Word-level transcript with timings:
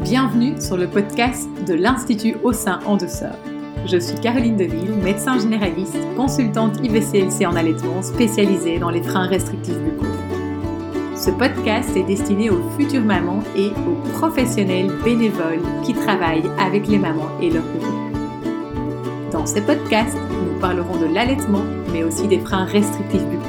Bienvenue 0.00 0.60
sur 0.60 0.76
le 0.76 0.86
podcast 0.88 1.48
de 1.66 1.74
l'Institut 1.74 2.36
Au 2.42 2.52
sein 2.52 2.78
en 2.86 2.96
douceur. 2.96 3.34
Je 3.86 3.98
suis 3.98 4.18
Caroline 4.20 4.56
Deville, 4.56 4.94
médecin 5.02 5.38
généraliste, 5.38 5.98
consultante 6.16 6.78
IVCLC 6.82 7.44
en 7.46 7.54
allaitement 7.54 8.00
spécialisée 8.00 8.78
dans 8.78 8.90
les 8.90 9.02
freins 9.02 9.26
restrictifs 9.26 9.78
buccaux. 9.78 10.06
Ce 11.16 11.30
podcast 11.30 11.94
est 11.96 12.04
destiné 12.04 12.48
aux 12.48 12.70
futures 12.78 13.04
mamans 13.04 13.42
et 13.56 13.68
aux 13.68 14.08
professionnels 14.18 14.90
bénévoles 15.04 15.62
qui 15.84 15.92
travaillent 15.92 16.50
avec 16.58 16.86
les 16.88 16.98
mamans 16.98 17.28
et 17.42 17.50
leurs 17.50 17.64
bébés. 17.64 17.86
Dans 19.32 19.44
ces 19.44 19.60
podcasts, 19.60 20.16
nous 20.16 20.60
parlerons 20.60 20.96
de 20.96 21.12
l'allaitement, 21.12 21.64
mais 21.92 22.04
aussi 22.04 22.26
des 22.26 22.38
freins 22.38 22.64
restrictifs 22.64 23.24
buccaux. 23.24 23.43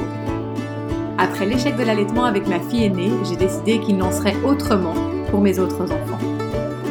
Après 1.28 1.44
l'échec 1.44 1.76
de 1.76 1.82
l'allaitement 1.82 2.24
avec 2.24 2.46
ma 2.46 2.60
fille 2.60 2.84
aînée, 2.84 3.10
j'ai 3.28 3.36
décidé 3.36 3.80
qu'il 3.80 3.96
n'en 3.96 4.12
serait 4.12 4.36
autrement 4.44 4.94
pour 5.30 5.40
mes 5.40 5.58
autres 5.58 5.82
enfants. 5.82 6.18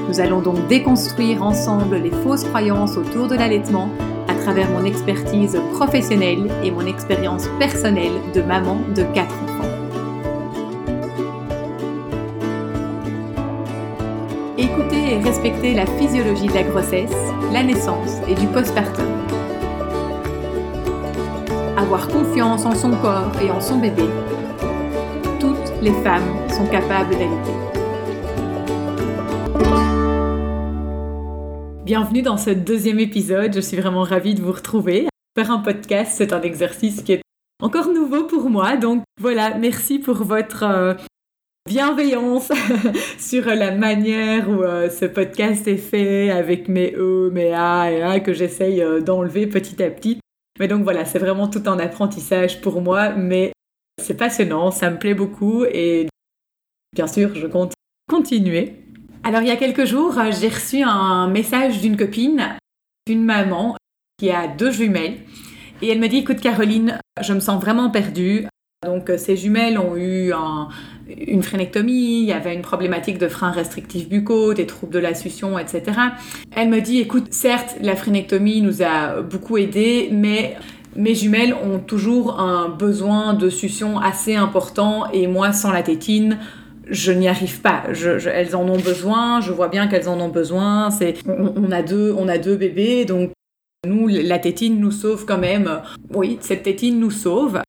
Nous 0.09 0.19
allons 0.19 0.41
donc 0.41 0.67
déconstruire 0.67 1.41
ensemble 1.41 1.95
les 1.95 2.11
fausses 2.11 2.43
croyances 2.43 2.97
autour 2.97 3.27
de 3.27 3.35
l'allaitement 3.35 3.89
à 4.27 4.35
travers 4.35 4.69
mon 4.69 4.83
expertise 4.83 5.57
professionnelle 5.73 6.51
et 6.63 6.69
mon 6.69 6.85
expérience 6.85 7.47
personnelle 7.59 8.11
de 8.33 8.41
maman 8.41 8.77
de 8.93 9.03
4 9.03 9.33
enfants. 9.45 9.69
Écoutez 14.57 15.13
et 15.13 15.17
respectez 15.23 15.73
la 15.73 15.85
physiologie 15.85 16.47
de 16.47 16.53
la 16.53 16.63
grossesse, 16.63 17.15
la 17.53 17.63
naissance 17.63 18.17
et 18.27 18.35
du 18.35 18.47
postpartum. 18.47 19.24
Avoir 21.77 22.07
confiance 22.07 22.65
en 22.65 22.73
son 22.73 22.91
corps 22.91 23.33
et 23.41 23.51
en 23.51 23.59
son 23.59 23.79
bébé. 23.79 24.03
Toutes 25.41 25.73
les 25.81 25.91
femmes 26.03 26.23
sont 26.49 26.65
capables 26.67 27.09
d'allaiter. 27.11 27.51
Bienvenue 31.83 32.21
dans 32.21 32.37
ce 32.37 32.51
deuxième 32.51 32.99
épisode, 32.99 33.53
je 33.53 33.59
suis 33.59 33.75
vraiment 33.75 34.03
ravie 34.03 34.35
de 34.35 34.41
vous 34.41 34.53
retrouver. 34.53 35.09
Faire 35.37 35.51
un 35.51 35.59
podcast, 35.59 36.13
c'est 36.15 36.31
un 36.31 36.41
exercice 36.41 37.01
qui 37.01 37.11
est 37.11 37.21
encore 37.61 37.89
nouveau 37.89 38.23
pour 38.23 38.49
moi, 38.49 38.77
donc 38.77 39.03
voilà, 39.19 39.57
merci 39.57 39.99
pour 39.99 40.23
votre 40.23 40.63
euh, 40.63 40.93
bienveillance 41.67 42.53
sur 43.19 43.47
la 43.47 43.75
manière 43.75 44.49
où 44.49 44.63
euh, 44.63 44.89
ce 44.89 45.03
podcast 45.03 45.67
est 45.67 45.75
fait 45.75 46.31
avec 46.31 46.69
mes 46.69 46.93
E, 46.95 47.29
mes 47.33 47.53
A 47.53 47.91
et 47.91 48.01
A 48.01 48.19
que 48.21 48.31
j'essaye 48.31 48.81
euh, 48.81 49.01
d'enlever 49.01 49.45
petit 49.45 49.83
à 49.83 49.89
petit. 49.89 50.19
Mais 50.59 50.67
donc 50.67 50.83
voilà, 50.83 51.05
c'est 51.05 51.19
vraiment 51.19 51.47
tout 51.47 51.63
un 51.65 51.79
apprentissage 51.79 52.61
pour 52.61 52.81
moi, 52.81 53.09
mais 53.09 53.51
c'est 54.01 54.15
passionnant, 54.15 54.71
ça 54.71 54.89
me 54.89 54.97
plaît 54.97 55.13
beaucoup 55.13 55.65
et 55.65 56.07
bien 56.93 57.07
sûr, 57.07 57.35
je 57.35 57.47
compte 57.47 57.73
continuer. 58.09 58.83
Alors 59.23 59.41
il 59.41 59.47
y 59.47 59.51
a 59.51 59.57
quelques 59.57 59.85
jours, 59.85 60.17
j'ai 60.31 60.49
reçu 60.49 60.81
un 60.83 61.27
message 61.27 61.81
d'une 61.81 61.97
copine, 61.97 62.57
d'une 63.07 63.23
maman 63.23 63.75
qui 64.17 64.31
a 64.31 64.47
deux 64.47 64.71
jumelles 64.71 65.17
et 65.81 65.89
elle 65.89 65.99
me 65.99 66.07
dit 66.07 66.17
écoute 66.17 66.39
Caroline, 66.39 66.99
je 67.21 67.33
me 67.33 67.39
sens 67.39 67.61
vraiment 67.61 67.89
perdue. 67.89 68.47
Donc 68.85 69.11
ces 69.17 69.35
jumelles 69.35 69.77
ont 69.77 69.97
eu 69.97 70.31
un, 70.31 70.69
une 71.07 71.43
phrénectomie, 71.43 72.19
il 72.21 72.25
y 72.25 72.33
avait 72.33 72.53
une 72.53 72.61
problématique 72.61 73.17
de 73.17 73.27
freins 73.27 73.51
restrictifs 73.51 74.09
buccaux, 74.09 74.53
des 74.53 74.65
troubles 74.65 74.93
de 74.93 74.99
la 74.99 75.13
succion, 75.13 75.59
etc. 75.59 75.83
Elle 76.55 76.69
me 76.69 76.81
dit, 76.81 76.99
écoute, 76.99 77.27
certes, 77.31 77.75
la 77.81 77.95
phrénectomie 77.95 78.61
nous 78.61 78.81
a 78.81 79.21
beaucoup 79.21 79.57
aidé, 79.57 80.09
mais 80.11 80.55
mes 80.95 81.13
jumelles 81.13 81.53
ont 81.53 81.79
toujours 81.79 82.39
un 82.39 82.69
besoin 82.69 83.33
de 83.33 83.49
succion 83.49 83.99
assez 83.99 84.35
important 84.35 85.11
et 85.11 85.27
moi, 85.27 85.51
sans 85.51 85.71
la 85.71 85.83
tétine, 85.83 86.39
je 86.89 87.11
n'y 87.11 87.27
arrive 87.27 87.61
pas. 87.61 87.83
elles 88.33 88.55
en 88.55 88.67
ont 88.67 88.79
besoin, 88.79 89.41
je 89.41 89.51
vois 89.51 89.67
bien 89.67 89.87
qu'elles 89.87 90.07
en 90.07 90.19
ont 90.19 90.29
besoin. 90.29 90.91
C'est, 90.91 91.15
on, 91.27 91.71
a 91.71 91.81
deux, 91.81 92.15
on 92.17 92.27
a 92.27 92.37
deux 92.37 92.55
bébés, 92.55 93.05
donc 93.05 93.31
nous, 93.85 94.07
la 94.07 94.39
tétine 94.39 94.79
nous 94.79 94.91
sauve 94.91 95.25
quand 95.25 95.37
même. 95.37 95.81
Oui, 96.13 96.37
cette 96.41 96.63
tétine 96.63 96.99
nous 96.99 97.11
sauve 97.11 97.61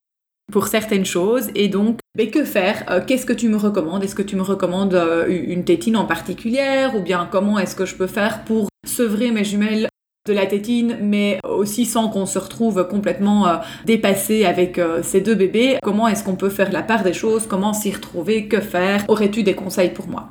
pour 0.52 0.68
certaines 0.68 1.04
choses. 1.04 1.48
Et 1.54 1.68
donc, 1.68 1.98
que 2.32 2.44
faire? 2.44 2.84
Euh, 2.90 3.00
Qu'est-ce 3.06 3.26
que 3.26 3.32
tu 3.32 3.48
me 3.48 3.56
recommandes? 3.56 4.02
Est-ce 4.02 4.14
que 4.14 4.22
tu 4.22 4.36
me 4.36 4.42
recommandes 4.42 4.94
euh, 4.94 5.26
une 5.28 5.64
tétine 5.64 5.96
en 5.96 6.06
particulière? 6.06 6.94
Ou 6.96 7.00
bien 7.00 7.28
comment 7.30 7.58
est-ce 7.58 7.76
que 7.76 7.84
je 7.84 7.94
peux 7.94 8.06
faire 8.06 8.44
pour 8.44 8.68
sevrer 8.86 9.30
mes 9.30 9.44
jumelles 9.44 9.88
de 10.26 10.32
la 10.32 10.46
tétine, 10.46 10.98
mais 11.02 11.38
aussi 11.48 11.84
sans 11.84 12.08
qu'on 12.08 12.26
se 12.26 12.38
retrouve 12.38 12.88
complètement 12.88 13.46
euh, 13.46 13.56
dépassé 13.84 14.44
avec 14.44 14.80
ces 15.02 15.20
deux 15.20 15.34
bébés? 15.34 15.78
Comment 15.82 16.08
est-ce 16.08 16.24
qu'on 16.24 16.36
peut 16.36 16.48
faire 16.48 16.72
la 16.72 16.82
part 16.82 17.02
des 17.02 17.12
choses? 17.12 17.46
Comment 17.46 17.72
s'y 17.72 17.92
retrouver? 17.92 18.48
Que 18.48 18.60
faire? 18.60 19.04
Aurais-tu 19.08 19.42
des 19.42 19.54
conseils 19.54 19.90
pour 19.90 20.08
moi? 20.08 20.30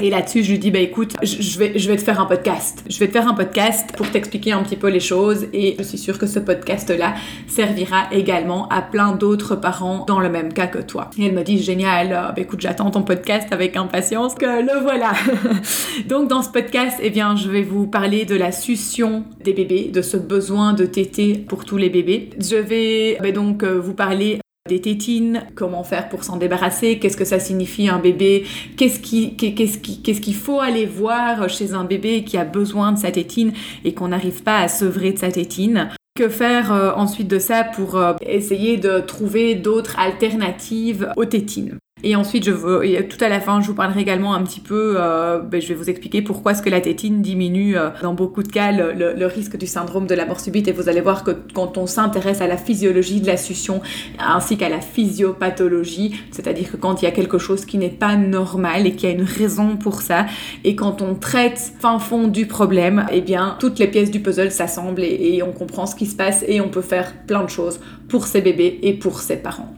Et 0.00 0.10
là-dessus, 0.10 0.42
je 0.42 0.50
lui 0.50 0.58
dis, 0.58 0.70
bah 0.70 0.78
écoute, 0.78 1.14
je 1.22 1.58
vais, 1.58 1.78
je 1.78 1.88
vais 1.88 1.96
te 1.96 2.02
faire 2.02 2.20
un 2.20 2.26
podcast. 2.26 2.84
Je 2.88 2.98
vais 2.98 3.06
te 3.06 3.12
faire 3.12 3.28
un 3.28 3.34
podcast 3.34 3.90
pour 3.96 4.10
t'expliquer 4.10 4.52
un 4.52 4.62
petit 4.62 4.76
peu 4.76 4.88
les 4.88 5.00
choses 5.00 5.46
et 5.52 5.76
je 5.78 5.82
suis 5.82 5.98
sûre 5.98 6.18
que 6.18 6.26
ce 6.26 6.38
podcast-là 6.38 7.14
servira 7.46 8.04
également 8.10 8.68
à 8.68 8.82
plein 8.82 9.12
d'autres 9.12 9.54
parents 9.54 10.04
dans 10.06 10.20
le 10.20 10.28
même 10.28 10.52
cas 10.52 10.66
que 10.66 10.78
toi. 10.78 11.10
Et 11.18 11.26
elle 11.26 11.34
me 11.34 11.42
dit, 11.42 11.62
génial, 11.62 12.10
bah 12.10 12.34
écoute, 12.36 12.60
j'attends 12.60 12.90
ton 12.90 13.02
podcast 13.02 13.48
avec 13.52 13.76
impatience, 13.76 14.34
que 14.34 14.46
le 14.46 14.80
voilà. 14.82 15.12
Donc 16.08 16.28
dans 16.28 16.42
ce 16.42 16.50
podcast, 16.50 16.98
eh 17.00 17.10
bien, 17.10 17.36
je 17.36 17.48
vais 17.48 17.62
vous 17.62 17.86
parler 17.86 18.24
de 18.24 18.34
la 18.34 18.52
succion 18.52 19.24
des 19.44 19.52
bébés, 19.52 19.90
de 19.92 20.02
ce 20.02 20.16
besoin 20.16 20.72
de 20.72 20.86
téter 20.86 21.34
pour 21.34 21.64
tous 21.64 21.76
les 21.76 21.90
bébés. 21.90 22.30
Je 22.38 22.56
vais 22.56 23.18
bah, 23.20 23.30
donc 23.30 23.62
euh, 23.62 23.78
vous 23.78 23.94
parler 23.94 24.41
des 24.68 24.80
tétines, 24.80 25.42
comment 25.56 25.82
faire 25.82 26.08
pour 26.08 26.22
s'en 26.22 26.36
débarrasser, 26.36 27.00
qu'est-ce 27.00 27.16
que 27.16 27.24
ça 27.24 27.40
signifie 27.40 27.88
un 27.88 27.98
bébé, 27.98 28.44
qu'est-ce 28.76 29.00
qu'il 29.00 29.34
qu'est-ce 29.34 30.32
faut 30.32 30.60
aller 30.60 30.86
voir 30.86 31.48
chez 31.48 31.72
un 31.72 31.82
bébé 31.82 32.22
qui 32.22 32.38
a 32.38 32.44
besoin 32.44 32.92
de 32.92 32.98
sa 32.98 33.10
tétine 33.10 33.52
et 33.84 33.92
qu'on 33.92 34.08
n'arrive 34.08 34.44
pas 34.44 34.58
à 34.58 34.68
sevrer 34.68 35.12
de 35.12 35.18
sa 35.18 35.32
tétine. 35.32 35.88
Que 36.14 36.28
faire 36.28 36.72
euh, 36.72 36.92
ensuite 36.94 37.26
de 37.26 37.40
ça 37.40 37.64
pour 37.64 37.96
euh, 37.96 38.12
essayer 38.24 38.76
de 38.76 39.00
trouver 39.00 39.56
d'autres 39.56 39.98
alternatives 39.98 41.10
aux 41.16 41.24
tétines? 41.24 41.78
Et 42.04 42.16
ensuite, 42.16 42.44
je 42.44 42.50
veux, 42.50 42.82
tout 43.08 43.22
à 43.24 43.28
la 43.28 43.40
fin, 43.40 43.60
je 43.60 43.68
vous 43.68 43.74
parlerai 43.74 44.00
également 44.00 44.34
un 44.34 44.42
petit 44.42 44.60
peu, 44.60 44.96
euh, 44.98 45.38
ben, 45.38 45.60
je 45.60 45.68
vais 45.68 45.74
vous 45.74 45.88
expliquer 45.88 46.20
pourquoi 46.20 46.52
est-ce 46.52 46.62
que 46.62 46.70
la 46.70 46.80
tétine 46.80 47.22
diminue 47.22 47.76
euh, 47.76 47.90
dans 48.02 48.14
beaucoup 48.14 48.42
de 48.42 48.48
cas 48.48 48.72
le, 48.72 49.26
risque 49.26 49.56
du 49.56 49.66
syndrome 49.66 50.06
de 50.06 50.14
la 50.14 50.26
mort 50.26 50.40
subite. 50.40 50.66
Et 50.66 50.72
vous 50.72 50.88
allez 50.88 51.00
voir 51.00 51.22
que 51.22 51.30
quand 51.54 51.78
on 51.78 51.86
s'intéresse 51.86 52.40
à 52.40 52.48
la 52.48 52.56
physiologie 52.56 53.20
de 53.20 53.26
la 53.26 53.36
succion 53.36 53.80
ainsi 54.18 54.56
qu'à 54.56 54.68
la 54.68 54.80
physiopathologie, 54.80 56.16
c'est-à-dire 56.32 56.72
que 56.72 56.76
quand 56.76 57.00
il 57.00 57.04
y 57.04 57.08
a 57.08 57.12
quelque 57.12 57.38
chose 57.38 57.64
qui 57.64 57.78
n'est 57.78 57.88
pas 57.88 58.16
normal 58.16 58.86
et 58.86 58.92
qu'il 58.92 59.08
y 59.08 59.12
a 59.12 59.14
une 59.14 59.22
raison 59.22 59.76
pour 59.76 60.02
ça, 60.02 60.26
et 60.64 60.74
quand 60.74 61.02
on 61.02 61.14
traite 61.14 61.72
fin 61.78 61.98
fond 62.00 62.26
du 62.26 62.46
problème, 62.46 63.06
eh 63.12 63.20
bien, 63.20 63.56
toutes 63.60 63.78
les 63.78 63.86
pièces 63.86 64.10
du 64.10 64.20
puzzle 64.20 64.50
s'assemblent 64.50 65.04
et, 65.04 65.36
et 65.36 65.42
on 65.42 65.52
comprend 65.52 65.86
ce 65.86 65.94
qui 65.94 66.06
se 66.06 66.16
passe 66.16 66.44
et 66.48 66.60
on 66.60 66.68
peut 66.68 66.82
faire 66.82 67.12
plein 67.26 67.44
de 67.44 67.50
choses 67.50 67.80
pour 68.08 68.26
ses 68.26 68.40
bébés 68.40 68.80
et 68.82 68.94
pour 68.94 69.20
ses 69.20 69.36
parents. 69.36 69.72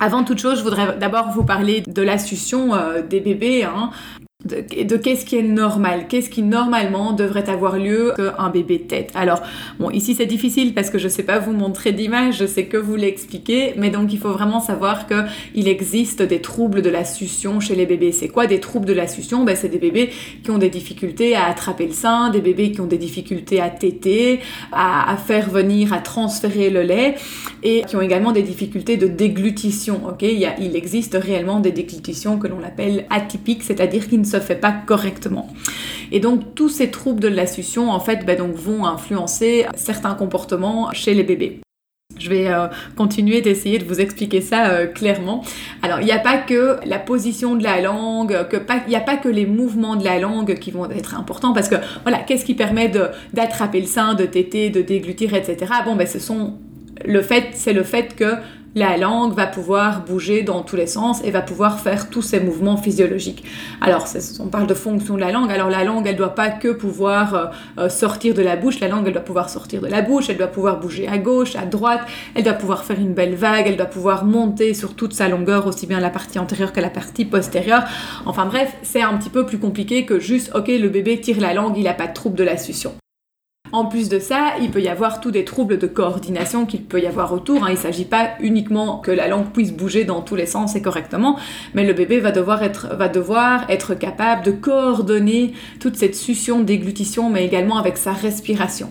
Avant 0.00 0.22
toute 0.22 0.38
chose, 0.38 0.58
je 0.58 0.62
voudrais 0.62 0.96
d'abord 0.96 1.30
vous 1.30 1.44
parler 1.44 1.82
de 1.86 2.02
la 2.02 2.18
succion 2.18 2.74
euh, 2.74 3.02
des 3.02 3.20
bébés. 3.20 3.64
Hein 3.64 3.90
de, 4.44 4.96
qu'est-ce 4.96 5.24
qui 5.24 5.36
est 5.36 5.42
normal, 5.42 6.06
qu'est-ce 6.08 6.30
qui 6.30 6.42
normalement 6.42 7.12
devrait 7.12 7.50
avoir 7.50 7.76
lieu 7.76 8.12
qu'un 8.14 8.50
bébé 8.50 8.82
tête? 8.82 9.10
Alors, 9.16 9.42
bon, 9.80 9.90
ici 9.90 10.14
c'est 10.14 10.26
difficile 10.26 10.74
parce 10.74 10.90
que 10.90 10.98
je 10.98 11.08
sais 11.08 11.24
pas 11.24 11.40
vous 11.40 11.52
montrer 11.52 11.90
d'image, 11.90 12.38
je 12.38 12.46
sais 12.46 12.66
que 12.66 12.76
vous 12.76 12.94
l'expliquer, 12.94 13.74
mais 13.76 13.90
donc 13.90 14.12
il 14.12 14.18
faut 14.20 14.30
vraiment 14.30 14.60
savoir 14.60 15.08
que 15.08 15.24
il 15.56 15.66
existe 15.66 16.22
des 16.22 16.40
troubles 16.40 16.82
de 16.82 16.88
la 16.88 17.04
succion 17.04 17.58
chez 17.58 17.74
les 17.74 17.84
bébés. 17.84 18.12
C'est 18.12 18.28
quoi 18.28 18.46
des 18.46 18.60
troubles 18.60 18.86
de 18.86 18.92
la 18.92 19.08
succion? 19.08 19.42
Ben, 19.42 19.56
C'est 19.56 19.70
des 19.70 19.78
bébés 19.78 20.10
qui 20.44 20.52
ont 20.52 20.58
des 20.58 20.70
difficultés 20.70 21.34
à 21.34 21.46
attraper 21.46 21.86
le 21.86 21.92
sein, 21.92 22.30
des 22.30 22.40
bébés 22.40 22.70
qui 22.70 22.80
ont 22.80 22.86
des 22.86 22.98
difficultés 22.98 23.60
à 23.60 23.70
téter, 23.70 24.38
à, 24.70 25.16
faire 25.16 25.50
venir, 25.50 25.92
à 25.92 25.98
transférer 25.98 26.70
le 26.70 26.82
lait, 26.82 27.16
et 27.64 27.82
qui 27.88 27.96
ont 27.96 28.02
également 28.02 28.30
des 28.30 28.42
difficultés 28.42 28.96
de 28.96 29.08
déglutition. 29.08 30.02
Ok, 30.06 30.22
il, 30.22 30.76
existe 30.76 31.18
réellement 31.20 31.58
des 31.58 31.72
déglutitions 31.72 32.38
que 32.38 32.46
l'on 32.46 32.62
appelle 32.62 33.04
atypiques, 33.10 33.64
c'est-à-dire 33.64 34.06
qui 34.06 34.16
ne 34.16 34.27
se 34.28 34.40
fait 34.40 34.56
pas 34.56 34.72
correctement. 34.86 35.48
Et 36.12 36.20
donc 36.20 36.54
tous 36.54 36.68
ces 36.68 36.90
troubles 36.90 37.20
de 37.20 37.28
la 37.28 37.46
succion 37.46 37.90
en 37.90 38.00
fait 38.00 38.24
bah, 38.24 38.36
donc, 38.36 38.54
vont 38.54 38.86
influencer 38.86 39.66
certains 39.76 40.14
comportements 40.14 40.92
chez 40.92 41.14
les 41.14 41.24
bébés. 41.24 41.60
Je 42.18 42.30
vais 42.30 42.48
euh, 42.48 42.66
continuer 42.96 43.40
d'essayer 43.42 43.78
de 43.78 43.84
vous 43.84 44.00
expliquer 44.00 44.40
ça 44.40 44.70
euh, 44.70 44.86
clairement. 44.86 45.44
Alors, 45.82 46.00
il 46.00 46.06
n'y 46.06 46.12
a 46.12 46.18
pas 46.18 46.38
que 46.38 46.78
la 46.84 46.98
position 46.98 47.54
de 47.54 47.62
la 47.62 47.80
langue, 47.80 48.36
il 48.50 48.88
n'y 48.88 48.96
a 48.96 49.00
pas 49.00 49.16
que 49.16 49.28
les 49.28 49.46
mouvements 49.46 49.94
de 49.94 50.04
la 50.04 50.18
langue 50.18 50.54
qui 50.58 50.70
vont 50.70 50.90
être 50.90 51.14
importants 51.14 51.52
parce 51.52 51.68
que, 51.68 51.76
voilà, 52.02 52.18
qu'est-ce 52.18 52.44
qui 52.44 52.54
permet 52.54 52.90
d'attraper 53.32 53.80
le 53.80 53.86
sein, 53.86 54.14
de 54.14 54.24
téter, 54.24 54.70
de 54.70 54.80
déglutir, 54.80 55.34
etc. 55.34 55.72
Bon, 55.84 55.96
ben, 55.96 56.06
ce 56.06 56.18
sont 56.18 56.54
le 57.04 57.22
fait, 57.22 57.50
c'est 57.52 57.72
le 57.72 57.84
fait 57.84 58.16
que 58.16 58.34
la 58.74 58.96
langue 58.96 59.34
va 59.34 59.46
pouvoir 59.46 60.04
bouger 60.04 60.42
dans 60.42 60.62
tous 60.62 60.76
les 60.76 60.86
sens 60.86 61.22
et 61.24 61.30
va 61.30 61.42
pouvoir 61.42 61.80
faire 61.80 62.10
tous 62.10 62.22
ces 62.22 62.40
mouvements 62.40 62.76
physiologiques. 62.76 63.44
Alors, 63.80 64.06
on 64.40 64.48
parle 64.48 64.66
de 64.66 64.74
fonction 64.74 65.14
de 65.14 65.20
la 65.20 65.32
langue. 65.32 65.50
Alors, 65.50 65.70
la 65.70 65.84
langue, 65.84 66.06
elle 66.06 66.12
ne 66.12 66.18
doit 66.18 66.34
pas 66.34 66.50
que 66.50 66.68
pouvoir 66.68 67.34
euh, 67.34 67.46
euh, 67.78 67.88
sortir 67.88 68.34
de 68.34 68.42
la 68.42 68.56
bouche. 68.56 68.80
La 68.80 68.88
langue, 68.88 69.06
elle 69.06 69.12
doit 69.12 69.22
pouvoir 69.22 69.50
sortir 69.50 69.80
de 69.80 69.86
la 69.86 70.02
bouche. 70.02 70.28
Elle 70.28 70.36
doit 70.36 70.46
pouvoir 70.46 70.78
bouger 70.78 71.08
à 71.08 71.18
gauche, 71.18 71.56
à 71.56 71.64
droite. 71.64 72.02
Elle 72.34 72.44
doit 72.44 72.52
pouvoir 72.52 72.84
faire 72.84 72.98
une 72.98 73.14
belle 73.14 73.34
vague. 73.34 73.66
Elle 73.66 73.76
doit 73.76 73.86
pouvoir 73.86 74.24
monter 74.24 74.74
sur 74.74 74.94
toute 74.94 75.12
sa 75.12 75.28
longueur, 75.28 75.66
aussi 75.66 75.86
bien 75.86 76.00
la 76.00 76.10
partie 76.10 76.38
antérieure 76.38 76.72
que 76.72 76.80
la 76.80 76.90
partie 76.90 77.24
postérieure. 77.24 77.84
Enfin 78.26 78.46
bref, 78.46 78.76
c'est 78.82 79.02
un 79.02 79.16
petit 79.16 79.30
peu 79.30 79.46
plus 79.46 79.58
compliqué 79.58 80.04
que 80.04 80.20
juste, 80.20 80.52
ok, 80.54 80.68
le 80.68 80.88
bébé 80.88 81.20
tire 81.20 81.40
la 81.40 81.54
langue, 81.54 81.76
il 81.76 81.84
n'a 81.84 81.94
pas 81.94 82.06
de 82.06 82.12
trouble 82.12 82.36
de 82.36 82.44
la 82.44 82.56
succion. 82.56 82.92
En 83.72 83.84
plus 83.84 84.08
de 84.08 84.18
ça, 84.18 84.54
il 84.60 84.70
peut 84.70 84.80
y 84.80 84.88
avoir 84.88 85.20
tous 85.20 85.30
des 85.30 85.44
troubles 85.44 85.78
de 85.78 85.86
coordination 85.86 86.66
qu'il 86.66 86.84
peut 86.84 87.00
y 87.00 87.06
avoir 87.06 87.32
autour. 87.32 87.64
Hein. 87.64 87.68
Il 87.68 87.74
ne 87.74 87.78
s'agit 87.78 88.04
pas 88.04 88.30
uniquement 88.40 88.98
que 88.98 89.10
la 89.10 89.28
langue 89.28 89.50
puisse 89.52 89.72
bouger 89.72 90.04
dans 90.04 90.22
tous 90.22 90.36
les 90.36 90.46
sens 90.46 90.74
et 90.76 90.82
correctement, 90.82 91.38
mais 91.74 91.84
le 91.84 91.92
bébé 91.92 92.20
va 92.20 92.32
devoir 92.32 92.62
être, 92.62 92.94
va 92.96 93.08
devoir 93.08 93.68
être 93.70 93.94
capable 93.94 94.44
de 94.44 94.52
coordonner 94.52 95.52
toute 95.80 95.96
cette 95.96 96.16
succion, 96.16 96.60
déglutition, 96.60 97.30
mais 97.30 97.44
également 97.44 97.78
avec 97.78 97.96
sa 97.96 98.12
respiration. 98.12 98.90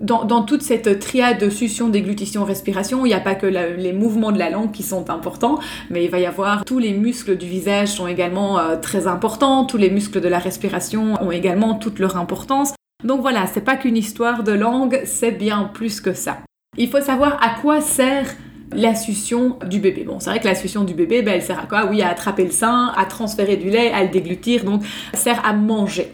Dans, 0.00 0.42
toute 0.42 0.62
cette 0.62 0.98
triade 0.98 1.38
de 1.38 1.48
succion, 1.48 1.88
déglutition, 1.88 2.44
respiration, 2.44 3.06
il 3.06 3.10
n'y 3.10 3.14
a 3.14 3.20
pas 3.20 3.36
que 3.36 3.46
les 3.46 3.92
mouvements 3.92 4.32
de 4.32 4.40
la 4.40 4.50
langue 4.50 4.72
qui 4.72 4.82
sont 4.82 5.08
importants, 5.08 5.60
mais 5.88 6.04
il 6.04 6.10
va 6.10 6.18
y 6.18 6.26
avoir 6.26 6.64
tous 6.64 6.80
les 6.80 6.92
muscles 6.92 7.36
du 7.36 7.46
visage 7.46 7.88
sont 7.88 8.08
également 8.08 8.58
euh, 8.58 8.76
très 8.76 9.06
importants, 9.06 9.64
tous 9.64 9.76
les 9.76 9.90
muscles 9.90 10.20
de 10.20 10.26
la 10.26 10.40
respiration 10.40 11.14
ont 11.22 11.30
également 11.30 11.74
toute 11.74 12.00
leur 12.00 12.16
importance. 12.16 12.74
Donc 13.02 13.20
voilà, 13.20 13.46
c'est 13.46 13.60
pas 13.60 13.76
qu'une 13.76 13.96
histoire 13.96 14.44
de 14.44 14.52
langue, 14.52 15.00
c'est 15.04 15.32
bien 15.32 15.70
plus 15.74 16.00
que 16.00 16.14
ça. 16.14 16.38
Il 16.76 16.88
faut 16.88 17.00
savoir 17.00 17.42
à 17.42 17.60
quoi 17.60 17.80
sert 17.80 18.26
la 18.72 18.94
succion 18.94 19.58
du 19.66 19.78
bébé. 19.78 20.04
Bon, 20.04 20.20
c'est 20.20 20.30
vrai 20.30 20.40
que 20.40 20.46
la 20.46 20.54
succion 20.54 20.84
du 20.84 20.94
bébé, 20.94 21.22
ben, 21.22 21.34
elle 21.34 21.42
sert 21.42 21.60
à 21.60 21.66
quoi? 21.66 21.86
Oui, 21.90 22.02
à 22.02 22.08
attraper 22.08 22.44
le 22.44 22.50
sein, 22.50 22.92
à 22.96 23.04
transférer 23.04 23.56
du 23.56 23.70
lait, 23.70 23.92
à 23.92 24.02
le 24.02 24.08
déglutir, 24.08 24.64
donc 24.64 24.82
sert 25.12 25.44
à 25.44 25.52
manger. 25.52 26.12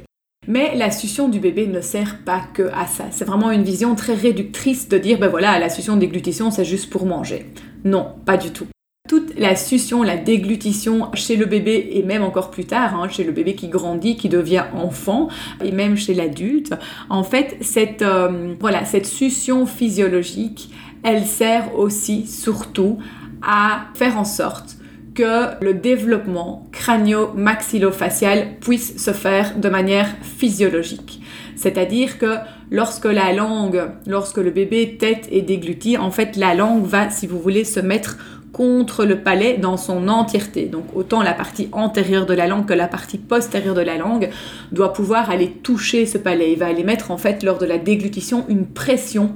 Mais 0.48 0.74
la 0.74 0.90
succion 0.90 1.28
du 1.28 1.38
bébé 1.38 1.66
ne 1.66 1.80
sert 1.80 2.18
pas 2.24 2.42
que 2.54 2.70
à 2.74 2.86
ça. 2.86 3.04
C'est 3.10 3.24
vraiment 3.24 3.50
une 3.50 3.62
vision 3.62 3.94
très 3.94 4.14
réductrice 4.14 4.88
de 4.88 4.98
dire, 4.98 5.18
ben 5.18 5.28
voilà, 5.28 5.58
la 5.58 5.68
succion 5.68 5.96
déglutition, 5.96 6.50
c'est 6.50 6.64
juste 6.64 6.90
pour 6.90 7.06
manger. 7.06 7.46
Non, 7.84 8.14
pas 8.26 8.36
du 8.36 8.50
tout 8.50 8.66
toute 9.08 9.36
la 9.36 9.56
succion, 9.56 10.04
la 10.04 10.16
déglutition 10.16 11.10
chez 11.14 11.34
le 11.34 11.46
bébé 11.46 11.88
et 11.94 12.04
même 12.04 12.22
encore 12.22 12.50
plus 12.50 12.64
tard, 12.64 12.94
hein, 12.94 13.08
chez 13.08 13.24
le 13.24 13.32
bébé 13.32 13.56
qui 13.56 13.66
grandit, 13.66 14.16
qui 14.16 14.28
devient 14.28 14.64
enfant 14.72 15.26
et 15.64 15.72
même 15.72 15.96
chez 15.96 16.14
l'adulte, 16.14 16.74
en 17.08 17.24
fait, 17.24 17.56
cette, 17.60 18.02
euh, 18.02 18.54
voilà, 18.60 18.84
cette 18.84 19.06
succion 19.06 19.66
physiologique, 19.66 20.70
elle 21.02 21.24
sert 21.24 21.76
aussi 21.76 22.24
surtout 22.26 22.98
à 23.42 23.86
faire 23.94 24.16
en 24.16 24.24
sorte 24.24 24.76
que 25.14 25.60
le 25.60 25.74
développement 25.74 26.68
crânio-maxillofacial 26.70 28.58
puisse 28.60 28.96
se 28.96 29.10
faire 29.10 29.58
de 29.58 29.68
manière 29.68 30.08
physiologique. 30.22 31.20
C'est-à-dire 31.56 32.18
que 32.18 32.36
lorsque 32.70 33.06
la 33.06 33.32
langue, 33.32 33.90
lorsque 34.06 34.38
le 34.38 34.50
bébé 34.50 34.96
tête 34.98 35.26
et 35.32 35.42
déglutit, 35.42 35.98
en 35.98 36.12
fait, 36.12 36.36
la 36.36 36.54
langue 36.54 36.84
va, 36.84 37.10
si 37.10 37.26
vous 37.26 37.40
voulez, 37.40 37.64
se 37.64 37.80
mettre 37.80 38.18
contre 38.52 39.04
le 39.04 39.22
palais 39.22 39.56
dans 39.58 39.76
son 39.76 40.08
entièreté. 40.08 40.66
Donc 40.66 40.84
autant 40.94 41.22
la 41.22 41.34
partie 41.34 41.68
antérieure 41.72 42.26
de 42.26 42.34
la 42.34 42.46
langue 42.46 42.66
que 42.66 42.74
la 42.74 42.88
partie 42.88 43.18
postérieure 43.18 43.74
de 43.74 43.80
la 43.80 43.96
langue 43.96 44.30
doit 44.72 44.92
pouvoir 44.92 45.30
aller 45.30 45.50
toucher 45.50 46.06
ce 46.06 46.18
palais. 46.18 46.52
Il 46.52 46.58
va 46.58 46.66
aller 46.66 46.84
mettre 46.84 47.10
en 47.10 47.18
fait 47.18 47.42
lors 47.42 47.58
de 47.58 47.66
la 47.66 47.78
déglutition 47.78 48.44
une 48.48 48.66
pression 48.66 49.34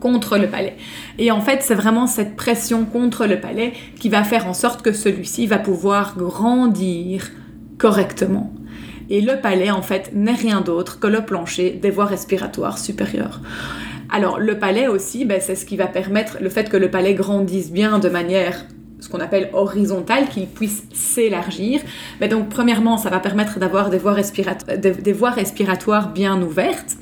contre 0.00 0.36
le 0.36 0.48
palais. 0.48 0.76
Et 1.18 1.30
en 1.30 1.40
fait, 1.40 1.62
c'est 1.62 1.74
vraiment 1.74 2.06
cette 2.06 2.36
pression 2.36 2.84
contre 2.84 3.26
le 3.26 3.40
palais 3.40 3.72
qui 3.98 4.08
va 4.08 4.24
faire 4.24 4.46
en 4.46 4.54
sorte 4.54 4.82
que 4.82 4.92
celui-ci 4.92 5.46
va 5.46 5.58
pouvoir 5.58 6.16
grandir 6.16 7.30
correctement. 7.78 8.52
Et 9.08 9.20
le 9.20 9.40
palais, 9.40 9.70
en 9.70 9.82
fait, 9.82 10.10
n'est 10.12 10.32
rien 10.32 10.60
d'autre 10.60 10.98
que 10.98 11.06
le 11.06 11.24
plancher 11.24 11.70
des 11.70 11.90
voies 11.90 12.06
respiratoires 12.06 12.78
supérieures. 12.78 13.40
Alors 14.10 14.38
le 14.38 14.58
palais 14.58 14.88
aussi, 14.88 15.24
ben, 15.24 15.40
c'est 15.40 15.54
ce 15.54 15.66
qui 15.66 15.76
va 15.76 15.86
permettre 15.86 16.38
le 16.40 16.48
fait 16.48 16.68
que 16.68 16.76
le 16.76 16.90
palais 16.90 17.14
grandisse 17.14 17.72
bien 17.72 17.98
de 17.98 18.08
manière 18.08 18.64
ce 19.00 19.08
qu'on 19.08 19.20
appelle 19.20 19.50
horizontale, 19.52 20.28
qu'il 20.28 20.46
puisse 20.46 20.84
s'élargir. 20.92 21.80
Mais 22.20 22.28
donc 22.28 22.48
premièrement, 22.48 22.96
ça 22.96 23.10
va 23.10 23.20
permettre 23.20 23.58
d'avoir 23.58 23.90
des, 23.90 24.00
des 24.78 25.12
voies 25.12 25.30
respiratoires 25.30 26.12
bien 26.12 26.40
ouvertes. 26.40 26.96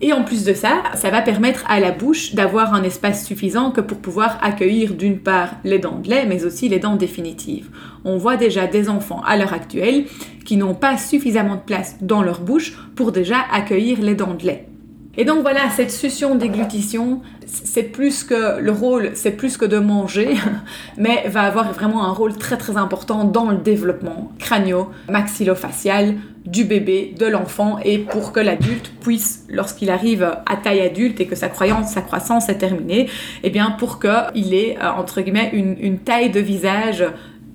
Et 0.00 0.12
en 0.12 0.24
plus 0.24 0.44
de 0.44 0.54
ça, 0.54 0.82
ça 0.96 1.10
va 1.10 1.22
permettre 1.22 1.64
à 1.68 1.78
la 1.78 1.92
bouche 1.92 2.34
d'avoir 2.34 2.74
un 2.74 2.82
espace 2.82 3.24
suffisant 3.24 3.70
que 3.70 3.80
pour 3.80 3.98
pouvoir 3.98 4.38
accueillir 4.42 4.94
d'une 4.94 5.20
part 5.20 5.50
les 5.62 5.78
dents 5.78 5.98
de 5.98 6.10
lait, 6.10 6.26
mais 6.26 6.44
aussi 6.44 6.68
les 6.68 6.80
dents 6.80 6.96
définitives. 6.96 7.70
On 8.04 8.18
voit 8.18 8.36
déjà 8.36 8.66
des 8.66 8.88
enfants 8.88 9.22
à 9.24 9.36
l'heure 9.36 9.52
actuelle 9.52 10.06
qui 10.44 10.56
n'ont 10.56 10.74
pas 10.74 10.98
suffisamment 10.98 11.54
de 11.54 11.60
place 11.60 11.96
dans 12.00 12.22
leur 12.22 12.40
bouche 12.40 12.76
pour 12.96 13.12
déjà 13.12 13.38
accueillir 13.52 14.02
les 14.02 14.16
dents 14.16 14.34
de 14.34 14.44
lait. 14.44 14.66
Et 15.16 15.24
donc 15.24 15.42
voilà, 15.42 15.70
cette 15.70 15.92
succion 15.92 16.34
déglutition, 16.34 17.20
c'est 17.46 17.84
plus 17.84 18.24
que 18.24 18.58
le 18.60 18.72
rôle, 18.72 19.10
c'est 19.14 19.32
plus 19.32 19.56
que 19.56 19.64
de 19.64 19.78
manger, 19.78 20.36
mais 20.96 21.24
va 21.28 21.42
avoir 21.42 21.72
vraiment 21.72 22.04
un 22.04 22.12
rôle 22.12 22.36
très 22.36 22.56
très 22.56 22.76
important 22.76 23.24
dans 23.24 23.50
le 23.50 23.58
développement 23.58 24.32
crânio-maxillofacial 24.38 26.16
du 26.46 26.64
bébé, 26.64 27.14
de 27.18 27.26
l'enfant, 27.26 27.78
et 27.82 27.98
pour 27.98 28.32
que 28.32 28.40
l'adulte 28.40 28.92
puisse, 29.00 29.46
lorsqu'il 29.48 29.88
arrive 29.88 30.24
à 30.44 30.56
taille 30.56 30.82
adulte 30.82 31.20
et 31.20 31.26
que 31.26 31.36
sa 31.36 31.48
croyance, 31.48 31.92
sa 31.92 32.02
croissance 32.02 32.48
est 32.48 32.58
terminée, 32.58 33.08
eh 33.42 33.50
bien 33.50 33.70
pour 33.70 33.98
qu'il 33.98 34.52
ait 34.52 34.76
euh, 34.82 34.90
entre 34.90 35.20
guillemets 35.22 35.50
une 35.52 35.98
taille 35.98 36.30
de 36.30 36.40
visage 36.40 37.04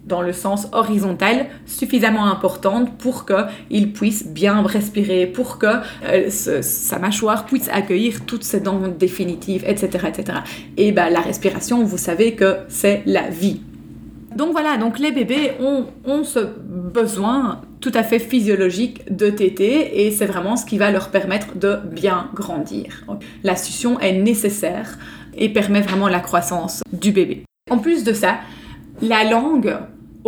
dans 0.10 0.22
le 0.22 0.34
sens 0.34 0.68
horizontal 0.74 1.46
suffisamment 1.66 2.26
importante 2.26 2.98
pour 2.98 3.26
qu'il 3.26 3.94
puisse 3.94 4.28
bien 4.28 4.62
respirer, 4.64 5.28
pour 5.28 5.60
que 5.60 5.68
euh, 6.06 6.30
sa 6.30 7.00
mâchoire 7.00 7.46
puisse 7.46 7.70
accueillir 7.70 8.26
toutes 8.26 8.44
ses 8.44 8.60
dents 8.60 8.82
définitives, 8.88 9.64
etc. 9.66 10.08
etc. 10.08 10.40
Et 10.76 10.92
ben, 10.92 11.10
la 11.10 11.22
respiration, 11.22 11.84
vous 11.84 11.98
savez 11.98 12.36
que 12.36 12.58
c'est 12.68 13.04
la 13.06 13.30
vie. 13.30 13.62
Donc 14.36 14.52
voilà, 14.52 14.78
donc 14.78 15.00
les 15.00 15.12
bébés 15.12 15.52
ont, 15.60 15.86
ont 16.06 16.24
ce 16.24 16.40
besoin 16.40 17.62
tout 17.82 17.92
à 17.94 18.04
fait 18.04 18.20
physiologique 18.20 19.16
de 19.16 19.30
téter 19.30 20.06
et 20.06 20.12
c'est 20.12 20.26
vraiment 20.26 20.56
ce 20.56 20.66
qui 20.66 20.78
va 20.78 20.92
leur 20.92 21.10
permettre 21.10 21.58
de 21.58 21.80
bien 21.92 22.30
grandir. 22.34 23.06
la 23.44 23.56
succion 23.56 24.00
est 24.00 24.14
nécessaire 24.14 24.98
et 25.36 25.50
permet 25.50 25.82
vraiment 25.82 26.08
la 26.08 26.20
croissance 26.20 26.84
du 26.92 27.12
bébé. 27.12 27.44
En 27.72 27.78
plus 27.78 28.04
de 28.04 28.14
ça, 28.14 28.40
la 29.02 29.24
langue 29.24 29.78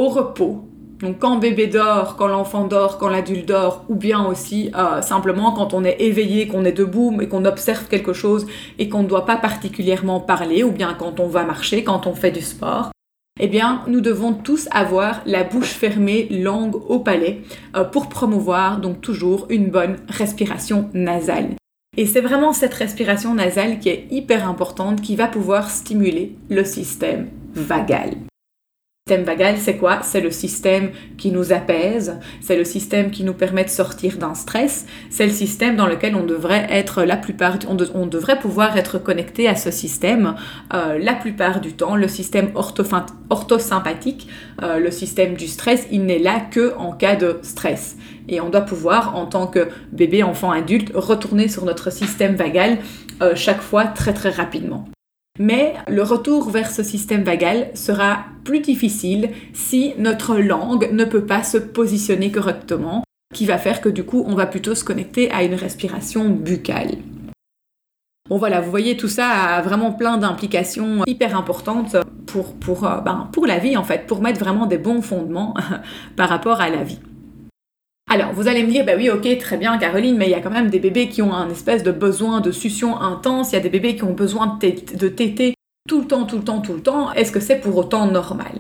au 0.02 0.10
repos. 0.10 0.68
Donc 1.00 1.20
quand 1.20 1.38
bébé 1.38 1.68
dort, 1.68 2.16
quand 2.16 2.28
l'enfant 2.28 2.66
dort, 2.66 2.98
quand 2.98 3.08
l'adulte 3.08 3.48
dort, 3.48 3.86
ou 3.88 3.96
bien 3.96 4.26
aussi 4.26 4.72
euh, 4.76 5.02
simplement 5.04 5.52
quand 5.52 5.76
on 5.76 5.84
est 5.84 5.98
éveillé, 6.00 6.48
qu'on 6.48 6.66
est 6.66 6.72
debout, 6.72 7.12
mais 7.12 7.28
qu'on 7.28 7.46
observe 7.46 7.88
quelque 7.88 8.14
chose 8.14 8.48
et 8.80 8.90
qu'on 8.90 9.04
ne 9.04 9.08
doit 9.08 9.26
pas 9.26 9.36
particulièrement 9.36 10.20
parler, 10.20 10.64
ou 10.64 10.72
bien 10.72 10.96
quand 10.98 11.20
on 11.20 11.28
va 11.28 11.44
marcher, 11.44 11.84
quand 11.84 12.08
on 12.08 12.16
fait 12.16 12.32
du 12.32 12.42
sport, 12.42 12.92
eh 13.40 13.48
bien, 13.48 13.84
nous 13.88 14.02
devons 14.02 14.34
tous 14.34 14.68
avoir 14.72 15.22
la 15.28 15.44
bouche 15.44 15.74
fermée, 15.74 16.28
langue 16.32 16.76
au 16.90 17.00
palais, 17.00 17.42
euh, 17.76 17.84
pour 17.84 18.10
promouvoir 18.10 18.80
donc 18.80 19.02
toujours 19.02 19.46
une 19.50 19.70
bonne 19.70 19.98
respiration 20.08 20.90
nasale. 20.94 21.50
Et 21.96 22.08
c'est 22.08 22.22
vraiment 22.22 22.54
cette 22.54 22.74
respiration 22.74 23.36
nasale 23.36 23.80
qui 23.80 23.90
est 23.90 24.08
hyper 24.10 24.50
importante, 24.50 25.02
qui 25.02 25.16
va 25.16 25.28
pouvoir 25.28 25.70
stimuler 25.70 26.36
le 26.50 26.64
système 26.64 27.30
vagal. 27.54 28.16
Système 29.08 29.26
vagal, 29.26 29.58
c'est 29.58 29.78
quoi? 29.78 30.02
C'est 30.04 30.22
le 30.22 30.30
système 30.30 30.92
qui 31.18 31.32
nous 31.32 31.52
apaise, 31.52 32.20
c'est 32.40 32.56
le 32.56 32.64
système 32.64 33.10
qui 33.10 33.24
nous 33.24 33.34
permet 33.34 33.64
de 33.64 33.70
sortir 33.70 34.18
d'un 34.18 34.36
stress, 34.36 34.86
c'est 35.10 35.26
le 35.26 35.34
système 35.34 35.76
dans 35.76 35.88
lequel 35.88 36.14
on 36.16 36.24
devrait 36.24 36.68
être 36.70 37.04
la 37.04 37.18
plupart, 37.18 37.58
on, 37.68 37.76
on 37.96 38.06
devrait 38.06 38.38
pouvoir 38.38 38.78
être 38.78 39.00
connecté 39.00 39.48
à 39.48 39.56
ce 39.56 39.72
système 39.72 40.36
euh, 40.76 41.00
la 41.00 41.16
plupart 41.16 41.62
du 41.62 41.74
temps. 41.74 41.96
Le 41.96 42.08
système 42.08 42.52
orthosympathique, 42.54 44.28
euh, 44.62 44.78
le 44.78 44.92
système 44.92 45.34
du 45.34 45.48
stress, 45.48 45.88
il 45.92 46.06
n'est 46.06 46.20
là 46.20 46.40
que 46.40 46.76
en 46.78 46.92
cas 46.92 47.16
de 47.16 47.40
stress. 47.42 47.98
Et 48.30 48.40
on 48.40 48.50
doit 48.50 48.62
pouvoir, 48.62 49.18
en 49.18 49.26
tant 49.26 49.48
que 49.48 49.70
bébé, 49.92 50.22
enfant, 50.22 50.52
adulte, 50.52 50.92
retourner 50.94 51.48
sur 51.48 51.66
notre 51.66 51.92
système 51.92 52.36
vagal 52.36 52.78
euh, 53.24 53.34
chaque 53.34 53.62
fois 53.62 53.86
très 53.86 54.14
très 54.14 54.30
rapidement. 54.30 54.86
Mais 55.40 55.76
le 55.88 56.04
retour 56.04 56.50
vers 56.50 56.70
ce 56.70 56.84
système 56.84 57.24
vagal 57.24 57.72
sera 57.74 58.26
plus 58.44 58.60
difficile 58.60 59.30
si 59.54 59.94
notre 59.98 60.38
langue 60.38 60.90
ne 60.92 61.06
peut 61.06 61.26
pas 61.26 61.44
se 61.44 61.58
positionner 61.58 62.32
correctement, 62.32 63.04
qui 63.34 63.46
va 63.46 63.58
faire 63.58 63.82
que 63.82 63.90
du 63.90 64.04
coup 64.04 64.24
on 64.28 64.36
va 64.36 64.46
plutôt 64.46 64.76
se 64.76 64.84
connecter 64.84 65.32
à 65.32 65.44
une 65.44 65.56
respiration 65.56 66.30
buccale. 66.30 66.98
Bon 68.30 68.38
voilà, 68.38 68.62
vous 68.62 68.70
voyez 68.70 68.98
tout 68.98 69.08
ça 69.08 69.30
a 69.30 69.62
vraiment 69.62 69.92
plein 69.92 70.18
d'implications 70.18 71.04
hyper 71.08 71.38
importantes 71.38 71.96
pour, 72.28 72.86
euh, 72.86 73.02
ben, 73.02 73.30
la 73.46 73.60
vie 73.60 73.76
en 73.76 73.84
fait, 73.84 74.08
pour 74.08 74.22
mettre 74.22 74.40
vraiment 74.40 74.66
des 74.66 74.78
bons 74.78 75.02
fondements 75.02 75.54
par 76.16 76.30
rapport 76.30 76.62
à 76.62 76.70
la 76.70 76.84
vie. 76.84 77.00
Alors, 78.14 78.34
vous 78.34 78.50
allez 78.50 78.64
me 78.64 78.70
dire, 78.70 78.84
bah 78.84 78.92
oui, 78.98 79.10
ok, 79.10 79.38
très 79.38 79.56
bien, 79.56 79.78
Caroline, 79.78 80.18
mais 80.18 80.26
il 80.26 80.32
y 80.32 80.34
a 80.34 80.42
quand 80.42 80.52
même 80.52 80.70
des 80.70 80.80
bébés 80.80 81.08
qui 81.08 81.22
ont 81.22 81.34
un 81.34 81.50
espèce 81.50 81.82
de 81.82 81.94
besoin 81.94 82.42
de 82.42 82.52
succion 82.52 83.00
intense, 83.00 83.52
il 83.52 83.56
y 83.56 83.58
a 83.58 83.62
des 83.62 83.70
bébés 83.70 83.96
qui 83.96 84.04
ont 84.04 84.12
besoin 84.12 84.60
de, 84.60 85.08
téter 85.08 85.54
tout 85.88 86.02
le 86.02 86.08
temps, 86.08 86.26
tout 86.26 86.36
le 86.36 86.44
temps, 86.44 86.60
tout 86.60 86.74
le 86.74 86.82
temps, 86.82 87.14
est-ce 87.14 87.32
que 87.32 87.40
c'est 87.40 87.62
pour 87.62 87.78
autant 87.78 88.08
normal? 88.08 88.52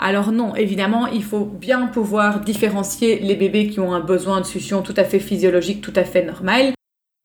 Alors 0.00 0.32
non, 0.32 0.56
évidemment, 0.56 1.06
il 1.06 1.22
faut 1.22 1.44
bien 1.44 1.86
pouvoir 1.86 2.40
différencier 2.40 3.20
les 3.20 3.36
bébés 3.36 3.68
qui 3.68 3.78
ont 3.78 3.94
un 3.94 4.00
besoin 4.00 4.40
de 4.40 4.46
succion 4.46 4.82
tout 4.82 4.94
à 4.96 5.04
fait 5.04 5.20
physiologique, 5.20 5.82
tout 5.82 5.94
à 5.94 6.02
fait 6.02 6.24
normal, 6.24 6.72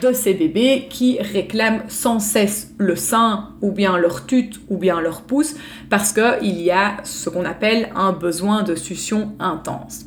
de 0.04 0.14
ces 0.14 0.36
bébés 0.36 0.86
qui 0.88 1.18
réclament 1.20 1.82
sans 1.88 2.20
cesse 2.20 2.76
le 2.78 2.96
sein 2.96 3.56
ou 3.64 3.72
bien 3.72 3.98
leur 3.98 4.28
tute 4.28 4.62
ou 4.70 4.78
bien 4.78 5.02
leur 5.02 5.24
pouce 5.24 5.56
parce 5.90 6.14
qu'il 6.14 6.62
y 6.62 6.70
a 6.70 6.98
ce 7.04 7.32
qu'on 7.32 7.44
appelle 7.44 7.90
un 7.96 8.12
besoin 8.12 8.62
de 8.62 8.76
succion 8.76 9.34
intense. 9.40 10.06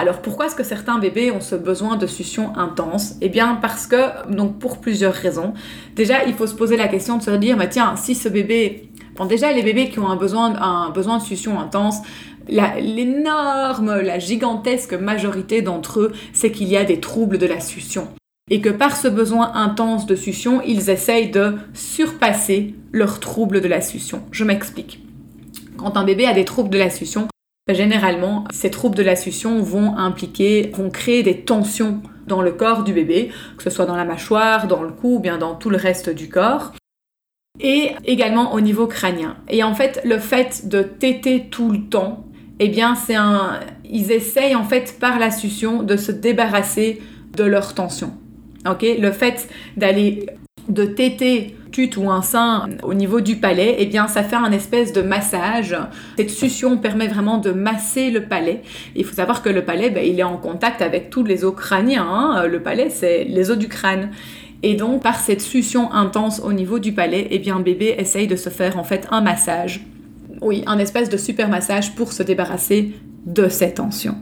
Alors 0.00 0.22
pourquoi 0.22 0.46
est-ce 0.46 0.54
que 0.54 0.62
certains 0.62 1.00
bébés 1.00 1.32
ont 1.32 1.40
ce 1.40 1.56
besoin 1.56 1.96
de 1.96 2.06
succion 2.06 2.56
intense? 2.56 3.16
Eh 3.20 3.28
bien 3.28 3.58
parce 3.60 3.88
que, 3.88 4.30
donc 4.32 4.60
pour 4.60 4.78
plusieurs 4.78 5.12
raisons. 5.12 5.54
Déjà, 5.96 6.24
il 6.24 6.34
faut 6.34 6.46
se 6.46 6.54
poser 6.54 6.76
la 6.76 6.86
question 6.86 7.16
de 7.18 7.22
se 7.24 7.32
dire, 7.32 7.56
bah, 7.56 7.66
tiens, 7.66 7.96
si 7.96 8.14
ce 8.14 8.28
bébé... 8.28 8.90
Bon 9.16 9.24
déjà, 9.24 9.52
les 9.52 9.64
bébés 9.64 9.88
qui 9.88 9.98
ont 9.98 10.06
un 10.06 10.14
besoin, 10.14 10.54
un 10.62 10.90
besoin 10.90 11.18
de 11.18 11.24
succion 11.24 11.58
intense, 11.58 11.96
l'énorme, 12.48 14.00
la 14.00 14.20
gigantesque 14.20 14.94
majorité 14.94 15.62
d'entre 15.62 15.98
eux, 15.98 16.12
c'est 16.32 16.52
qu'il 16.52 16.68
y 16.68 16.76
a 16.76 16.84
des 16.84 17.00
troubles 17.00 17.38
de 17.38 17.46
la 17.46 17.58
succion 17.58 18.06
et 18.50 18.60
que 18.60 18.68
par 18.68 18.96
ce 18.96 19.08
besoin 19.08 19.52
intense 19.54 20.06
de 20.06 20.14
succion, 20.14 20.62
ils 20.64 20.90
essayent 20.90 21.30
de 21.30 21.56
surpasser 21.74 22.76
leurs 22.92 23.18
troubles 23.18 23.60
de 23.60 23.68
la 23.68 23.80
succion. 23.80 24.22
Je 24.30 24.44
m'explique. 24.44 25.02
Quand 25.76 25.96
un 25.96 26.04
bébé 26.04 26.24
a 26.24 26.34
des 26.34 26.44
troubles 26.44 26.70
de 26.70 26.78
la 26.78 26.88
succion, 26.88 27.26
généralement, 27.74 28.44
ces 28.50 28.70
troubles 28.70 28.96
de 28.96 29.02
la 29.02 29.16
succion 29.16 29.60
vont 29.62 29.96
impliquer, 29.96 30.70
vont 30.74 30.90
créer 30.90 31.22
des 31.22 31.42
tensions 31.42 32.02
dans 32.26 32.42
le 32.42 32.52
corps 32.52 32.84
du 32.84 32.92
bébé, 32.92 33.30
que 33.56 33.62
ce 33.62 33.70
soit 33.70 33.86
dans 33.86 33.96
la 33.96 34.04
mâchoire, 34.04 34.66
dans 34.66 34.82
le 34.82 34.90
cou 34.90 35.16
ou 35.16 35.18
bien 35.18 35.38
dans 35.38 35.54
tout 35.54 35.70
le 35.70 35.76
reste 35.76 36.10
du 36.10 36.28
corps. 36.28 36.72
Et 37.60 37.92
également 38.04 38.52
au 38.52 38.60
niveau 38.60 38.86
crânien. 38.86 39.36
Et 39.48 39.62
en 39.64 39.74
fait, 39.74 40.00
le 40.04 40.18
fait 40.18 40.68
de 40.68 40.82
téter 40.82 41.48
tout 41.50 41.70
le 41.70 41.80
temps, 41.88 42.24
eh 42.60 42.68
bien, 42.68 42.94
c'est 42.94 43.16
un. 43.16 43.60
Ils 43.84 44.12
essayent 44.12 44.54
en 44.54 44.64
fait 44.64 44.98
par 45.00 45.18
la 45.18 45.30
succion 45.30 45.82
de 45.82 45.96
se 45.96 46.12
débarrasser 46.12 47.02
de 47.36 47.44
leur 47.44 47.74
tension. 47.74 48.12
Le 48.64 49.10
fait 49.10 49.48
d'aller 49.76 50.26
de 50.68 50.84
téter 50.84 51.56
tute 51.70 51.96
ou 51.96 52.10
un 52.10 52.22
sein 52.22 52.68
au 52.82 52.94
niveau 52.94 53.20
du 53.20 53.36
palais, 53.36 53.76
eh 53.78 53.86
bien 53.86 54.08
ça 54.08 54.22
fait 54.22 54.36
un 54.36 54.52
espèce 54.52 54.92
de 54.92 55.02
massage. 55.02 55.76
Cette 56.16 56.30
succion 56.30 56.78
permet 56.78 57.08
vraiment 57.08 57.38
de 57.38 57.50
masser 57.50 58.10
le 58.10 58.24
palais. 58.24 58.62
Il 58.96 59.04
faut 59.04 59.14
savoir 59.14 59.42
que 59.42 59.48
le 59.48 59.64
palais, 59.64 59.90
ben, 59.90 60.04
il 60.04 60.18
est 60.18 60.24
en 60.24 60.36
contact 60.36 60.82
avec 60.82 61.10
tous 61.10 61.24
les 61.24 61.44
os 61.44 61.54
crâniens. 61.54 62.06
Hein. 62.08 62.46
Le 62.46 62.62
palais, 62.62 62.90
c'est 62.90 63.24
les 63.24 63.50
os 63.50 63.58
du 63.58 63.68
crâne. 63.68 64.10
Et 64.62 64.74
donc 64.74 65.02
par 65.02 65.20
cette 65.20 65.40
succion 65.40 65.92
intense 65.92 66.40
au 66.44 66.52
niveau 66.52 66.78
du 66.78 66.92
palais, 66.92 67.28
eh 67.30 67.38
bien 67.38 67.60
bébé 67.60 67.94
essaye 67.98 68.26
de 68.26 68.36
se 68.36 68.50
faire 68.50 68.78
en 68.78 68.84
fait 68.84 69.06
un 69.10 69.20
massage. 69.20 69.80
Oui, 70.40 70.62
un 70.66 70.78
espèce 70.78 71.08
de 71.08 71.16
super 71.16 71.48
massage 71.48 71.94
pour 71.94 72.12
se 72.12 72.22
débarrasser 72.22 72.92
de 73.26 73.48
cette 73.48 73.74
tension. 73.74 74.16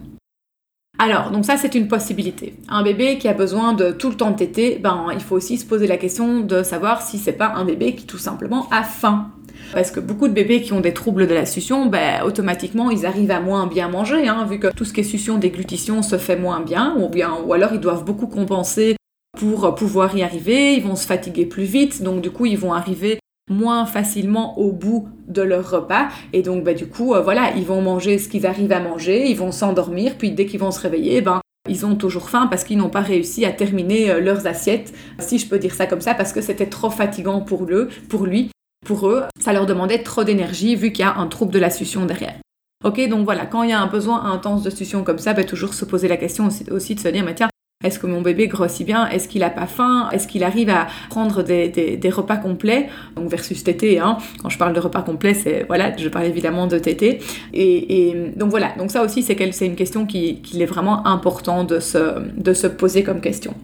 Alors, 0.98 1.30
donc 1.30 1.44
ça 1.44 1.56
c'est 1.56 1.74
une 1.74 1.88
possibilité. 1.88 2.54
Un 2.68 2.82
bébé 2.82 3.18
qui 3.18 3.28
a 3.28 3.34
besoin 3.34 3.74
de 3.74 3.90
tout 3.90 4.08
le 4.08 4.16
temps 4.16 4.30
de 4.30 4.36
téter, 4.36 4.78
ben 4.78 5.08
il 5.12 5.20
faut 5.20 5.36
aussi 5.36 5.58
se 5.58 5.66
poser 5.66 5.86
la 5.86 5.98
question 5.98 6.40
de 6.40 6.62
savoir 6.62 7.02
si 7.02 7.18
c'est 7.18 7.32
pas 7.32 7.52
un 7.54 7.64
bébé 7.64 7.94
qui 7.94 8.06
tout 8.06 8.18
simplement 8.18 8.66
a 8.70 8.82
faim. 8.82 9.30
Parce 9.72 9.90
que 9.90 10.00
beaucoup 10.00 10.28
de 10.28 10.32
bébés 10.32 10.62
qui 10.62 10.72
ont 10.72 10.80
des 10.80 10.94
troubles 10.94 11.26
de 11.26 11.34
la 11.34 11.44
succion, 11.44 11.86
ben, 11.86 12.22
automatiquement, 12.24 12.90
ils 12.90 13.04
arrivent 13.04 13.30
à 13.30 13.40
moins 13.40 13.66
bien 13.66 13.88
manger, 13.88 14.28
hein, 14.28 14.46
vu 14.48 14.58
que 14.58 14.68
tout 14.68 14.84
ce 14.84 14.92
qui 14.92 15.00
est 15.00 15.04
succion, 15.04 15.38
déglutition 15.38 16.02
se 16.02 16.18
fait 16.18 16.36
moins 16.36 16.60
bien, 16.60 16.94
ou, 16.98 17.08
bien, 17.08 17.32
ou 17.44 17.52
alors 17.52 17.70
ils 17.72 17.80
doivent 17.80 18.04
beaucoup 18.04 18.26
compenser 18.26 18.96
pour 19.36 19.74
pouvoir 19.74 20.16
y 20.16 20.22
arriver, 20.22 20.74
ils 20.74 20.82
vont 20.82 20.96
se 20.96 21.06
fatiguer 21.06 21.46
plus 21.46 21.64
vite, 21.64 22.02
donc 22.02 22.20
du 22.20 22.30
coup, 22.30 22.46
ils 22.46 22.58
vont 22.58 22.72
arriver 22.72 23.18
moins 23.48 23.86
facilement 23.86 24.58
au 24.58 24.72
bout 24.72 25.08
de 25.28 25.42
leur 25.42 25.70
repas. 25.70 26.08
Et 26.32 26.42
donc 26.42 26.64
bah, 26.64 26.74
du 26.74 26.86
coup 26.86 27.14
euh, 27.14 27.20
voilà 27.20 27.52
ils 27.56 27.64
vont 27.64 27.82
manger 27.82 28.18
ce 28.18 28.28
qu'ils 28.28 28.46
arrivent 28.46 28.72
à 28.72 28.80
manger 28.80 29.28
ils 29.28 29.36
vont 29.36 29.52
s'endormir 29.52 30.16
puis 30.18 30.32
dès 30.32 30.46
qu'ils 30.46 30.60
vont 30.60 30.70
se 30.70 30.80
réveiller 30.80 31.20
ben 31.20 31.40
ils 31.68 31.84
ont 31.84 31.96
toujours 31.96 32.30
faim 32.30 32.46
parce 32.48 32.64
qu'ils 32.64 32.78
n'ont 32.78 32.90
pas 32.90 33.00
réussi 33.00 33.44
à 33.44 33.52
terminer 33.52 34.10
euh, 34.10 34.20
leurs 34.20 34.46
assiettes 34.46 34.92
si 35.18 35.38
je 35.38 35.48
peux 35.48 35.58
dire 35.58 35.74
ça 35.74 35.86
comme 35.86 36.00
ça 36.00 36.14
parce 36.14 36.32
que 36.32 36.40
c'était 36.40 36.66
trop 36.66 36.90
fatigant 36.90 37.40
pour 37.40 37.64
eux 37.64 37.88
pour 38.08 38.26
lui 38.26 38.50
pour 38.86 39.08
eux. 39.08 39.24
Ça 39.38 39.52
leur 39.52 39.66
demandait 39.66 40.02
trop 40.02 40.24
d'énergie 40.24 40.76
vu 40.76 40.92
qu'il 40.92 41.04
y 41.04 41.08
a 41.08 41.16
un 41.16 41.26
trouble 41.26 41.52
de 41.52 41.58
la 41.58 41.70
succion 41.70 42.06
derrière. 42.06 42.36
Ok, 42.84 43.06
donc 43.08 43.24
voilà, 43.24 43.46
quand 43.46 43.62
il 43.62 43.70
y 43.70 43.72
a 43.72 43.80
un 43.80 43.86
besoin 43.86 44.30
intense 44.30 44.62
de 44.62 44.70
succion 44.70 45.02
comme 45.02 45.18
ça, 45.18 45.34
bah, 45.34 45.44
toujours 45.44 45.74
se 45.74 45.84
poser 45.84 46.08
la 46.08 46.16
question 46.16 46.48
aussi, 46.70 46.94
de 46.94 47.00
se 47.00 47.08
dire, 47.08 47.24
mais 47.24 47.34
tiens, 47.34 47.48
est-ce 47.84 47.98
que 47.98 48.06
mon 48.06 48.20
bébé 48.20 48.48
grossit 48.48 48.84
bien? 48.86 49.06
Est-ce 49.08 49.28
qu'il 49.28 49.42
n'a 49.42 49.50
pas 49.50 49.66
faim? 49.66 50.08
Est-ce 50.10 50.26
qu'il 50.26 50.42
arrive 50.44 50.70
à 50.70 50.86
prendre 51.08 51.42
des, 51.42 52.10
repas 52.10 52.36
complets? 52.36 52.88
Donc 53.14 53.28
versus 53.28 53.62
tété, 53.62 53.98
hein. 53.98 54.18
quand 54.42 54.48
je 54.48 54.58
parle 54.58 54.72
de 54.72 54.80
repas 54.80 55.02
complets, 55.02 55.34
c'est 55.34 55.64
voilà, 55.64 55.96
je 55.96 56.08
parle 56.08 56.24
évidemment 56.24 56.66
de 56.66 56.78
tété. 56.78 57.20
Et, 57.52 58.32
donc 58.36 58.50
voilà, 58.50 58.72
donc 58.78 58.90
ça 58.90 59.02
aussi 59.02 59.22
c'est 59.22 59.66
une 59.66 59.76
question 59.76 60.06
qu'il 60.06 60.42
qui 60.42 60.60
est 60.60 60.66
vraiment 60.66 61.06
important 61.06 61.64
de 61.64 61.78
se, 61.78 62.20
de 62.36 62.54
se 62.54 62.66
poser 62.66 63.02
comme 63.04 63.20
question. 63.20 63.54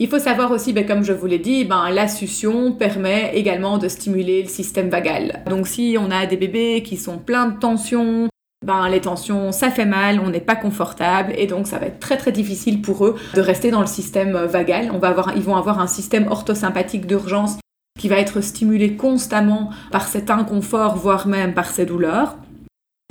Il 0.00 0.08
faut 0.08 0.18
savoir 0.18 0.50
aussi, 0.50 0.72
ben, 0.72 0.84
comme 0.84 1.04
je 1.04 1.12
vous 1.12 1.26
l'ai 1.26 1.38
dit, 1.38 1.64
ben, 1.64 1.88
la 1.90 2.08
succion 2.08 2.72
permet 2.72 3.30
également 3.34 3.78
de 3.78 3.86
stimuler 3.86 4.42
le 4.42 4.48
système 4.48 4.88
vagal. 4.88 5.44
Donc 5.48 5.68
si 5.68 5.96
on 6.00 6.10
a 6.10 6.26
des 6.26 6.36
bébés 6.36 6.82
qui 6.82 6.96
sont 6.96 7.18
pleins 7.18 7.46
de 7.46 7.58
tension, 7.60 8.28
ben, 8.64 8.88
les 8.88 9.00
tensions, 9.00 9.52
ça 9.52 9.70
fait 9.70 9.84
mal, 9.84 10.20
on 10.20 10.30
n'est 10.30 10.40
pas 10.40 10.56
confortable 10.56 11.34
et 11.36 11.46
donc 11.46 11.66
ça 11.66 11.78
va 11.78 11.86
être 11.86 12.00
très 12.00 12.16
très 12.16 12.32
difficile 12.32 12.80
pour 12.80 13.04
eux 13.04 13.16
de 13.34 13.40
rester 13.40 13.70
dans 13.70 13.80
le 13.80 13.86
système 13.86 14.36
vagal. 14.36 14.90
On 14.92 14.98
va 14.98 15.08
avoir, 15.08 15.36
ils 15.36 15.42
vont 15.42 15.56
avoir 15.56 15.80
un 15.80 15.86
système 15.86 16.28
orthosympathique 16.28 17.06
d'urgence 17.06 17.58
qui 17.98 18.08
va 18.08 18.16
être 18.16 18.40
stimulé 18.40 18.96
constamment 18.96 19.70
par 19.90 20.08
cet 20.08 20.30
inconfort, 20.30 20.96
voire 20.96 21.26
même 21.26 21.52
par 21.54 21.68
ces 21.68 21.86
douleurs 21.86 22.36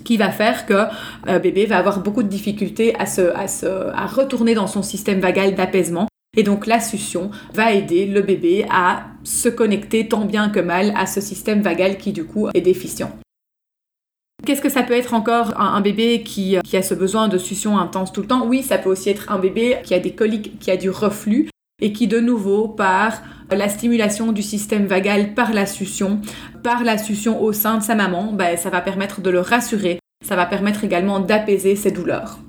qui 0.03 0.17
va 0.17 0.31
faire 0.31 0.65
que 0.65 0.87
euh, 1.27 1.39
bébé 1.39 1.65
va 1.65 1.77
avoir 1.77 2.01
beaucoup 2.01 2.23
de 2.23 2.27
difficultés 2.27 2.95
à, 2.99 3.05
se, 3.05 3.21
à 3.21 4.05
retourner 4.07 4.53
dans 4.53 4.67
son 4.67 4.81
système 4.81 5.19
vagal 5.19 5.55
d'apaisement. 5.55 6.07
Et 6.35 6.43
donc 6.43 6.65
la 6.65 6.79
succion 6.79 7.29
va 7.53 7.73
aider 7.73 8.05
le 8.07 8.21
bébé 8.21 8.65
à 8.69 9.03
se 9.23 9.49
connecter 9.49 10.07
tant 10.07 10.25
bien 10.25 10.49
que 10.49 10.59
mal 10.59 10.93
à 10.97 11.05
ce 11.05 11.21
système 11.21 11.61
vagal 11.61 11.97
qui 11.97 12.11
du 12.11 12.25
coup 12.25 12.49
est 12.53 12.61
déficient. 12.61 13.11
Qu'est-ce 14.45 14.61
que 14.61 14.69
ça 14.69 14.83
peut 14.83 14.93
être 14.93 15.13
encore 15.13 15.59
un, 15.59 15.79
bébé 15.79 16.21
qui, 16.21 16.57
qui, 16.65 16.75
a 16.75 16.81
ce 16.81 16.93
besoin 16.93 17.29
de 17.29 17.37
succion 17.37 17.77
intense 17.77 18.11
tout 18.11 18.21
le 18.21 18.27
temps? 18.27 18.45
Oui, 18.45 18.61
ça 18.61 18.77
peut 18.77 18.89
aussi 18.89 19.09
être 19.09 19.31
un 19.31 19.39
bébé 19.39 19.77
qui 19.83 19.93
a 19.93 19.99
des 19.99 20.11
coliques, 20.11 20.59
qui 20.59 20.69
a 20.69 20.75
du 20.75 20.89
reflux 20.89 21.49
et 21.81 21.93
qui 21.93 22.07
de 22.07 22.19
nouveau 22.19 22.67
par 22.67 23.21
la 23.51 23.69
stimulation 23.69 24.31
du 24.31 24.41
système 24.41 24.85
vagal 24.85 25.33
par 25.33 25.53
la 25.53 25.65
succion, 25.65 26.19
par 26.61 26.83
la 26.83 26.97
succion 26.97 27.41
au 27.41 27.53
sein 27.53 27.77
de 27.77 27.83
sa 27.83 27.95
maman, 27.95 28.33
ben, 28.33 28.57
ça 28.57 28.69
va 28.69 28.81
permettre 28.81 29.21
de 29.21 29.29
le 29.29 29.39
rassurer, 29.39 29.99
ça 30.25 30.35
va 30.35 30.45
permettre 30.45 30.83
également 30.83 31.19
d'apaiser 31.19 31.75
ses 31.75 31.91
douleurs. 31.91 32.39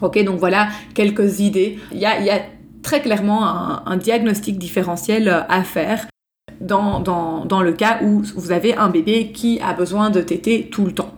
Ok, 0.00 0.22
donc 0.24 0.38
voilà 0.38 0.68
quelques 0.94 1.40
idées. 1.40 1.78
Il 1.92 1.98
y 1.98 2.06
a, 2.06 2.42
très 2.82 3.02
clairement 3.02 3.44
un, 3.44 3.82
un, 3.86 3.96
diagnostic 3.96 4.56
différentiel 4.56 5.44
à 5.48 5.64
faire 5.64 6.06
dans, 6.60 7.44
le 7.62 7.72
cas 7.72 8.00
où 8.02 8.22
vous 8.36 8.52
avez 8.52 8.74
un 8.74 8.88
bébé 8.88 9.32
qui 9.32 9.60
a 9.60 9.72
besoin 9.72 10.10
de 10.10 10.20
téter 10.20 10.68
tout 10.70 10.84
le 10.84 10.92
temps. 10.92 11.14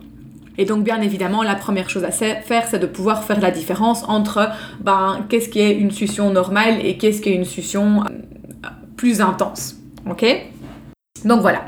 Et 0.57 0.65
donc 0.65 0.83
bien 0.83 1.01
évidemment, 1.01 1.43
la 1.43 1.55
première 1.55 1.89
chose 1.89 2.03
à 2.03 2.11
faire, 2.11 2.67
c'est 2.67 2.79
de 2.79 2.85
pouvoir 2.85 3.23
faire 3.23 3.39
la 3.39 3.51
différence 3.51 4.03
entre 4.07 4.49
ben, 4.81 5.25
qu'est-ce 5.29 5.49
qui 5.49 5.59
est 5.59 5.73
une 5.73 5.91
succion 5.91 6.29
normale 6.31 6.85
et 6.85 6.97
qu'est-ce 6.97 7.21
qui 7.21 7.29
est 7.29 7.35
une 7.35 7.45
succion 7.45 8.03
euh, 8.03 8.67
plus 8.97 9.21
intense. 9.21 9.77
Ok? 10.09 10.25
Donc 11.25 11.41
voilà. 11.41 11.65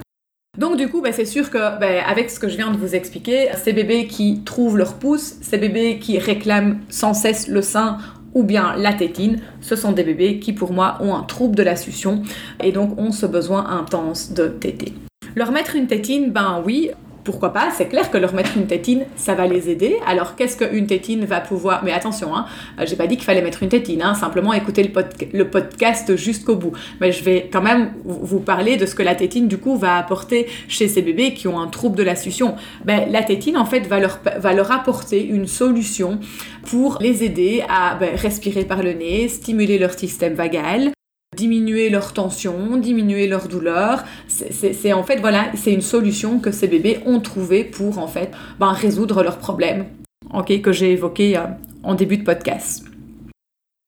Donc 0.57 0.77
du 0.77 0.87
coup, 0.87 1.01
ben, 1.01 1.11
c'est 1.11 1.25
sûr 1.25 1.49
que 1.49 1.79
ben, 1.79 2.03
avec 2.05 2.29
ce 2.29 2.39
que 2.39 2.47
je 2.47 2.57
viens 2.57 2.71
de 2.71 2.77
vous 2.77 2.93
expliquer, 2.93 3.47
ces 3.55 3.73
bébés 3.73 4.05
qui 4.05 4.41
trouvent 4.43 4.77
leur 4.77 4.95
pouce, 4.95 5.35
ces 5.41 5.57
bébés 5.57 5.97
qui 5.97 6.19
réclament 6.19 6.79
sans 6.89 7.15
cesse 7.15 7.47
le 7.47 7.63
sein 7.63 7.97
ou 8.33 8.43
bien 8.43 8.75
la 8.77 8.93
tétine, 8.93 9.39
ce 9.61 9.75
sont 9.75 9.91
des 9.91 10.03
bébés 10.03 10.39
qui 10.39 10.53
pour 10.53 10.71
moi 10.73 10.97
ont 11.01 11.15
un 11.15 11.23
trouble 11.23 11.55
de 11.55 11.63
la 11.63 11.75
succion 11.75 12.23
et 12.61 12.71
donc 12.71 12.99
ont 12.99 13.11
ce 13.11 13.25
besoin 13.25 13.69
intense 13.69 14.31
de 14.33 14.47
téter. 14.47 14.93
Leur 15.35 15.51
mettre 15.51 15.75
une 15.75 15.87
tétine, 15.87 16.31
ben 16.31 16.61
oui, 16.65 16.91
pourquoi 17.23 17.53
pas 17.53 17.69
C'est 17.75 17.87
clair 17.87 18.11
que 18.11 18.17
leur 18.17 18.33
mettre 18.33 18.57
une 18.57 18.67
tétine, 18.67 19.05
ça 19.15 19.33
va 19.33 19.47
les 19.47 19.69
aider. 19.69 19.97
Alors 20.05 20.35
qu'est-ce 20.35 20.57
qu'une 20.57 20.87
tétine 20.87 21.25
va 21.25 21.39
pouvoir 21.39 21.83
Mais 21.83 21.91
attention, 21.91 22.35
hein, 22.35 22.45
euh, 22.79 22.85
j'ai 22.85 22.95
pas 22.95 23.07
dit 23.07 23.15
qu'il 23.15 23.25
fallait 23.25 23.41
mettre 23.41 23.63
une 23.63 23.69
tétine, 23.69 24.01
hein, 24.01 24.13
simplement 24.13 24.53
écouter 24.53 24.91
le, 25.33 25.49
podcast 25.49 26.15
jusqu'au 26.15 26.55
bout. 26.55 26.73
Mais 26.99 27.11
je 27.11 27.23
vais 27.23 27.49
quand 27.51 27.61
même 27.61 27.93
vous 28.03 28.39
parler 28.39 28.77
de 28.77 28.85
ce 28.85 28.95
que 28.95 29.03
la 29.03 29.15
tétine 29.15 29.47
du 29.47 29.57
coup 29.57 29.77
va 29.77 29.97
apporter 29.97 30.47
chez 30.67 30.87
ces 30.87 31.01
bébés 31.01 31.33
qui 31.33 31.47
ont 31.47 31.59
un 31.59 31.67
trouble 31.67 31.95
de 31.95 32.03
la 32.03 32.15
succion. 32.15 32.55
Ben, 32.85 33.09
la 33.09 33.23
tétine 33.23 33.57
en 33.57 33.65
fait 33.65 33.81
va 33.87 33.99
leur, 33.99 34.71
apporter 34.71 35.25
une 35.25 35.47
solution 35.47 36.19
pour 36.65 36.97
les 37.01 37.23
aider 37.23 37.63
à 37.69 37.95
ben, 37.95 38.15
respirer 38.15 38.65
par 38.65 38.81
le 38.83 38.93
nez, 38.93 39.27
stimuler 39.27 39.77
leur 39.77 39.93
système 39.93 40.33
vagal, 40.33 40.91
diminuer 41.35 41.89
leur 41.89 42.13
tension, 42.13 42.77
diminuer 42.77 43.27
leur 43.27 43.47
douleur. 43.47 44.03
C'est 44.27 44.93
en 44.93 45.03
fait 45.03 45.19
voilà, 45.19 45.51
c'est 45.55 45.73
une 45.73 45.81
solution 45.81 46.39
que 46.39 46.51
ces 46.51 46.67
bébés 46.67 46.99
ont 47.05 47.19
trouvée 47.19 47.63
pour 47.63 47.99
en 47.99 48.07
fait 48.07 48.31
ben, 48.59 48.71
résoudre 48.71 49.23
leurs 49.23 49.37
problèmes, 49.37 49.85
ok, 50.33 50.61
que 50.61 50.71
j'ai 50.71 50.91
évoqué 50.91 51.37
euh, 51.37 51.41
en 51.83 51.95
début 51.95 52.17
de 52.17 52.23
podcast. 52.23 52.85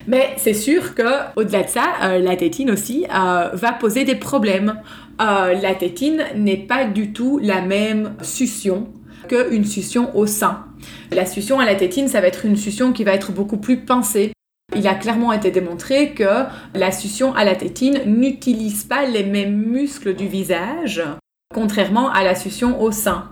Mais 0.08 0.34
c'est 0.38 0.54
sûr 0.54 0.94
que 0.94 1.04
au-delà 1.36 1.64
de 1.64 1.70
ça, 1.70 1.94
euh, 2.04 2.20
la 2.20 2.36
tétine 2.36 2.70
aussi 2.70 3.06
euh, 3.06 3.50
va 3.54 3.74
poser 3.74 4.04
des 4.04 4.16
problèmes. 4.16 4.80
La 5.18 5.74
tétine 5.76 6.24
n'est 6.36 6.58
pas 6.58 6.84
du 6.84 7.14
tout 7.14 7.40
la 7.42 7.62
même 7.62 8.16
succion 8.22 8.90
qu'une 9.28 9.66
succion 9.66 10.16
au 10.16 10.28
sein. 10.28 10.66
La 11.12 11.26
succion 11.26 11.60
à 11.60 11.66
la 11.66 11.76
tétine, 11.76 12.08
ça 12.08 12.22
va 12.22 12.28
être 12.28 12.46
une 12.46 12.58
succion 12.58 12.92
qui 12.92 13.04
va 13.04 13.14
être 13.14 13.32
beaucoup 13.32 13.58
plus 13.58 13.78
pincée. 13.78 14.35
Il 14.76 14.88
a 14.88 14.96
clairement 14.96 15.32
été 15.32 15.52
démontré 15.52 16.12
que 16.12 16.46
la 16.74 16.92
succion 16.92 17.34
à 17.34 17.46
la 17.46 17.56
tétine 17.56 18.02
n'utilise 18.06 18.84
pas 18.84 19.06
les 19.06 19.24
mêmes 19.24 19.56
muscles 19.56 20.16
du 20.16 20.28
visage, 20.28 21.02
contrairement 21.54 22.10
à 22.10 22.24
la 22.24 22.36
succion 22.36 22.82
au 22.82 22.92
sein. 22.92 23.30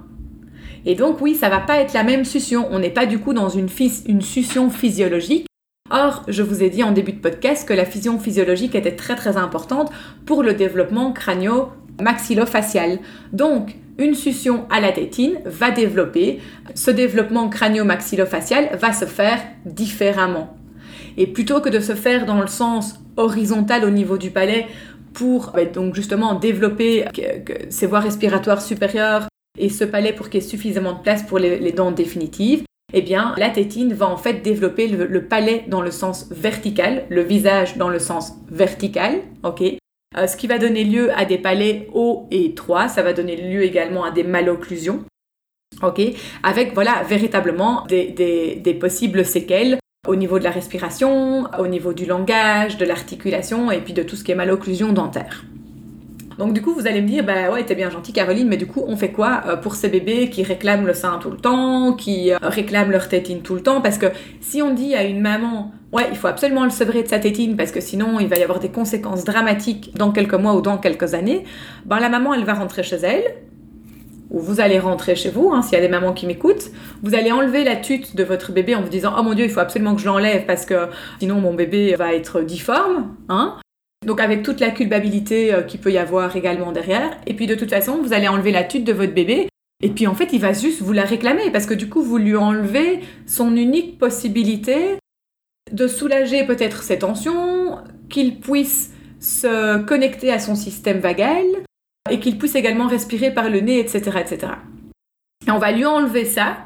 Et 0.85 0.95
donc 0.95 1.21
oui, 1.21 1.35
ça 1.35 1.49
va 1.49 1.59
pas 1.59 1.79
être 1.79 1.93
la 1.93 2.03
même 2.03 2.23
succion. 2.25 2.67
On 2.71 2.79
n'est 2.79 2.89
pas 2.89 3.05
du 3.05 3.19
coup 3.19 3.33
dans 3.33 3.49
une, 3.49 3.69
succion 4.21 4.69
physiologique. 4.69 5.47
Or, 5.89 6.23
je 6.27 6.43
vous 6.43 6.63
ai 6.63 6.69
dit 6.69 6.83
en 6.83 6.91
début 6.91 7.13
de 7.13 7.19
podcast 7.19 7.67
que 7.67 7.73
la 7.73 7.85
fusion 7.85 8.19
physiologique 8.19 8.75
était 8.75 8.95
très 8.95 9.15
très 9.15 9.35
importante 9.37 9.91
pour 10.25 10.43
le 10.43 10.53
développement 10.53 11.11
crânio-maxillofacial. 11.11 12.99
Donc, 13.31 13.75
une 13.97 14.15
succion 14.15 14.65
à 14.69 14.79
la 14.79 14.91
tétine 14.91 15.39
va 15.45 15.71
développer, 15.71 16.39
ce 16.73 16.89
développement 16.89 17.49
crânio-maxillofacial 17.49 18.77
va 18.77 18.93
se 18.93 19.05
faire 19.05 19.39
différemment. 19.65 20.57
Et 21.17 21.27
plutôt 21.27 21.61
que 21.61 21.69
de 21.69 21.79
se 21.79 21.95
faire 21.95 22.25
dans 22.25 22.41
le 22.41 22.47
sens 22.47 22.95
horizontal 23.17 23.85
au 23.85 23.89
niveau 23.89 24.17
du 24.17 24.31
palais 24.31 24.67
pour 25.13 25.51
bah, 25.53 25.65
donc 25.65 25.93
justement 25.93 26.35
développer 26.35 27.05
ses 27.69 27.85
voies 27.85 27.99
respiratoires 27.99 28.61
supérieures 28.61 29.27
et 29.59 29.69
ce 29.69 29.83
palais 29.83 30.13
pour 30.13 30.29
qu'il 30.29 30.41
y 30.41 30.45
ait 30.45 30.47
suffisamment 30.47 30.93
de 30.93 31.03
place 31.03 31.23
pour 31.23 31.37
les 31.37 31.71
dents 31.71 31.91
définitives, 31.91 32.63
eh 32.93 33.01
bien, 33.01 33.33
la 33.37 33.49
tétine 33.49 33.93
va 33.93 34.07
en 34.07 34.17
fait 34.17 34.41
développer 34.43 34.87
le, 34.87 35.25
palais 35.25 35.65
dans 35.67 35.81
le 35.81 35.89
sens 35.89 36.27
vertical, 36.29 37.05
le 37.09 37.23
visage 37.23 37.75
dans 37.77 37.89
le 37.89 37.97
sens 37.97 38.33
vertical, 38.49 39.21
ok? 39.43 39.63
Euh, 40.15 40.27
ce 40.27 40.37
qui 40.37 40.45
va 40.45 40.59
donner 40.59 40.83
lieu 40.83 41.11
à 41.17 41.25
des 41.25 41.39
palais 41.39 41.87
hauts 41.93 42.27
et 42.29 42.45
étroits, 42.45 42.87
ça 42.87 43.01
va 43.01 43.13
donner 43.13 43.35
lieu 43.35 43.63
également 43.63 44.03
à 44.03 44.11
des 44.11 44.23
malocclusions, 44.23 45.03
ok? 45.81 46.01
Avec, 46.43 46.75
voilà, 46.75 47.01
véritablement 47.09 47.83
des, 47.87 48.61
des 48.63 48.73
possibles 48.75 49.25
séquelles 49.25 49.79
au 50.05 50.17
niveau 50.17 50.37
de 50.37 50.43
la 50.43 50.49
respiration, 50.49 51.45
au 51.57 51.67
niveau 51.67 51.93
du 51.93 52.05
langage, 52.05 52.77
de 52.77 52.83
l'articulation 52.83 53.71
et 53.71 53.79
puis 53.79 53.93
de 53.93 54.03
tout 54.03 54.17
ce 54.17 54.25
qui 54.25 54.33
est 54.33 54.35
malocclusion 54.35 54.91
dentaire. 54.91 55.45
Donc 56.37 56.51
du 56.51 56.61
coup, 56.61 56.73
vous 56.73 56.87
allez 56.87 57.01
me 57.01 57.07
dire, 57.07 57.23
bah 57.23 57.49
ouais, 57.53 57.63
t'es 57.63 57.73
bien 57.73 57.89
gentil 57.89 58.11
Caroline, 58.11 58.49
mais 58.49 58.57
du 58.57 58.67
coup, 58.67 58.83
on 58.85 58.97
fait 58.97 59.13
quoi 59.13 59.43
euh, 59.47 59.55
pour 59.55 59.75
ces 59.75 59.87
bébés 59.87 60.29
qui 60.29 60.43
réclament 60.43 60.85
le 60.85 60.93
sein 60.93 61.19
tout 61.21 61.29
le 61.29 61.37
temps, 61.37 61.93
qui 61.93 62.33
euh, 62.33 62.37
réclament 62.41 62.91
leur 62.91 63.07
tétine 63.07 63.41
tout 63.43 63.55
le 63.55 63.61
temps? 63.61 63.79
Parce 63.79 63.97
que 63.97 64.07
si 64.41 64.61
on 64.61 64.73
dit 64.73 64.93
à 64.93 65.03
une 65.03 65.21
maman, 65.21 65.71
ouais, 65.93 66.07
il 66.11 66.17
faut 66.17 66.27
absolument 66.27 66.65
le 66.65 66.69
sevrer 66.69 67.03
de 67.03 67.07
sa 67.07 67.19
tétine 67.19 67.55
parce 67.55 67.71
que 67.71 67.79
sinon 67.79 68.19
il 68.19 68.27
va 68.27 68.35
y 68.35 68.43
avoir 68.43 68.59
des 68.59 68.69
conséquences 68.69 69.23
dramatiques 69.23 69.95
dans 69.95 70.11
quelques 70.11 70.33
mois 70.33 70.53
ou 70.55 70.61
dans 70.61 70.79
quelques 70.79 71.13
années, 71.13 71.45
ben 71.85 71.99
la 71.99 72.09
maman, 72.09 72.33
elle 72.33 72.43
va 72.43 72.55
rentrer 72.55 72.83
chez 72.83 72.97
elle, 72.97 73.23
ou 74.33 74.39
vous 74.39 74.59
allez 74.59 74.79
rentrer 74.79 75.15
chez 75.15 75.29
vous, 75.29 75.51
hein, 75.53 75.61
s'il 75.61 75.73
y 75.73 75.77
a 75.77 75.81
des 75.81 75.87
mamans 75.87 76.11
qui 76.13 76.25
m'écoutent, 76.25 76.71
vous 77.03 77.15
allez 77.15 77.31
enlever 77.31 77.63
la 77.63 77.75
tute 77.75 78.15
de 78.15 78.23
votre 78.23 78.51
bébé 78.51 78.75
en 78.75 78.81
vous 78.81 78.89
disant, 78.89 79.13
oh 79.17 79.23
mon 79.23 79.33
dieu, 79.33 79.45
il 79.45 79.51
faut 79.51 79.59
absolument 79.59 79.95
que 79.95 80.01
je 80.01 80.07
l'enlève 80.07 80.45
parce 80.45 80.65
que 80.65 80.87
sinon 81.19 81.39
mon 81.39 81.53
bébé 81.53 81.95
va 81.95 82.13
être 82.13 82.41
difforme, 82.41 83.15
hein 83.29 83.57
donc 84.05 84.19
avec 84.19 84.43
toute 84.43 84.59
la 84.59 84.71
culpabilité 84.71 85.53
euh, 85.53 85.61
qu'il 85.61 85.79
peut 85.79 85.91
y 85.91 85.97
avoir 85.97 86.35
également 86.35 86.71
derrière. 86.71 87.17
Et 87.25 87.33
puis 87.33 87.47
de 87.47 87.55
toute 87.55 87.69
façon, 87.69 88.01
vous 88.01 88.13
allez 88.13 88.27
enlever 88.27 88.51
la 88.51 88.63
tute 88.63 88.83
de 88.83 88.93
votre 88.93 89.13
bébé. 89.13 89.47
Et 89.81 89.89
puis 89.89 90.07
en 90.07 90.15
fait, 90.15 90.29
il 90.33 90.39
va 90.39 90.53
juste 90.53 90.81
vous 90.81 90.93
la 90.93 91.03
réclamer 91.03 91.51
parce 91.51 91.65
que 91.65 91.73
du 91.73 91.89
coup, 91.89 92.01
vous 92.01 92.17
lui 92.17 92.35
enlevez 92.35 93.01
son 93.25 93.55
unique 93.55 93.97
possibilité 93.97 94.97
de 95.71 95.87
soulager 95.87 96.45
peut-être 96.45 96.83
ses 96.83 96.99
tensions, 96.99 97.79
qu'il 98.09 98.39
puisse 98.39 98.91
se 99.19 99.81
connecter 99.83 100.31
à 100.31 100.39
son 100.39 100.55
système 100.55 100.99
vagal 100.99 101.45
et 102.09 102.19
qu'il 102.19 102.37
puisse 102.37 102.55
également 102.55 102.87
respirer 102.87 103.31
par 103.31 103.49
le 103.49 103.59
nez, 103.61 103.79
etc., 103.79 104.19
etc. 104.19 104.53
Et 105.47 105.51
on 105.51 105.57
va 105.57 105.71
lui 105.71 105.85
enlever 105.85 106.25
ça. 106.25 106.57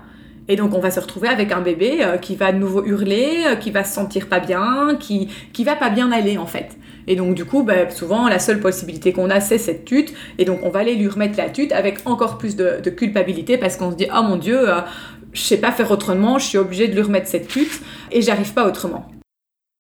Et 0.49 0.55
donc 0.55 0.73
on 0.73 0.79
va 0.79 0.91
se 0.91 0.99
retrouver 0.99 1.27
avec 1.27 1.51
un 1.51 1.59
bébé 1.59 1.97
euh, 2.01 2.17
qui 2.17 2.37
va 2.37 2.53
de 2.53 2.57
nouveau 2.57 2.85
hurler, 2.85 3.43
euh, 3.45 3.55
qui 3.55 3.69
va 3.69 3.83
se 3.83 3.93
sentir 3.93 4.27
pas 4.27 4.39
bien, 4.39 4.95
qui, 4.97 5.27
qui 5.51 5.65
va 5.65 5.75
pas 5.75 5.89
bien 5.89 6.11
aller 6.11 6.37
en 6.37 6.45
fait. 6.45 6.77
Et 7.05 7.15
donc 7.17 7.35
du 7.35 7.43
coup, 7.43 7.63
bah, 7.63 7.89
souvent 7.89 8.29
la 8.29 8.39
seule 8.39 8.61
possibilité 8.61 9.11
qu'on 9.11 9.29
a, 9.29 9.41
c'est 9.41 9.57
cette 9.57 9.83
tute. 9.83 10.13
Et 10.37 10.45
donc 10.45 10.59
on 10.63 10.69
va 10.69 10.79
aller 10.79 10.95
lui 10.95 11.07
remettre 11.07 11.37
la 11.37 11.49
tute 11.49 11.73
avec 11.73 11.99
encore 12.05 12.37
plus 12.37 12.55
de, 12.55 12.89
culpabilité 12.89 13.57
parce 13.57 13.75
qu'on 13.75 13.91
se 13.91 13.97
dit, 13.97 14.07
oh 14.17 14.23
mon 14.23 14.37
Dieu, 14.37 14.69
euh, 14.69 14.79
je 15.33 15.41
sais 15.41 15.57
pas 15.57 15.73
faire 15.73 15.91
autrement, 15.91 16.39
je 16.39 16.45
suis 16.45 16.57
obligée 16.57 16.87
de 16.87 16.93
lui 16.93 17.01
remettre 17.01 17.27
cette 17.27 17.49
tute 17.49 17.81
et 18.11 18.21
j'arrive 18.21 18.53
pas 18.53 18.65
autrement. 18.65 19.09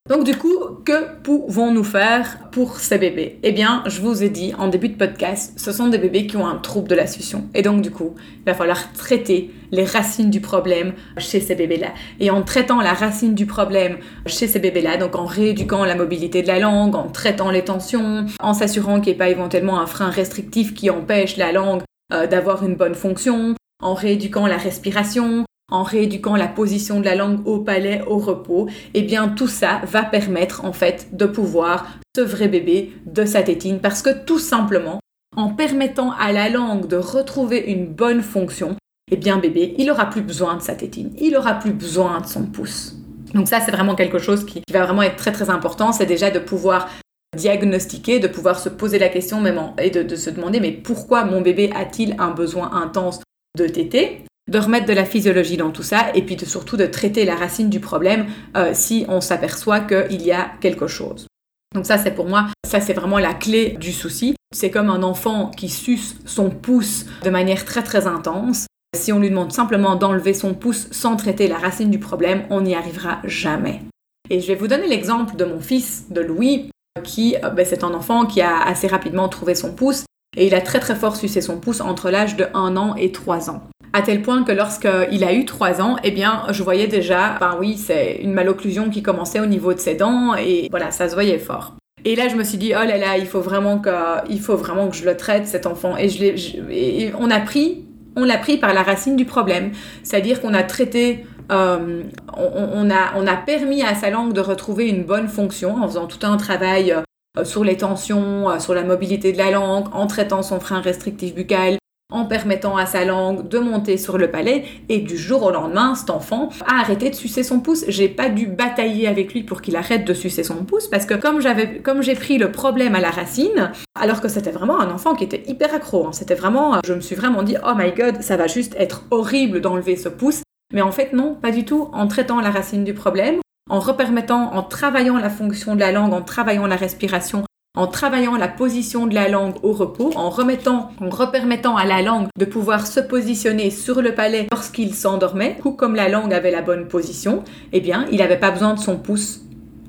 Donc 0.09 0.23
du 0.23 0.37
coup, 0.37 0.57
que 0.85 1.19
pouvons-nous 1.21 1.83
faire 1.83 2.49
pour 2.51 2.79
ces 2.79 2.97
bébés? 2.97 3.39
Eh 3.43 3.51
bien, 3.51 3.83
je 3.87 3.99
vous 3.99 4.23
ai 4.23 4.29
dit 4.29 4.53
en 4.57 4.69
début 4.69 4.87
de 4.87 4.95
podcast, 4.95 5.53
ce 5.59 5.73
sont 5.73 5.87
des 5.87 5.97
bébés 5.97 6.27
qui 6.27 6.37
ont 6.37 6.47
un 6.47 6.55
trouble 6.55 6.87
de 6.87 6.95
la 6.95 7.07
succion. 7.07 7.49
Et 7.53 7.61
donc 7.61 7.81
du 7.81 7.91
coup, 7.91 8.15
il 8.37 8.45
va 8.45 8.53
falloir 8.53 8.93
traiter 8.93 9.51
les 9.71 9.83
racines 9.83 10.29
du 10.29 10.39
problème 10.39 10.93
chez 11.17 11.41
ces 11.41 11.55
bébés-là. 11.55 11.89
Et 12.21 12.31
en 12.31 12.41
traitant 12.41 12.79
la 12.79 12.93
racine 12.93 13.35
du 13.35 13.45
problème 13.45 13.97
chez 14.25 14.47
ces 14.47 14.59
bébés-là, 14.59 14.95
donc 14.95 15.15
en 15.15 15.25
rééduquant 15.25 15.83
la 15.83 15.95
mobilité 15.95 16.41
de 16.41 16.47
la 16.47 16.59
langue, 16.59 16.95
en 16.95 17.09
traitant 17.09 17.51
les 17.51 17.65
tensions, 17.65 18.25
en 18.39 18.53
s'assurant 18.53 19.01
qu'il 19.01 19.11
n'y 19.11 19.15
ait 19.15 19.17
pas 19.17 19.29
éventuellement 19.29 19.79
un 19.79 19.87
frein 19.87 20.09
restrictif 20.09 20.73
qui 20.73 20.89
empêche 20.89 21.35
la 21.35 21.51
langue 21.51 21.81
euh, 22.13 22.27
d'avoir 22.27 22.63
une 22.63 22.75
bonne 22.75 22.95
fonction, 22.95 23.55
en 23.81 23.93
rééduquant 23.93 24.47
la 24.47 24.57
respiration, 24.57 25.43
en 25.71 25.83
rééduquant 25.83 26.35
la 26.35 26.47
position 26.47 26.99
de 26.99 27.05
la 27.05 27.15
langue 27.15 27.45
au 27.45 27.59
palais, 27.59 28.01
au 28.07 28.17
repos, 28.19 28.67
eh 28.93 29.01
bien 29.01 29.27
tout 29.27 29.47
ça 29.47 29.81
va 29.85 30.03
permettre 30.03 30.63
en 30.63 30.71
fait 30.71 31.09
de 31.15 31.25
pouvoir 31.25 31.87
sevrer 32.15 32.47
bébé 32.47 32.93
de 33.05 33.25
sa 33.25 33.43
tétine 33.43 33.79
parce 33.79 34.01
que 34.01 34.23
tout 34.25 34.39
simplement, 34.39 34.99
en 35.35 35.49
permettant 35.49 36.11
à 36.11 36.31
la 36.31 36.49
langue 36.49 36.87
de 36.87 36.95
retrouver 36.95 37.59
une 37.71 37.87
bonne 37.87 38.21
fonction, 38.21 38.75
eh 39.11 39.17
bien 39.17 39.37
bébé, 39.37 39.75
il 39.77 39.91
aura 39.91 40.05
plus 40.09 40.21
besoin 40.21 40.55
de 40.55 40.61
sa 40.61 40.75
tétine, 40.75 41.13
il 41.19 41.35
aura 41.35 41.55
plus 41.55 41.73
besoin 41.73 42.21
de 42.21 42.27
son 42.27 42.45
pouce. 42.45 42.95
Donc 43.33 43.49
ça, 43.49 43.59
c'est 43.59 43.71
vraiment 43.71 43.95
quelque 43.95 44.19
chose 44.19 44.45
qui, 44.45 44.61
va 44.71 44.85
vraiment 44.85 45.03
être 45.03 45.17
très 45.17 45.33
très 45.33 45.49
important, 45.49 45.91
c'est 45.91 46.05
déjà 46.05 46.31
de 46.31 46.39
pouvoir 46.39 46.87
diagnostiquer, 47.35 48.19
de 48.19 48.27
pouvoir 48.29 48.57
se 48.57 48.69
poser 48.69 48.99
la 48.99 49.09
question 49.09 49.41
même 49.41 49.59
et 49.79 49.89
de, 49.89 50.01
de 50.01 50.15
se 50.15 50.29
demander 50.29 50.61
mais 50.61 50.71
pourquoi 50.71 51.25
mon 51.25 51.41
bébé 51.41 51.69
a-t-il 51.75 52.15
un 52.19 52.31
besoin 52.31 52.71
intense 52.73 53.19
de 53.57 53.67
tétée 53.67 54.23
de 54.47 54.59
remettre 54.59 54.85
de 54.85 54.93
la 54.93 55.05
physiologie 55.05 55.57
dans 55.57 55.71
tout 55.71 55.83
ça 55.83 56.07
et 56.15 56.21
puis 56.21 56.35
de, 56.35 56.45
surtout 56.45 56.77
de 56.77 56.85
traiter 56.85 57.25
la 57.25 57.35
racine 57.35 57.69
du 57.69 57.79
problème 57.79 58.27
euh, 58.55 58.71
si 58.73 59.05
on 59.09 59.21
s'aperçoit 59.21 59.81
qu'il 59.81 60.21
y 60.21 60.31
a 60.31 60.51
quelque 60.61 60.87
chose. 60.87 61.27
Donc 61.75 61.85
ça 61.85 61.97
c'est 61.97 62.11
pour 62.11 62.27
moi, 62.27 62.47
ça 62.65 62.79
c'est 62.79 62.93
vraiment 62.93 63.19
la 63.19 63.33
clé 63.33 63.77
du 63.79 63.91
souci. 63.91 64.35
C'est 64.53 64.71
comme 64.71 64.89
un 64.89 65.03
enfant 65.03 65.51
qui 65.51 65.67
suce 65.67 66.15
son 66.25 66.49
pouce 66.49 67.05
de 67.23 67.29
manière 67.29 67.65
très 67.65 67.83
très 67.83 68.07
intense. 68.07 68.67
Si 68.95 69.11
on 69.11 69.19
lui 69.19 69.29
demande 69.29 69.51
simplement 69.51 69.95
d'enlever 69.95 70.33
son 70.33 70.53
pouce 70.53 70.87
sans 70.91 71.17
traiter 71.17 71.47
la 71.47 71.57
racine 71.57 71.91
du 71.91 71.99
problème, 71.99 72.45
on 72.49 72.61
n'y 72.61 72.73
arrivera 72.73 73.19
jamais. 73.25 73.81
Et 74.29 74.39
je 74.39 74.47
vais 74.47 74.55
vous 74.55 74.67
donner 74.67 74.87
l'exemple 74.87 75.35
de 75.35 75.43
mon 75.43 75.59
fils, 75.59 76.05
de 76.09 76.21
Louis, 76.21 76.69
qui 77.03 77.35
euh, 77.43 77.49
ben, 77.49 77.65
c'est 77.65 77.83
un 77.83 77.93
enfant 77.93 78.25
qui 78.25 78.41
a 78.41 78.61
assez 78.61 78.87
rapidement 78.87 79.27
trouvé 79.27 79.55
son 79.55 79.73
pouce 79.73 80.05
et 80.37 80.47
il 80.47 80.55
a 80.55 80.61
très 80.61 80.79
très 80.79 80.95
fort 80.95 81.17
sucé 81.17 81.41
son 81.41 81.59
pouce 81.59 81.81
entre 81.81 82.09
l'âge 82.09 82.37
de 82.37 82.47
1 82.53 82.77
an 82.77 82.95
et 82.95 83.11
3 83.11 83.49
ans 83.49 83.63
à 83.97 84.03
tel 84.03 84.21
point 84.21 84.43
que 84.43 84.51
lorsqu'il 84.51 85.23
a 85.23 85.33
eu 85.33 85.43
3 85.43 85.81
ans, 85.81 85.95
eh 86.03 86.11
bien, 86.11 86.43
je 86.51 86.61
voyais 86.61 86.85
déjà, 86.85 87.35
ben 87.39 87.57
oui, 87.59 87.77
c'est 87.77 88.19
une 88.21 88.31
malocclusion 88.31 88.91
qui 88.91 89.01
commençait 89.01 89.39
au 89.39 89.47
niveau 89.47 89.73
de 89.73 89.79
ses 89.79 89.95
dents, 89.95 90.35
et 90.35 90.67
voilà, 90.69 90.91
ça 90.91 91.09
se 91.09 91.15
voyait 91.15 91.39
fort. 91.39 91.73
Et 92.05 92.15
là, 92.15 92.27
je 92.27 92.35
me 92.35 92.43
suis 92.43 92.59
dit, 92.59 92.73
oh 92.75 92.85
là 92.85 92.97
là, 92.97 93.17
il 93.17 93.25
faut 93.25 93.41
vraiment 93.41 93.79
que, 93.79 93.89
il 94.29 94.39
faut 94.39 94.55
vraiment 94.55 94.87
que 94.87 94.95
je 94.95 95.03
le 95.03 95.17
traite, 95.17 95.47
cet 95.47 95.65
enfant. 95.65 95.97
Et, 95.97 96.09
je 96.09 97.15
on 97.17 97.31
a 97.31 97.39
pris, 97.39 97.85
on 98.15 98.23
l'a 98.23 98.37
pris 98.37 98.57
par 98.57 98.75
la 98.75 98.83
racine 98.83 99.15
du 99.15 99.25
problème. 99.25 99.71
C'est-à-dire 100.03 100.41
qu'on 100.41 100.53
a 100.53 100.61
traité, 100.61 101.25
euh, 101.51 102.03
on, 102.37 102.89
a, 102.91 103.13
on 103.15 103.25
a 103.25 103.35
permis 103.35 103.81
à 103.81 103.95
sa 103.95 104.11
langue 104.11 104.33
de 104.33 104.41
retrouver 104.41 104.87
une 104.87 105.05
bonne 105.05 105.27
fonction 105.27 105.75
en 105.75 105.87
faisant 105.87 106.05
tout 106.05 106.23
un 106.25 106.37
travail 106.37 106.93
euh, 107.37 107.43
sur 107.43 107.63
les 107.63 107.77
tensions, 107.77 108.51
euh, 108.51 108.59
sur 108.59 108.75
la 108.75 108.83
mobilité 108.83 109.33
de 109.33 109.39
la 109.39 109.49
langue, 109.49 109.87
en 109.91 110.05
traitant 110.05 110.43
son 110.43 110.59
frein 110.59 110.81
restrictif 110.81 111.33
buccal, 111.33 111.77
en 112.09 112.23
permettant 112.23 112.77
à 112.77 112.85
sa 112.85 113.03
langue 113.03 113.49
de 113.49 113.59
monter 113.59 113.97
sur 113.97 114.17
le 114.17 114.31
palais 114.31 114.63
et 114.87 114.99
du 114.99 115.17
jour 115.17 115.43
au 115.43 115.51
lendemain, 115.51 115.93
cet 115.93 116.09
enfant 116.09 116.49
a 116.65 116.79
arrêté 116.79 117.09
de 117.09 117.15
sucer 117.15 117.43
son 117.43 117.59
pouce. 117.59 117.83
J'ai 117.89 118.07
pas 118.07 118.29
dû 118.29 118.47
batailler 118.47 119.07
avec 119.07 119.33
lui 119.33 119.43
pour 119.43 119.61
qu'il 119.61 119.75
arrête 119.75 120.05
de 120.05 120.13
sucer 120.13 120.43
son 120.43 120.63
pouce 120.63 120.87
parce 120.87 121.05
que 121.05 121.15
comme 121.15 121.41
j'avais, 121.41 121.79
comme 121.79 122.01
j'ai 122.01 122.15
pris 122.15 122.37
le 122.37 122.51
problème 122.51 122.95
à 122.95 123.01
la 123.01 123.09
racine, 123.09 123.71
alors 123.99 124.21
que 124.21 124.29
c'était 124.29 124.51
vraiment 124.51 124.79
un 124.79 124.89
enfant 124.89 125.15
qui 125.15 125.25
était 125.25 125.43
hyper 125.47 125.73
accro, 125.73 126.07
hein. 126.07 126.13
c'était 126.13 126.35
vraiment, 126.35 126.79
je 126.85 126.93
me 126.93 127.01
suis 127.01 127.15
vraiment 127.15 127.43
dit 127.43 127.57
oh 127.65 127.73
my 127.75 127.91
god, 127.91 128.21
ça 128.21 128.37
va 128.37 128.47
juste 128.47 128.75
être 128.79 129.03
horrible 129.11 129.59
d'enlever 129.59 129.97
ce 129.97 130.07
pouce. 130.07 130.43
Mais 130.73 130.81
en 130.81 130.93
fait 130.93 131.11
non, 131.11 131.35
pas 131.35 131.51
du 131.51 131.65
tout. 131.65 131.89
En 131.91 132.07
traitant 132.07 132.39
la 132.39 132.51
racine 132.51 132.85
du 132.85 132.93
problème, 132.93 133.41
en 133.69 133.81
repermettant, 133.81 134.53
en 134.53 134.63
travaillant 134.63 135.17
la 135.17 135.29
fonction 135.29 135.75
de 135.75 135.81
la 135.81 135.91
langue, 135.91 136.13
en 136.13 136.21
travaillant 136.21 136.67
la 136.67 136.77
respiration, 136.77 137.43
en 137.75 137.87
travaillant 137.87 138.35
la 138.35 138.47
position 138.47 139.05
de 139.05 139.13
la 139.13 139.29
langue 139.29 139.55
au 139.63 139.71
repos, 139.71 140.11
en 140.15 140.29
remettant, 140.29 140.91
en 140.99 141.09
repermettant 141.09 141.77
à 141.77 141.85
la 141.85 142.01
langue 142.01 142.27
de 142.37 142.45
pouvoir 142.45 142.87
se 142.87 142.99
positionner 142.99 143.69
sur 143.69 144.01
le 144.01 144.15
palais 144.15 144.47
lorsqu'il 144.51 144.95
s'endormait, 144.95 145.57
ou 145.63 145.71
comme 145.71 145.95
la 145.95 146.09
langue 146.09 146.33
avait 146.33 146.51
la 146.51 146.63
bonne 146.63 146.87
position, 146.87 147.43
eh 147.73 147.79
bien, 147.79 148.07
il 148.11 148.17
n'avait 148.17 148.39
pas 148.39 148.51
besoin 148.51 148.73
de 148.73 148.79
son 148.79 148.97
pouce 148.97 149.41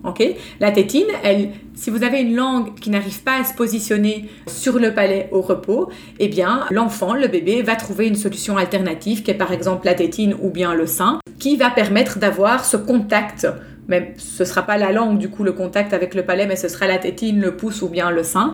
Ok? 0.04 0.22
La 0.60 0.70
tétine, 0.70 1.06
elle, 1.24 1.50
si 1.74 1.90
vous 1.90 2.02
avez 2.02 2.20
une 2.20 2.34
langue 2.34 2.74
qui 2.74 2.90
n'arrive 2.90 3.22
pas 3.22 3.40
à 3.40 3.44
se 3.44 3.54
positionner 3.54 4.28
sur 4.46 4.78
le 4.78 4.94
palais 4.94 5.28
au 5.32 5.40
repos, 5.40 5.90
eh 6.18 6.28
bien, 6.28 6.64
l'enfant, 6.70 7.14
le 7.14 7.26
bébé, 7.26 7.62
va 7.62 7.76
trouver 7.76 8.06
une 8.06 8.14
solution 8.14 8.56
alternative 8.56 9.22
qui 9.22 9.30
est 9.30 9.34
par 9.34 9.52
exemple 9.52 9.86
la 9.86 9.94
tétine 9.94 10.36
ou 10.40 10.50
bien 10.50 10.74
le 10.74 10.86
sein, 10.86 11.18
qui 11.38 11.56
va 11.56 11.70
permettre 11.70 12.18
d'avoir 12.18 12.64
ce 12.64 12.76
contact. 12.76 13.46
Même, 13.88 14.08
ce 14.16 14.44
sera 14.44 14.62
pas 14.62 14.76
la 14.76 14.92
langue, 14.92 15.18
du 15.18 15.30
coup, 15.30 15.44
le 15.44 15.52
contact 15.52 15.92
avec 15.92 16.14
le 16.14 16.24
palais, 16.24 16.46
mais 16.46 16.56
ce 16.56 16.68
sera 16.68 16.86
la 16.86 16.98
tétine, 16.98 17.40
le 17.40 17.56
pouce 17.56 17.82
ou 17.82 17.88
bien 17.88 18.10
le 18.10 18.22
sein. 18.22 18.52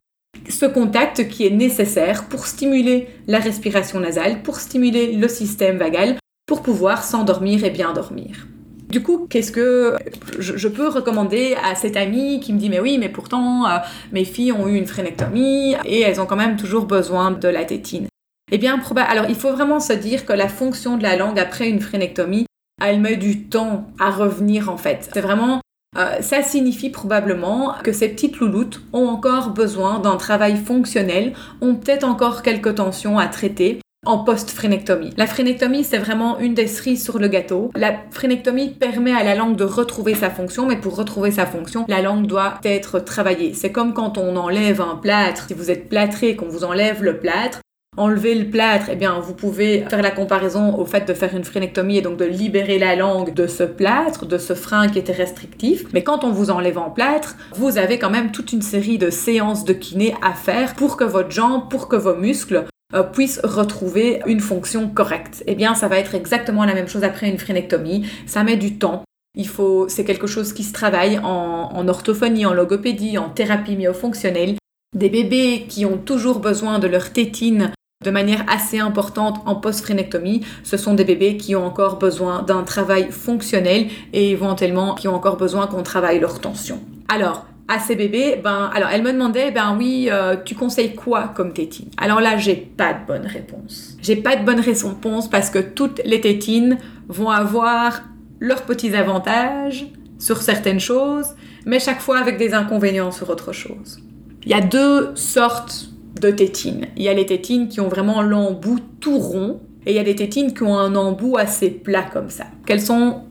Ce 0.48 0.66
contact 0.66 1.28
qui 1.28 1.46
est 1.46 1.50
nécessaire 1.50 2.24
pour 2.28 2.46
stimuler 2.46 3.08
la 3.26 3.38
respiration 3.38 4.00
nasale, 4.00 4.42
pour 4.42 4.56
stimuler 4.56 5.12
le 5.12 5.28
système 5.28 5.78
vagal, 5.78 6.16
pour 6.46 6.62
pouvoir 6.62 7.02
s'endormir 7.02 7.64
et 7.64 7.70
bien 7.70 7.92
dormir. 7.92 8.46
Du 8.94 9.02
coup, 9.02 9.26
qu'est-ce 9.28 9.50
que 9.50 9.96
je, 10.38 10.68
peux 10.68 10.86
recommander 10.86 11.56
à 11.60 11.74
cette 11.74 11.96
amie 11.96 12.38
qui 12.38 12.52
me 12.52 12.60
dit 12.60 12.70
mais 12.70 12.78
oui, 12.78 12.96
mais 12.96 13.08
pourtant 13.08 13.66
euh, 13.66 13.78
mes 14.12 14.24
filles 14.24 14.52
ont 14.52 14.68
eu 14.68 14.76
une 14.76 14.86
phrénectomie 14.86 15.74
et 15.84 16.02
elles 16.02 16.20
ont 16.20 16.26
quand 16.26 16.36
même 16.36 16.56
toujours 16.56 16.84
besoin 16.84 17.32
de 17.32 17.48
la 17.48 17.64
tétine. 17.64 18.06
Eh 18.52 18.56
bien, 18.56 18.80
alors 19.08 19.24
il 19.28 19.34
faut 19.34 19.50
vraiment 19.50 19.80
se 19.80 19.94
dire 19.94 20.24
que 20.24 20.32
la 20.32 20.46
fonction 20.46 20.96
de 20.96 21.02
la 21.02 21.16
langue 21.16 21.40
après 21.40 21.68
une 21.68 21.80
phrénectomie, 21.80 22.46
elle 22.80 23.00
met 23.00 23.16
du 23.16 23.48
temps 23.48 23.88
à 23.98 24.12
revenir 24.12 24.70
en 24.70 24.76
fait. 24.76 25.10
C'est 25.12 25.20
vraiment 25.20 25.60
euh, 25.98 26.20
ça 26.20 26.44
signifie 26.44 26.90
probablement 26.90 27.74
que 27.82 27.92
ces 27.92 28.08
petites 28.08 28.38
louloutes 28.38 28.80
ont 28.92 29.08
encore 29.08 29.50
besoin 29.50 29.98
d'un 29.98 30.18
travail 30.18 30.56
fonctionnel, 30.56 31.32
ont 31.60 31.74
peut-être 31.74 32.04
encore 32.04 32.42
quelques 32.42 32.76
tensions 32.76 33.18
à 33.18 33.26
traiter 33.26 33.80
en 34.06 34.18
post-phrénectomie. 34.18 35.10
La 35.16 35.26
phrénectomie, 35.26 35.84
c'est 35.84 35.98
vraiment 35.98 36.38
une 36.38 36.54
des 36.54 36.66
cerises 36.66 37.02
sur 37.02 37.18
le 37.18 37.28
gâteau. 37.28 37.70
La 37.74 37.94
phrénectomie 38.10 38.70
permet 38.70 39.12
à 39.12 39.22
la 39.22 39.34
langue 39.34 39.56
de 39.56 39.64
retrouver 39.64 40.14
sa 40.14 40.30
fonction, 40.30 40.66
mais 40.66 40.76
pour 40.76 40.96
retrouver 40.96 41.30
sa 41.30 41.46
fonction, 41.46 41.84
la 41.88 42.02
langue 42.02 42.26
doit 42.26 42.54
être 42.64 43.00
travaillée. 43.00 43.54
C'est 43.54 43.72
comme 43.72 43.94
quand 43.94 44.18
on 44.18 44.36
enlève 44.36 44.80
un 44.80 44.96
plâtre. 44.96 45.46
Si 45.48 45.54
vous 45.54 45.70
êtes 45.70 45.88
plâtré, 45.88 46.36
qu'on 46.36 46.48
vous 46.48 46.64
enlève 46.64 47.02
le 47.02 47.18
plâtre, 47.18 47.60
enlever 47.96 48.34
le 48.34 48.50
plâtre, 48.50 48.86
eh 48.90 48.96
bien, 48.96 49.20
vous 49.20 49.34
pouvez 49.34 49.84
faire 49.88 50.02
la 50.02 50.10
comparaison 50.10 50.76
au 50.76 50.84
fait 50.84 51.06
de 51.06 51.14
faire 51.14 51.34
une 51.34 51.44
phrénectomie 51.44 51.98
et 51.98 52.02
donc 52.02 52.16
de 52.16 52.24
libérer 52.24 52.78
la 52.78 52.96
langue 52.96 53.32
de 53.34 53.46
ce 53.46 53.62
plâtre, 53.62 54.26
de 54.26 54.38
ce 54.38 54.54
frein 54.54 54.88
qui 54.88 54.98
était 54.98 55.12
restrictif. 55.12 55.84
Mais 55.92 56.02
quand 56.02 56.24
on 56.24 56.32
vous 56.32 56.50
enlève 56.50 56.78
en 56.78 56.90
plâtre, 56.90 57.36
vous 57.54 57.78
avez 57.78 57.98
quand 57.98 58.10
même 58.10 58.32
toute 58.32 58.52
une 58.52 58.62
série 58.62 58.98
de 58.98 59.10
séances 59.10 59.64
de 59.64 59.72
kiné 59.72 60.14
à 60.22 60.32
faire 60.32 60.74
pour 60.74 60.96
que 60.96 61.04
votre 61.04 61.30
jambe, 61.30 61.68
pour 61.70 61.88
que 61.88 61.96
vos 61.96 62.16
muscles 62.16 62.64
puisse 63.02 63.40
retrouver 63.42 64.20
une 64.26 64.40
fonction 64.40 64.88
correcte. 64.88 65.42
Eh 65.46 65.54
bien, 65.54 65.74
ça 65.74 65.88
va 65.88 65.98
être 65.98 66.14
exactement 66.14 66.64
la 66.64 66.74
même 66.74 66.88
chose 66.88 67.04
après 67.04 67.28
une 67.28 67.38
phrénectomie. 67.38 68.06
Ça 68.26 68.44
met 68.44 68.56
du 68.56 68.78
temps. 68.78 69.02
Il 69.36 69.48
faut, 69.48 69.88
c'est 69.88 70.04
quelque 70.04 70.28
chose 70.28 70.52
qui 70.52 70.62
se 70.62 70.72
travaille 70.72 71.18
en, 71.18 71.70
en 71.72 71.88
orthophonie, 71.88 72.46
en 72.46 72.54
logopédie, 72.54 73.18
en 73.18 73.30
thérapie 73.30 73.76
myofonctionnelle. 73.76 74.56
Des 74.96 75.08
bébés 75.08 75.66
qui 75.68 75.84
ont 75.84 75.98
toujours 75.98 76.38
besoin 76.38 76.78
de 76.78 76.86
leur 76.86 77.12
tétine 77.12 77.72
de 78.04 78.10
manière 78.10 78.44
assez 78.48 78.78
importante 78.78 79.40
en 79.46 79.56
post-phrénectomie, 79.56 80.42
ce 80.62 80.76
sont 80.76 80.94
des 80.94 81.04
bébés 81.04 81.36
qui 81.36 81.56
ont 81.56 81.66
encore 81.66 81.98
besoin 81.98 82.42
d'un 82.42 82.62
travail 82.62 83.10
fonctionnel 83.10 83.88
et 84.12 84.30
éventuellement 84.30 84.94
qui 84.94 85.08
ont 85.08 85.14
encore 85.14 85.36
besoin 85.36 85.66
qu'on 85.66 85.82
travaille 85.82 86.20
leur 86.20 86.40
tension. 86.40 86.80
Alors, 87.08 87.46
à 87.68 87.78
ces 87.78 87.96
bébés, 87.96 88.40
ben, 88.42 88.70
alors 88.74 88.90
elle 88.90 89.02
me 89.02 89.12
demandait, 89.12 89.50
ben 89.50 89.74
oui, 89.78 90.08
euh, 90.10 90.36
tu 90.44 90.54
conseilles 90.54 90.94
quoi 90.94 91.32
comme 91.34 91.52
tétine? 91.52 91.88
Alors 91.96 92.20
là, 92.20 92.36
j'ai 92.36 92.56
pas 92.56 92.92
de 92.92 93.06
bonne 93.06 93.26
réponse. 93.26 93.96
J'ai 94.02 94.16
pas 94.16 94.36
de 94.36 94.44
bonne 94.44 94.60
réponse 94.60 95.30
parce 95.30 95.50
que 95.50 95.58
toutes 95.58 96.00
les 96.04 96.20
tétines 96.20 96.78
vont 97.08 97.30
avoir 97.30 98.02
leurs 98.40 98.62
petits 98.62 98.94
avantages 98.94 99.86
sur 100.18 100.42
certaines 100.42 100.80
choses, 100.80 101.28
mais 101.64 101.80
chaque 101.80 102.00
fois 102.00 102.18
avec 102.18 102.36
des 102.36 102.52
inconvénients 102.52 103.12
sur 103.12 103.30
autre 103.30 103.52
chose. 103.52 103.98
Il 104.44 104.50
y 104.50 104.54
a 104.54 104.60
deux 104.60 105.12
sortes 105.14 105.88
de 106.20 106.30
tétines. 106.30 106.86
Il 106.96 107.02
y 107.02 107.08
a 107.08 107.14
les 107.14 107.26
tétines 107.26 107.68
qui 107.68 107.80
ont 107.80 107.88
vraiment 107.88 108.20
l'embout 108.20 108.80
tout 109.00 109.18
rond, 109.18 109.60
et 109.86 109.92
il 109.92 109.96
y 109.96 109.98
a 109.98 110.04
des 110.04 110.14
tétines 110.14 110.52
qui 110.52 110.62
ont 110.62 110.78
un 110.78 110.94
embout 110.94 111.36
assez 111.36 111.70
plat 111.70 112.02
comme 112.02 112.30
ça. 112.30 112.44
Quelles 112.66 112.80
sont 112.80 113.22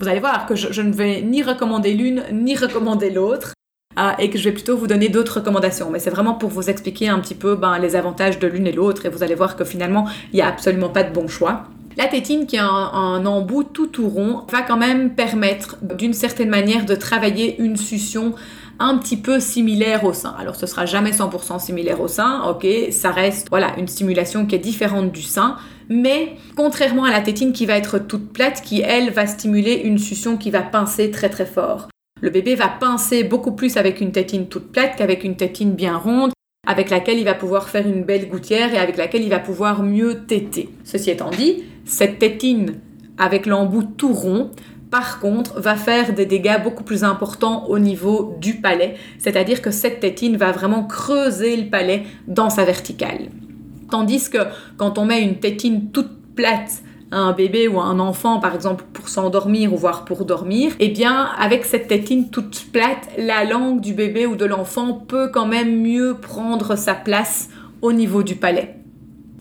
vous 0.00 0.08
allez 0.08 0.18
voir 0.18 0.46
que 0.46 0.56
je 0.56 0.82
ne 0.82 0.92
vais 0.92 1.22
ni 1.22 1.44
recommander 1.44 1.94
l'une 1.94 2.24
ni 2.32 2.56
recommander 2.56 3.08
l'autre. 3.08 3.54
Ah, 3.96 4.16
et 4.18 4.30
que 4.30 4.38
je 4.38 4.44
vais 4.44 4.52
plutôt 4.52 4.76
vous 4.76 4.86
donner 4.86 5.08
d'autres 5.08 5.36
recommandations. 5.36 5.90
Mais 5.90 5.98
c'est 5.98 6.10
vraiment 6.10 6.34
pour 6.34 6.50
vous 6.50 6.70
expliquer 6.70 7.08
un 7.08 7.18
petit 7.18 7.34
peu 7.34 7.56
ben, 7.56 7.78
les 7.78 7.94
avantages 7.96 8.38
de 8.38 8.46
l'une 8.46 8.66
et 8.66 8.72
l'autre 8.72 9.06
et 9.06 9.08
vous 9.08 9.22
allez 9.22 9.34
voir 9.34 9.56
que 9.56 9.64
finalement, 9.64 10.06
il 10.32 10.36
n'y 10.36 10.42
a 10.42 10.48
absolument 10.48 10.88
pas 10.88 11.02
de 11.02 11.12
bon 11.12 11.28
choix. 11.28 11.64
La 11.98 12.06
tétine, 12.06 12.46
qui 12.46 12.56
a 12.56 12.66
un, 12.66 13.26
embout 13.26 13.64
tout 13.64 13.86
tout 13.86 14.08
rond, 14.08 14.44
va 14.50 14.62
quand 14.62 14.78
même 14.78 15.14
permettre 15.14 15.76
d'une 15.82 16.14
certaine 16.14 16.48
manière 16.48 16.86
de 16.86 16.94
travailler 16.94 17.60
une 17.60 17.76
succion 17.76 18.34
un 18.78 18.96
petit 18.96 19.18
peu 19.18 19.40
similaire 19.40 20.04
au 20.04 20.14
sein. 20.14 20.34
Alors 20.38 20.56
ce 20.56 20.66
sera 20.66 20.86
jamais 20.86 21.10
100% 21.10 21.60
similaire 21.60 22.00
au 22.00 22.08
sein, 22.08 22.44
ok, 22.48 22.66
ça 22.90 23.10
reste 23.10 23.48
voilà 23.50 23.74
une 23.78 23.88
stimulation 23.88 24.46
qui 24.46 24.54
est 24.54 24.58
différente 24.58 25.12
du 25.12 25.22
sein, 25.22 25.56
mais 25.90 26.36
contrairement 26.56 27.04
à 27.04 27.10
la 27.10 27.20
tétine 27.20 27.52
qui 27.52 27.66
va 27.66 27.76
être 27.76 27.98
toute 27.98 28.32
plate, 28.32 28.62
qui 28.62 28.80
elle 28.80 29.10
va 29.10 29.26
stimuler 29.26 29.82
une 29.84 29.98
succion 29.98 30.38
qui 30.38 30.50
va 30.50 30.62
pincer 30.62 31.10
très 31.10 31.28
très 31.28 31.46
fort. 31.46 31.91
Le 32.22 32.30
bébé 32.30 32.54
va 32.54 32.68
pincer 32.68 33.24
beaucoup 33.24 33.50
plus 33.50 33.76
avec 33.76 34.00
une 34.00 34.12
tétine 34.12 34.46
toute 34.46 34.70
plate 34.70 34.94
qu'avec 34.96 35.24
une 35.24 35.34
tétine 35.34 35.72
bien 35.72 35.96
ronde, 35.96 36.30
avec 36.64 36.88
laquelle 36.88 37.18
il 37.18 37.24
va 37.24 37.34
pouvoir 37.34 37.68
faire 37.68 37.84
une 37.84 38.04
belle 38.04 38.28
gouttière 38.28 38.72
et 38.72 38.78
avec 38.78 38.96
laquelle 38.96 39.24
il 39.24 39.28
va 39.28 39.40
pouvoir 39.40 39.82
mieux 39.82 40.24
téter. 40.24 40.68
Ceci 40.84 41.10
étant 41.10 41.30
dit, 41.30 41.64
cette 41.84 42.20
tétine 42.20 42.78
avec 43.18 43.44
l'embout 43.44 43.82
tout 43.96 44.12
rond, 44.12 44.52
par 44.88 45.18
contre, 45.18 45.58
va 45.58 45.74
faire 45.74 46.12
des 46.12 46.24
dégâts 46.24 46.62
beaucoup 46.62 46.84
plus 46.84 47.02
importants 47.02 47.66
au 47.66 47.80
niveau 47.80 48.36
du 48.40 48.54
palais, 48.54 48.94
c'est-à-dire 49.18 49.60
que 49.60 49.72
cette 49.72 49.98
tétine 49.98 50.36
va 50.36 50.52
vraiment 50.52 50.84
creuser 50.84 51.56
le 51.56 51.70
palais 51.70 52.04
dans 52.28 52.50
sa 52.50 52.64
verticale. 52.64 53.30
Tandis 53.90 54.30
que 54.30 54.38
quand 54.76 54.96
on 54.96 55.06
met 55.06 55.22
une 55.22 55.40
tétine 55.40 55.90
toute 55.90 56.34
plate 56.36 56.84
un 57.12 57.32
bébé 57.32 57.68
ou 57.68 57.78
un 57.78 58.00
enfant, 58.00 58.40
par 58.40 58.54
exemple, 58.54 58.84
pour 58.92 59.08
s'endormir 59.08 59.72
ou 59.72 59.76
voire 59.76 60.04
pour 60.04 60.24
dormir, 60.24 60.72
eh 60.80 60.88
bien, 60.88 61.28
avec 61.38 61.64
cette 61.66 61.88
tétine 61.88 62.30
toute 62.30 62.66
plate, 62.72 63.08
la 63.18 63.44
langue 63.44 63.80
du 63.80 63.92
bébé 63.92 64.26
ou 64.26 64.34
de 64.34 64.46
l'enfant 64.46 64.94
peut 64.94 65.28
quand 65.28 65.46
même 65.46 65.82
mieux 65.82 66.16
prendre 66.20 66.74
sa 66.74 66.94
place 66.94 67.50
au 67.82 67.92
niveau 67.92 68.22
du 68.22 68.34
palais. 68.34 68.76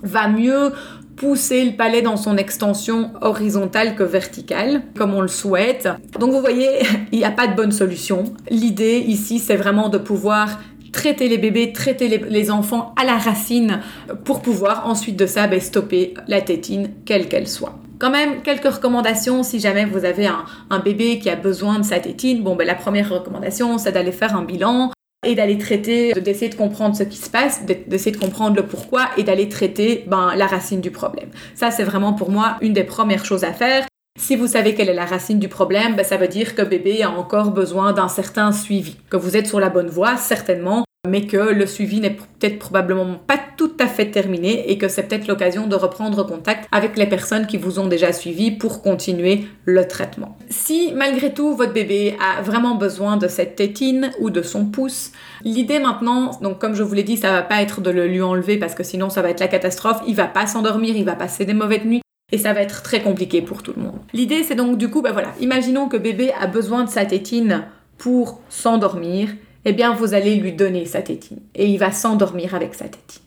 Va 0.03 0.27
mieux 0.27 0.71
pousser 1.15 1.63
le 1.63 1.77
palais 1.77 2.01
dans 2.01 2.17
son 2.17 2.35
extension 2.35 3.11
horizontale 3.21 3.95
que 3.95 4.03
verticale, 4.03 4.81
comme 4.97 5.13
on 5.13 5.21
le 5.21 5.27
souhaite. 5.27 5.87
Donc 6.19 6.31
vous 6.31 6.41
voyez, 6.41 6.79
il 7.11 7.19
n'y 7.19 7.25
a 7.25 7.31
pas 7.31 7.47
de 7.47 7.55
bonne 7.55 7.71
solution. 7.71 8.23
L'idée 8.49 8.97
ici, 8.97 9.39
c'est 9.39 9.55
vraiment 9.55 9.89
de 9.89 9.97
pouvoir 9.97 10.59
traiter 10.91 11.27
les 11.27 11.37
bébés, 11.37 11.73
traiter 11.73 12.07
les, 12.07 12.51
enfants 12.51 12.93
à 12.99 13.05
la 13.05 13.17
racine 13.17 13.79
pour 14.25 14.41
pouvoir 14.41 14.87
ensuite 14.87 15.15
de 15.15 15.25
ça 15.25 15.47
ben, 15.47 15.59
stopper 15.59 16.13
la 16.27 16.41
tétine, 16.41 16.91
quelle 17.05 17.27
qu'elle 17.27 17.47
soit. 17.47 17.79
Quand 17.99 18.09
même, 18.09 18.41
quelques 18.41 18.73
recommandations 18.73 19.43
si 19.43 19.59
jamais 19.59 19.85
vous 19.85 20.05
avez 20.05 20.27
un, 20.27 20.79
bébé 20.79 21.19
qui 21.19 21.29
a 21.29 21.35
besoin 21.35 21.79
de 21.79 21.83
sa 21.83 21.99
tétine. 21.99 22.41
Bon, 22.41 22.55
ben, 22.55 22.65
la 22.65 22.75
première 22.75 23.09
recommandation, 23.09 23.77
c'est 23.77 23.91
d'aller 23.91 24.11
faire 24.11 24.35
un 24.35 24.43
bilan 24.43 24.91
et 25.25 25.35
d'aller 25.35 25.59
traiter, 25.59 26.13
d'essayer 26.13 26.49
de 26.49 26.55
comprendre 26.55 26.95
ce 26.95 27.03
qui 27.03 27.17
se 27.17 27.29
passe, 27.29 27.63
d'essayer 27.65 28.11
de 28.11 28.17
comprendre 28.17 28.55
le 28.55 28.65
pourquoi 28.65 29.07
et 29.17 29.23
d'aller 29.23 29.49
traiter 29.49 30.03
ben, 30.07 30.33
la 30.35 30.47
racine 30.47 30.81
du 30.81 30.89
problème. 30.89 31.29
Ça, 31.53 31.69
c'est 31.69 31.83
vraiment 31.83 32.13
pour 32.13 32.31
moi 32.31 32.57
une 32.61 32.73
des 32.73 32.83
premières 32.83 33.23
choses 33.23 33.43
à 33.43 33.53
faire. 33.53 33.85
Si 34.19 34.35
vous 34.35 34.47
savez 34.47 34.75
quelle 34.75 34.89
est 34.89 34.93
la 34.93 35.05
racine 35.05 35.39
du 35.39 35.47
problème, 35.47 35.95
ben, 35.95 36.05
ça 36.05 36.15
veut 36.17 36.27
dire 36.27 36.53
que 36.53 36.61
bébé 36.61 37.01
a 37.01 37.09
encore 37.09 37.51
besoin 37.51 37.91
d'un 37.91 38.07
certain 38.07 38.51
suivi, 38.51 38.97
que 39.09 39.17
vous 39.17 39.35
êtes 39.35 39.47
sur 39.47 39.59
la 39.59 39.69
bonne 39.69 39.89
voie, 39.89 40.15
certainement, 40.15 40.85
mais 41.09 41.25
que 41.25 41.37
le 41.37 41.65
suivi 41.65 41.99
n'est 41.99 42.11
peut-être 42.11 42.59
probablement 42.59 43.15
pas 43.15 43.39
tout 43.57 43.71
à 43.79 43.87
fait 43.87 44.11
terminé 44.11 44.69
et 44.69 44.77
que 44.77 44.87
c'est 44.87 45.03
peut-être 45.03 45.27
l'occasion 45.27 45.65
de 45.65 45.75
reprendre 45.75 46.23
contact 46.23 46.69
avec 46.71 46.97
les 46.97 47.07
personnes 47.07 47.47
qui 47.47 47.57
vous 47.57 47.79
ont 47.79 47.87
déjà 47.87 48.13
suivi 48.13 48.51
pour 48.51 48.83
continuer 48.83 49.47
le 49.65 49.87
traitement. 49.87 50.37
Si 50.49 50.93
malgré 50.95 51.33
tout 51.33 51.55
votre 51.55 51.73
bébé 51.73 52.15
a 52.21 52.43
vraiment 52.43 52.75
besoin 52.75 53.17
de 53.17 53.27
cette 53.27 53.55
tétine 53.55 54.11
ou 54.19 54.29
de 54.29 54.43
son 54.43 54.65
pouce, 54.65 55.11
l'idée 55.43 55.79
maintenant, 55.79 56.39
donc 56.41 56.59
comme 56.59 56.75
je 56.75 56.83
vous 56.83 56.93
l'ai 56.93 57.03
dit, 57.03 57.17
ça 57.17 57.31
va 57.31 57.41
pas 57.41 57.63
être 57.63 57.81
de 57.81 57.89
le 57.89 58.07
lui 58.07 58.21
enlever 58.21 58.57
parce 58.57 58.75
que 58.75 58.83
sinon 58.83 59.09
ça 59.09 59.23
va 59.23 59.31
être 59.31 59.39
la 59.39 59.47
catastrophe, 59.47 60.01
il 60.07 60.15
va 60.15 60.27
pas 60.27 60.45
s'endormir, 60.45 60.95
il 60.95 61.05
va 61.05 61.15
passer 61.15 61.45
des 61.45 61.55
mauvaises 61.55 61.85
nuits, 61.85 62.00
et 62.31 62.37
ça 62.37 62.53
va 62.53 62.61
être 62.61 62.81
très 62.81 63.01
compliqué 63.01 63.41
pour 63.41 63.63
tout 63.63 63.73
le 63.75 63.83
monde. 63.83 63.99
L'idée, 64.13 64.43
c'est 64.43 64.55
donc 64.55 64.77
du 64.77 64.89
coup, 64.89 65.01
ben 65.01 65.11
voilà, 65.11 65.33
imaginons 65.39 65.87
que 65.87 65.97
bébé 65.97 66.31
a 66.39 66.47
besoin 66.47 66.83
de 66.83 66.89
sa 66.89 67.05
tétine 67.05 67.63
pour 67.97 68.41
s'endormir, 68.49 69.29
eh 69.65 69.73
bien 69.73 69.93
vous 69.93 70.13
allez 70.13 70.35
lui 70.35 70.53
donner 70.53 70.85
sa 70.85 71.01
tétine 71.01 71.39
et 71.55 71.67
il 71.67 71.77
va 71.77 71.91
s'endormir 71.91 72.55
avec 72.55 72.73
sa 72.73 72.85
tétine. 72.85 73.21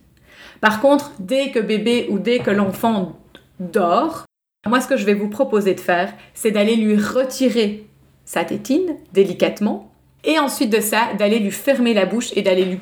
Par 0.60 0.80
contre, 0.80 1.12
dès 1.18 1.50
que 1.50 1.60
bébé 1.60 2.06
ou 2.10 2.18
dès 2.18 2.38
que 2.38 2.50
l'enfant 2.50 3.18
dort, 3.60 4.24
moi 4.66 4.80
ce 4.80 4.88
que 4.88 4.96
je 4.96 5.04
vais 5.04 5.14
vous 5.14 5.28
proposer 5.28 5.74
de 5.74 5.80
faire, 5.80 6.12
c'est 6.32 6.50
d'aller 6.50 6.76
lui 6.76 6.96
retirer 6.96 7.86
sa 8.24 8.44
tétine 8.44 8.96
délicatement 9.12 9.90
et 10.26 10.38
ensuite 10.38 10.70
de 10.70 10.80
ça, 10.80 11.10
d'aller 11.18 11.38
lui 11.38 11.50
fermer 11.50 11.92
la 11.92 12.06
bouche 12.06 12.32
et 12.34 12.40
d'aller 12.40 12.64
lui 12.64 12.78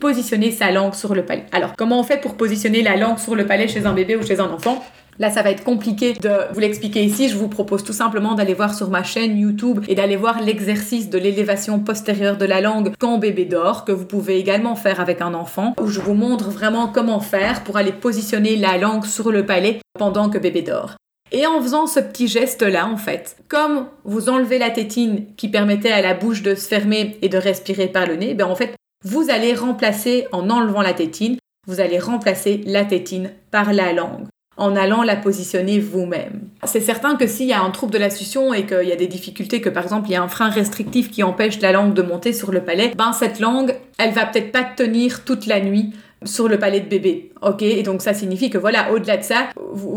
positionner 0.00 0.50
sa 0.50 0.70
langue 0.70 0.94
sur 0.94 1.14
le 1.14 1.22
palais. 1.24 1.44
Alors, 1.52 1.74
comment 1.76 2.00
on 2.00 2.02
fait 2.02 2.18
pour 2.18 2.34
positionner 2.34 2.82
la 2.82 2.96
langue 2.96 3.18
sur 3.18 3.34
le 3.34 3.44
palais 3.44 3.68
chez 3.68 3.84
un 3.84 3.92
bébé 3.92 4.16
ou 4.16 4.26
chez 4.26 4.40
un 4.40 4.50
enfant? 4.50 4.82
Là, 5.18 5.30
ça 5.30 5.42
va 5.42 5.50
être 5.50 5.62
compliqué 5.62 6.14
de 6.14 6.52
vous 6.52 6.60
l'expliquer 6.60 7.04
ici. 7.04 7.28
Je 7.28 7.36
vous 7.36 7.48
propose 7.48 7.84
tout 7.84 7.92
simplement 7.92 8.34
d'aller 8.34 8.54
voir 8.54 8.74
sur 8.74 8.88
ma 8.88 9.02
chaîne 9.02 9.36
YouTube 9.36 9.84
et 9.86 9.94
d'aller 9.94 10.16
voir 10.16 10.40
l'exercice 10.40 11.10
de 11.10 11.18
l'élévation 11.18 11.80
postérieure 11.80 12.38
de 12.38 12.46
la 12.46 12.60
langue 12.60 12.92
quand 12.98 13.18
bébé 13.18 13.44
dort, 13.44 13.84
que 13.84 13.92
vous 13.92 14.06
pouvez 14.06 14.38
également 14.38 14.74
faire 14.74 15.00
avec 15.00 15.20
un 15.20 15.34
enfant, 15.34 15.74
où 15.80 15.88
je 15.88 16.00
vous 16.00 16.14
montre 16.14 16.50
vraiment 16.50 16.88
comment 16.88 17.20
faire 17.20 17.62
pour 17.62 17.76
aller 17.76 17.92
positionner 17.92 18.56
la 18.56 18.78
langue 18.78 19.04
sur 19.04 19.30
le 19.30 19.44
palais 19.44 19.80
pendant 19.98 20.30
que 20.30 20.38
bébé 20.38 20.62
dort. 20.62 20.96
Et 21.30 21.46
en 21.46 21.60
faisant 21.62 21.86
ce 21.86 22.00
petit 22.00 22.28
geste-là, 22.28 22.86
en 22.86 22.96
fait, 22.96 23.36
comme 23.48 23.86
vous 24.04 24.28
enlevez 24.28 24.58
la 24.58 24.70
tétine 24.70 25.26
qui 25.36 25.48
permettait 25.48 25.92
à 25.92 26.02
la 26.02 26.14
bouche 26.14 26.42
de 26.42 26.54
se 26.54 26.68
fermer 26.68 27.18
et 27.22 27.28
de 27.28 27.38
respirer 27.38 27.88
par 27.88 28.06
le 28.06 28.16
nez, 28.16 28.34
ben 28.34 28.46
en 28.46 28.54
fait, 28.54 28.74
vous 29.04 29.30
allez 29.30 29.54
remplacer, 29.54 30.26
en 30.32 30.48
enlevant 30.50 30.82
la 30.82 30.94
tétine, 30.94 31.36
vous 31.66 31.80
allez 31.80 31.98
remplacer 31.98 32.62
la 32.66 32.84
tétine 32.84 33.30
par 33.50 33.72
la 33.72 33.92
langue 33.92 34.26
en 34.56 34.76
allant 34.76 35.02
la 35.02 35.16
positionner 35.16 35.80
vous-même. 35.80 36.40
C'est 36.64 36.80
certain 36.80 37.16
que 37.16 37.26
s'il 37.26 37.46
y 37.46 37.52
a 37.52 37.62
un 37.62 37.70
trouble 37.70 37.92
de 37.92 37.98
la 37.98 38.10
succion 38.10 38.52
et 38.52 38.66
qu'il 38.66 38.86
y 38.86 38.92
a 38.92 38.96
des 38.96 39.06
difficultés, 39.06 39.60
que 39.60 39.70
par 39.70 39.82
exemple 39.82 40.08
il 40.08 40.12
y 40.12 40.16
a 40.16 40.22
un 40.22 40.28
frein 40.28 40.50
restrictif 40.50 41.10
qui 41.10 41.22
empêche 41.22 41.60
la 41.60 41.72
langue 41.72 41.94
de 41.94 42.02
monter 42.02 42.32
sur 42.32 42.52
le 42.52 42.62
palais, 42.62 42.92
ben 42.96 43.12
cette 43.12 43.40
langue, 43.40 43.74
elle 43.98 44.12
va 44.12 44.26
peut-être 44.26 44.52
pas 44.52 44.64
tenir 44.64 45.24
toute 45.24 45.46
la 45.46 45.60
nuit 45.60 45.92
sur 46.24 46.48
le 46.48 46.58
palais 46.58 46.80
de 46.80 46.88
bébé. 46.88 47.32
Ok, 47.40 47.62
et 47.62 47.82
donc 47.82 48.02
ça 48.02 48.14
signifie 48.14 48.50
que 48.50 48.58
voilà, 48.58 48.92
au-delà 48.92 49.16
de 49.16 49.24
ça, 49.24 49.48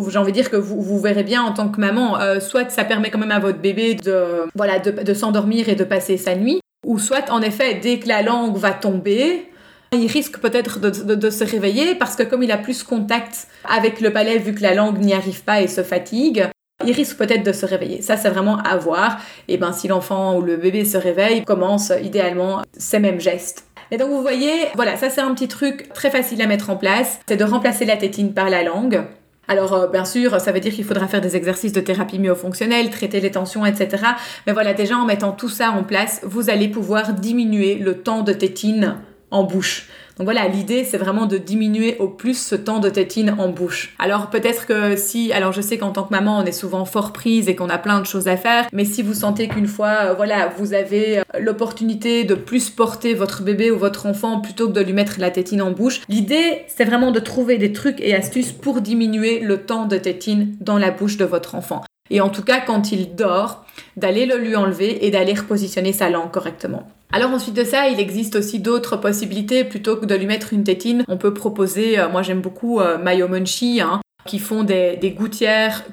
j'ai 0.10 0.18
envie 0.18 0.32
de 0.32 0.38
dire 0.38 0.50
que 0.50 0.56
vous, 0.56 1.00
verrez 1.00 1.24
bien 1.24 1.44
en 1.44 1.54
tant 1.54 1.70
que 1.70 1.80
maman, 1.80 2.20
euh, 2.20 2.40
soit 2.40 2.72
ça 2.72 2.84
permet 2.84 3.12
quand 3.12 3.20
même 3.20 3.32
à 3.32 3.40
votre 3.40 3.60
bébé 3.60 3.96
de, 3.96 4.48
voilà, 4.56 4.80
de 4.80 5.14
s'endormir 5.14 5.70
et 5.70 5.76
de 5.76 5.84
passer 5.84 6.18
sa 6.18 6.36
nuit, 6.36 6.62
ou 6.86 7.00
soit 7.00 7.30
en 7.30 7.42
effet, 7.42 7.80
dès 7.82 8.00
que 8.00 8.08
la 8.08 8.22
langue 8.22 8.58
va 8.58 8.72
tomber, 8.72 9.48
il 9.96 10.08
risque 10.08 10.40
peut-être 10.40 10.80
de, 10.80 11.30
se 11.30 11.44
réveiller 11.44 11.96
parce 11.96 12.16
que 12.16 12.24
comme 12.24 12.44
il 12.44 12.52
a 12.52 12.58
plus 12.58 12.84
contact 12.84 13.48
avec 13.68 14.02
le 14.02 14.12
palais 14.12 14.38
vu 14.38 14.54
que 14.54 14.62
la 14.62 14.74
langue 14.74 15.00
n'y 15.00 15.14
arrive 15.14 15.44
pas 15.44 15.62
et 15.62 15.68
se 15.68 15.84
fatigue, 15.84 16.48
il 16.86 16.94
risque 16.94 17.18
peut-être 17.18 17.44
de 17.44 17.52
se 17.52 17.66
réveiller. 17.66 18.02
Ça, 18.02 18.18
c'est 18.18 18.30
vraiment 18.30 18.58
à 18.58 18.78
voir. 18.78 19.20
Et 19.48 19.58
ben, 19.58 19.72
si 19.72 19.88
l'enfant 19.88 20.38
ou 20.38 20.42
le 20.42 20.58
bébé 20.58 20.86
se 20.86 20.98
réveille, 20.98 21.44
commence 21.44 21.92
idéalement 22.04 22.62
ces 22.78 23.00
mêmes 23.00 23.20
gestes. 23.20 23.66
Et 23.92 23.98
donc, 23.98 24.10
vous 24.10 24.22
voyez, 24.22 24.68
voilà, 24.76 24.98
ça, 24.98 25.10
c'est 25.10 25.22
un 25.22 25.34
petit 25.34 25.48
truc 25.48 25.94
très 25.94 26.10
facile 26.10 26.42
à 26.42 26.48
mettre 26.48 26.70
en 26.70 26.76
place. 26.76 27.20
C'est 27.28 27.38
de 27.38 27.44
remplacer 27.44 27.86
la 27.86 27.98
tétine 27.98 28.34
par 28.34 28.50
la 28.50 28.64
langue. 28.64 29.06
Alors, 29.48 29.74
euh, 29.74 29.88
bien 29.88 30.06
sûr, 30.06 30.40
ça 30.42 30.52
veut 30.52 30.60
dire 30.60 30.74
qu'il 30.74 30.84
faudra 30.84 31.08
faire 31.08 31.22
des 31.22 31.36
exercices 31.36 31.72
de 31.72 31.82
thérapie 31.82 32.20
myofonctionnelle, 32.20 32.90
traiter 32.90 33.20
les 33.20 33.32
tensions, 33.32 33.66
etc. 33.66 34.04
Mais 34.48 34.54
voilà, 34.54 34.74
déjà 34.74 34.98
en 34.98 35.06
mettant 35.06 35.32
tout 35.32 35.50
ça 35.50 35.72
en 35.72 35.84
place, 35.84 36.22
vous 36.24 36.50
allez 36.50 36.68
pouvoir 36.68 37.14
diminuer 37.14 37.76
le 37.76 38.02
temps 38.02 38.22
de 38.22 38.34
tétine 38.34 38.98
en 39.36 39.44
bouche. 39.44 39.88
Donc 40.18 40.26
voilà, 40.26 40.48
l'idée 40.48 40.86
c'est 40.86 40.98
vraiment 40.98 41.26
de 41.26 41.38
diminuer 41.38 41.98
au 42.00 42.08
plus 42.08 42.38
ce 42.38 42.56
temps 42.56 42.80
de 42.80 42.90
tétine 42.90 43.36
en 43.38 43.50
bouche. 43.50 43.94
Alors 44.00 44.30
peut-être 44.30 44.66
que 44.66 44.96
si, 44.96 45.34
alors 45.34 45.52
je 45.52 45.60
sais 45.60 45.78
qu'en 45.78 45.92
tant 45.92 46.04
que 46.04 46.12
maman 46.12 46.40
on 46.40 46.46
est 46.46 46.54
souvent 46.54 46.86
fort 46.86 47.12
prise 47.12 47.50
et 47.50 47.56
qu'on 47.56 47.70
a 47.70 47.78
plein 47.78 48.00
de 48.00 48.06
choses 48.06 48.30
à 48.30 48.38
faire, 48.38 48.66
mais 48.72 48.86
si 48.86 49.02
vous 49.02 49.14
sentez 49.14 49.50
qu'une 49.50 49.68
fois, 49.68 49.98
euh, 50.04 50.14
voilà, 50.14 50.54
vous 50.58 50.74
avez 50.74 51.20
euh, 51.20 51.24
l'opportunité 51.40 52.24
de 52.24 52.34
plus 52.34 52.70
porter 52.70 53.14
votre 53.14 53.44
bébé 53.44 53.72
ou 53.72 53.78
votre 53.78 54.06
enfant 54.06 54.40
plutôt 54.40 54.70
que 54.70 54.74
de 54.74 54.82
lui 54.82 54.94
mettre 54.94 55.20
la 55.20 55.32
tétine 55.32 55.62
en 55.62 55.72
bouche, 55.72 56.02
l'idée 56.08 56.62
c'est 56.68 56.86
vraiment 56.86 57.12
de 57.12 57.20
trouver 57.20 57.58
des 57.58 57.74
trucs 57.74 58.00
et 58.00 58.16
astuces 58.16 58.54
pour 58.54 58.80
diminuer 58.80 59.42
le 59.42 59.66
temps 59.66 59.86
de 59.86 59.98
tétine 59.98 60.56
dans 60.62 60.78
la 60.78 60.92
bouche 60.92 61.18
de 61.18 61.26
votre 61.26 61.56
enfant. 61.56 61.82
Et 62.10 62.22
en 62.22 62.30
tout 62.30 62.44
cas, 62.44 62.62
quand 62.62 62.92
il 62.92 63.16
dort, 63.16 63.66
d'aller 63.98 64.26
le 64.26 64.38
lui 64.38 64.56
enlever 64.56 65.06
et 65.06 65.12
d'aller 65.12 65.34
repositionner 65.34 65.92
sa 65.92 66.10
langue 66.10 66.32
correctement. 66.32 66.88
Alors 67.12 67.32
ensuite 67.32 67.56
de 67.56 67.64
ça, 67.64 67.88
il 67.88 68.00
existe 68.00 68.36
aussi 68.36 68.60
d'autres 68.60 68.98
possibilités. 68.98 69.64
Plutôt 69.64 69.96
que 69.96 70.06
de 70.06 70.16
lui 70.16 70.26
mettre 70.26 70.54
une 70.54 70.64
tétine, 70.64 71.04
on 71.08 71.18
peut 71.18 71.34
proposer, 71.34 71.98
euh, 71.98 72.10
moi 72.10 72.22
j'aime 72.22 72.42
beaucoup 72.42 72.80
euh, 72.80 72.98
Mayomonchi, 72.98 73.80
hein, 73.82 74.02
qui 74.26 74.40
font 74.40 74.64
des, 74.64 75.16
gouttières 75.18 75.84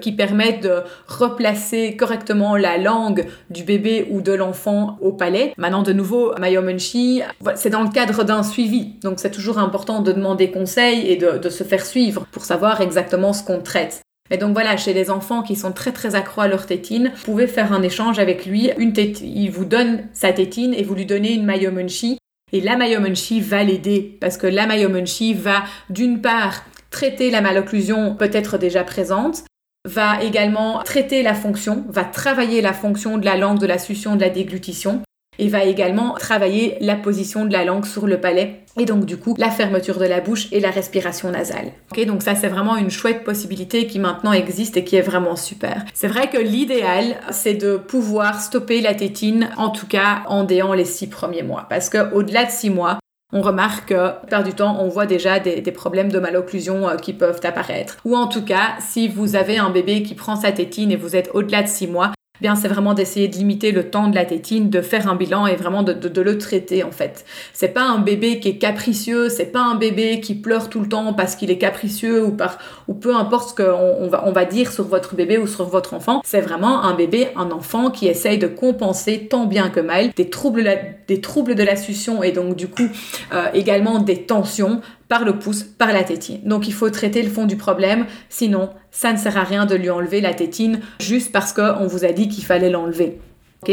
qui 0.00 0.12
permettent 0.12 0.64
de 0.64 0.82
replacer 1.06 1.96
correctement 1.96 2.56
la 2.56 2.76
langue 2.76 3.26
du 3.50 3.62
bébé 3.62 4.08
ou 4.10 4.20
de 4.20 4.32
l'enfant 4.32 4.98
au 5.00 5.12
palais. 5.12 5.54
Maintenant, 5.56 5.82
de 5.82 5.92
nouveau, 5.92 6.34
Mayomonchi, 6.38 7.22
c'est 7.54 7.70
dans 7.70 7.82
le 7.82 7.90
cadre 7.90 8.24
d'un 8.24 8.42
suivi. 8.42 8.94
Donc, 9.02 9.20
c'est 9.20 9.30
toujours 9.30 9.58
important 9.58 10.00
de 10.00 10.12
demander 10.12 10.50
conseil 10.50 11.08
et 11.08 11.16
de, 11.16 11.48
se 11.48 11.64
faire 11.64 11.84
suivre 11.86 12.26
pour 12.32 12.44
savoir 12.44 12.80
exactement 12.80 13.32
ce 13.32 13.44
qu'on 13.44 13.60
traite. 13.60 14.02
Et 14.32 14.38
donc 14.38 14.54
voilà, 14.54 14.78
chez 14.78 14.94
les 14.94 15.10
enfants 15.10 15.42
qui 15.42 15.54
sont 15.56 15.72
très 15.72 15.92
très 15.92 16.14
accrocs 16.14 16.44
à 16.44 16.48
leur 16.48 16.64
tétine, 16.64 17.12
vous 17.14 17.24
pouvez 17.32 17.46
faire 17.46 17.72
un 17.72 17.82
échange 17.82 18.18
avec 18.18 18.46
lui. 18.46 18.70
Une 18.78 18.94
il 18.96 19.50
vous 19.50 19.66
donne 19.66 20.04
sa 20.14 20.32
tétine 20.32 20.72
et 20.72 20.82
vous 20.82 20.94
lui 20.94 21.04
donnez 21.04 21.34
une 21.34 21.44
Mayomunchi. 21.44 22.18
Et 22.50 22.62
la 22.62 22.76
Mayomunchi 22.76 23.40
va 23.42 23.62
l'aider 23.62 24.16
parce 24.20 24.38
que 24.38 24.46
la 24.46 24.66
Mayomunchi 24.66 25.34
va 25.34 25.64
d'une 25.90 26.22
part 26.22 26.64
traiter 26.90 27.30
la 27.30 27.42
malocclusion 27.42 28.14
peut-être 28.14 28.56
déjà 28.56 28.84
présente, 28.84 29.44
va 29.86 30.22
également 30.22 30.82
traiter 30.82 31.22
la 31.22 31.34
fonction, 31.34 31.84
va 31.88 32.04
travailler 32.04 32.62
la 32.62 32.72
fonction 32.72 33.18
de 33.18 33.26
la 33.26 33.36
langue, 33.36 33.58
de 33.58 33.66
la 33.66 33.78
succion, 33.78 34.16
de 34.16 34.20
la 34.22 34.30
déglutition, 34.30 35.02
et 35.38 35.48
va 35.48 35.64
également 35.64 36.14
travailler 36.14 36.76
la 36.80 36.96
position 36.96 37.44
de 37.44 37.52
la 37.52 37.64
langue 37.64 37.86
sur 37.86 38.06
le 38.06 38.20
palais 38.20 38.60
et 38.78 38.84
donc 38.84 39.04
du 39.04 39.16
coup 39.16 39.34
la 39.38 39.50
fermeture 39.50 39.98
de 39.98 40.04
la 40.04 40.20
bouche 40.20 40.48
et 40.52 40.60
la 40.60 40.70
respiration 40.70 41.30
nasale. 41.30 41.72
Ok, 41.90 42.04
donc 42.06 42.22
ça 42.22 42.34
c'est 42.34 42.48
vraiment 42.48 42.76
une 42.76 42.90
chouette 42.90 43.24
possibilité 43.24 43.86
qui 43.86 43.98
maintenant 43.98 44.32
existe 44.32 44.76
et 44.76 44.84
qui 44.84 44.96
est 44.96 45.02
vraiment 45.02 45.36
super. 45.36 45.84
C'est 45.94 46.08
vrai 46.08 46.28
que 46.28 46.38
l'idéal 46.38 47.16
c'est 47.30 47.54
de 47.54 47.76
pouvoir 47.76 48.40
stopper 48.40 48.80
la 48.80 48.94
tétine 48.94 49.50
en 49.56 49.70
tout 49.70 49.86
cas 49.86 50.22
en 50.28 50.44
déant 50.44 50.74
les 50.74 50.84
six 50.84 51.08
premiers 51.08 51.42
mois 51.42 51.66
parce 51.68 51.88
que 51.88 52.12
au-delà 52.14 52.44
de 52.44 52.50
six 52.50 52.70
mois 52.70 52.98
on 53.32 53.40
remarque 53.40 53.88
que, 53.88 54.26
par 54.28 54.44
du 54.44 54.52
temps, 54.52 54.76
on 54.80 54.88
voit 54.88 55.06
déjà 55.06 55.40
des, 55.40 55.62
des 55.62 55.72
problèmes 55.72 56.12
de 56.12 56.18
malocclusion 56.18 56.86
euh, 56.86 56.96
qui 56.96 57.14
peuvent 57.14 57.40
apparaître. 57.44 57.96
Ou 58.04 58.14
en 58.14 58.26
tout 58.26 58.44
cas, 58.44 58.74
si 58.80 59.08
vous 59.08 59.36
avez 59.36 59.56
un 59.56 59.70
bébé 59.70 60.02
qui 60.02 60.14
prend 60.14 60.36
sa 60.36 60.52
tétine 60.52 60.92
et 60.92 60.96
vous 60.96 61.16
êtes 61.16 61.30
au-delà 61.32 61.62
de 61.62 61.68
6 61.68 61.86
mois, 61.86 62.12
bien 62.40 62.56
c'est 62.56 62.68
vraiment 62.68 62.94
d'essayer 62.94 63.28
de 63.28 63.36
limiter 63.36 63.72
le 63.72 63.88
temps 63.88 64.08
de 64.08 64.14
la 64.14 64.24
tétine, 64.24 64.70
de 64.70 64.80
faire 64.80 65.08
un 65.08 65.14
bilan 65.14 65.46
et 65.46 65.54
vraiment 65.54 65.82
de, 65.82 66.20
le 66.20 66.38
traiter 66.38 66.82
en 66.82 66.90
fait. 66.90 67.24
C'est 67.52 67.68
pas 67.68 67.82
un 67.84 67.98
bébé 67.98 68.40
qui 68.40 68.48
est 68.48 68.58
capricieux, 68.58 69.28
c'est 69.28 69.46
pas 69.46 69.62
un 69.62 69.76
bébé 69.76 70.20
qui 70.20 70.34
pleure 70.34 70.68
tout 70.68 70.80
le 70.80 70.88
temps 70.88 71.12
parce 71.12 71.36
qu'il 71.36 71.50
est 71.50 71.58
capricieux 71.58 72.24
ou 72.24 72.30
par 72.30 72.58
ou 72.88 72.94
peu 72.94 73.14
importe 73.14 73.50
ce 73.50 73.54
qu'on 73.54 74.08
va, 74.08 74.24
on 74.26 74.32
va 74.32 74.44
dire 74.44 74.72
sur 74.72 74.84
votre 74.84 75.14
bébé 75.14 75.38
ou 75.38 75.46
sur 75.46 75.66
votre 75.66 75.94
enfant. 75.94 76.20
C'est 76.24 76.40
vraiment 76.40 76.82
un 76.82 76.94
bébé, 76.94 77.28
un 77.36 77.50
enfant 77.50 77.90
qui 77.90 78.08
essaye 78.08 78.38
de 78.38 78.48
compenser 78.48 79.28
tant 79.28 79.46
bien 79.46 79.70
que 79.70 79.80
mal 79.80 80.10
des 80.16 80.28
troubles, 80.28 80.68
des 81.06 81.20
troubles 81.20 81.54
de 81.54 81.62
la 81.62 81.76
succion 81.76 82.22
et 82.22 82.32
donc 82.32 82.56
du 82.56 82.68
coup 82.68 82.88
euh, 83.32 83.46
également 83.54 83.98
des 83.98 84.22
tensions 84.22 84.80
par 85.12 85.26
le 85.26 85.38
pouce, 85.38 85.62
par 85.62 85.92
la 85.92 86.04
tétine. 86.04 86.40
Donc 86.42 86.66
il 86.66 86.72
faut 86.72 86.88
traiter 86.88 87.22
le 87.22 87.28
fond 87.28 87.44
du 87.44 87.58
problème, 87.58 88.06
sinon 88.30 88.70
ça 88.90 89.12
ne 89.12 89.18
sert 89.18 89.36
à 89.36 89.44
rien 89.44 89.66
de 89.66 89.74
lui 89.74 89.90
enlever 89.90 90.22
la 90.22 90.32
tétine 90.32 90.80
juste 91.00 91.32
parce 91.32 91.52
qu'on 91.52 91.86
vous 91.86 92.06
a 92.06 92.12
dit 92.12 92.28
qu'il 92.28 92.46
fallait 92.46 92.70
l'enlever. 92.70 93.18